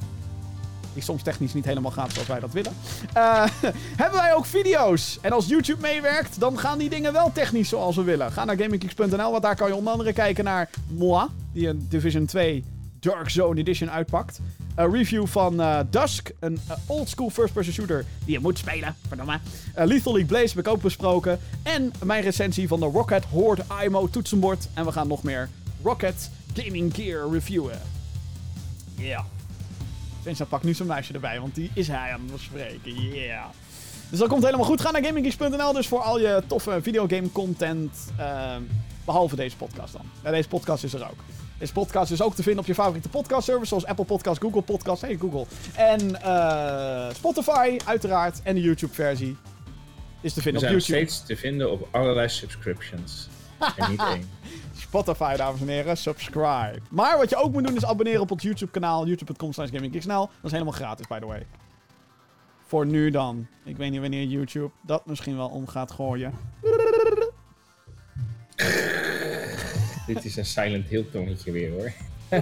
Die 0.94 1.04
soms 1.04 1.24
technisch 1.24 1.54
niet 1.54 1.66
helemaal 1.66 1.92
gaat 1.92 2.12
zoals 2.14 2.28
wij 2.28 2.40
dat 2.40 2.52
willen. 2.52 2.74
eh, 3.14 3.46
hebben 4.02 4.20
wij 4.20 4.34
ook 4.36 4.46
video's. 4.46 5.18
En 5.22 5.32
als 5.32 5.48
YouTube 5.48 5.82
meewerkt, 5.82 6.40
dan 6.40 6.60
gaan 6.60 6.78
die 6.78 6.90
dingen 6.90 7.14
wel 7.14 7.32
technisch 7.32 7.70
zoals 7.70 7.96
we 7.96 8.04
willen. 8.04 8.32
Ga 8.32 8.46
naar 8.46 8.58
gaminggeeks.nl, 8.58 9.32
want 9.32 9.44
daar 9.44 9.56
kan 9.56 9.68
je 9.68 9.76
onder 9.76 9.92
andere 9.92 10.14
kijken 10.14 10.44
naar 10.44 10.70
Moi, 10.88 11.26
die 11.54 11.68
een 11.68 11.86
Division 11.90 12.26
2 12.26 12.64
Dark 13.00 13.30
Zone 13.30 13.60
Edition 13.60 13.92
uitpakt. 13.92 14.40
Een 14.76 14.92
review 14.92 15.28
van 15.28 15.62
eh, 15.62 15.80
Dusk, 15.90 16.32
een 16.40 16.60
eh, 16.68 16.76
oldschool 16.86 17.30
first-person 17.30 17.74
shooter 17.74 18.06
die 18.26 18.34
je 18.34 18.40
moet 18.40 18.58
spelen. 18.58 18.96
Verdomme. 19.08 19.40
Eh, 19.74 19.86
Lethal 19.86 20.14
League 20.14 20.30
Blaze 20.30 20.56
heb 20.56 20.66
ik 20.66 20.72
ook 20.72 20.82
besproken. 20.82 21.40
En 21.64 21.92
mijn 22.04 22.24
recensie 22.24 22.68
van 22.68 22.80
de 22.80 22.86
Rocket 22.86 23.26
Horde 23.26 23.64
IMO 23.84 24.08
toetsenbord. 24.08 24.68
En 24.74 24.86
we 24.86 24.92
gaan 24.92 25.08
nog 25.08 25.24
meer 25.24 25.50
Rocket 25.84 26.30
Gaming 26.54 26.96
Gear 26.96 27.32
reviewen. 27.32 27.82
Ja. 28.96 29.26
Vincent 30.22 30.50
pakt 30.50 30.64
nu 30.64 30.74
zijn 30.74 30.88
muisje 30.88 31.14
erbij, 31.14 31.40
want 31.40 31.56
die 31.56 31.72
is 31.74 31.88
hij 31.88 32.12
aan 32.12 32.22
het 32.22 32.32
bespreken. 32.32 32.94
Yeah. 32.94 33.46
Dus 34.10 34.20
dat 34.20 34.28
komt 34.28 34.44
helemaal 34.44 34.66
goed. 34.66 34.82
Ga 34.82 34.92
naar 34.92 35.06
gaminggeeks.nl 35.06 35.74
dus 35.74 35.88
voor 35.88 36.00
al 36.02 36.20
je 36.20 36.44
toffe 36.48 36.80
videogame 36.82 37.32
content. 37.32 37.92
ehm, 38.18 38.62
behalve 39.06 39.36
deze 39.36 39.56
podcast 39.56 39.94
dan. 39.94 40.06
Ja, 40.24 40.32
deze 40.32 40.48
podcast 40.48 40.84
is 40.84 40.94
er 40.94 41.04
ook. 41.04 41.20
Deze 41.64 41.76
podcast 41.76 42.12
is 42.12 42.22
ook 42.22 42.36
te 42.36 42.44
vinden 42.44 42.62
op 42.62 42.68
je 42.68 42.74
favoriete 42.74 43.10
podcastservice, 43.10 43.68
zoals 43.68 43.86
Apple 43.86 44.06
Podcast, 44.06 44.42
Google 44.42 44.62
Podcast, 44.62 45.02
hey 45.02 45.18
Google. 45.18 45.46
En 45.76 46.22
eh, 46.22 47.14
Spotify, 47.14 47.78
uiteraard. 47.86 48.42
En 48.44 48.56
de 48.56 48.62
YouTube-versie 48.62 49.38
is 50.22 50.34
te 50.34 50.38
We 50.38 50.42
vinden 50.42 50.62
zijn 50.62 50.74
op 50.74 50.80
YouTube. 50.80 51.08
steeds 51.08 51.26
te 51.26 51.36
vinden 51.36 51.72
op 51.72 51.88
allerlei 51.92 52.30
subscriptions. 52.30 53.28
en 53.78 53.90
niet 53.90 54.00
één. 54.00 54.30
Spotify, 54.78 55.36
dames 55.36 55.62
en 55.62 55.68
heren, 55.68 55.98
subscribe. 55.98 56.80
Maar 56.90 57.18
wat 57.18 57.30
je 57.30 57.36
ook 57.36 57.52
moet 57.52 57.68
doen 57.68 57.76
is 57.76 57.86
abonneren 57.86 58.22
op 58.22 58.32
ons 58.32 58.44
YouTube-kanaal, 58.44 59.08
youtube.com 59.08 59.54
slash. 59.54 59.70
Dat 59.72 60.30
is 60.42 60.52
helemaal 60.52 60.74
gratis, 60.74 61.08
by 61.08 61.20
the 61.20 61.26
way. 61.26 61.46
Voor 62.66 62.86
nu 62.86 63.10
dan. 63.10 63.48
Ik 63.64 63.78
weet 63.78 63.92
niet 63.92 64.02
wanneer 64.02 64.24
YouTube 64.24 64.72
dat 64.82 65.06
misschien 65.06 65.38
wel 65.38 65.50
om 65.50 65.68
gaat 65.68 65.92
gooien. 65.92 66.34
Dit 70.08 70.26
is 70.26 70.36
een 70.36 70.46
Silent 70.46 70.88
Hill 70.88 71.06
tongetje 71.12 71.52
weer 71.52 71.72
hoor. 71.72 71.92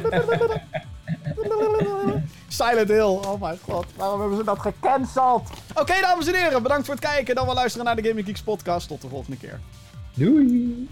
Silent 2.48 2.88
Hill, 2.88 3.02
oh 3.02 3.42
mijn 3.42 3.58
god, 3.62 3.86
waarom 3.96 4.20
hebben 4.20 4.38
ze 4.38 4.44
dat 4.44 4.60
gecanceld? 4.60 5.50
Oké, 5.76 5.94
dames 6.02 6.28
en 6.28 6.36
heren, 6.36 6.64
bedankt 6.64 6.86
voor 6.86 6.96
het 6.96 7.04
kijken. 7.04 7.36
Dan 7.36 7.46
wel 7.46 7.56
luisteren 7.56 7.86
naar 7.86 7.96
de 7.96 8.08
Gaming 8.08 8.26
Geeks 8.26 8.42
podcast. 8.42 8.88
Tot 8.88 9.02
de 9.02 9.08
volgende 9.08 9.38
keer. 9.38 9.60
Doei! 10.14 10.88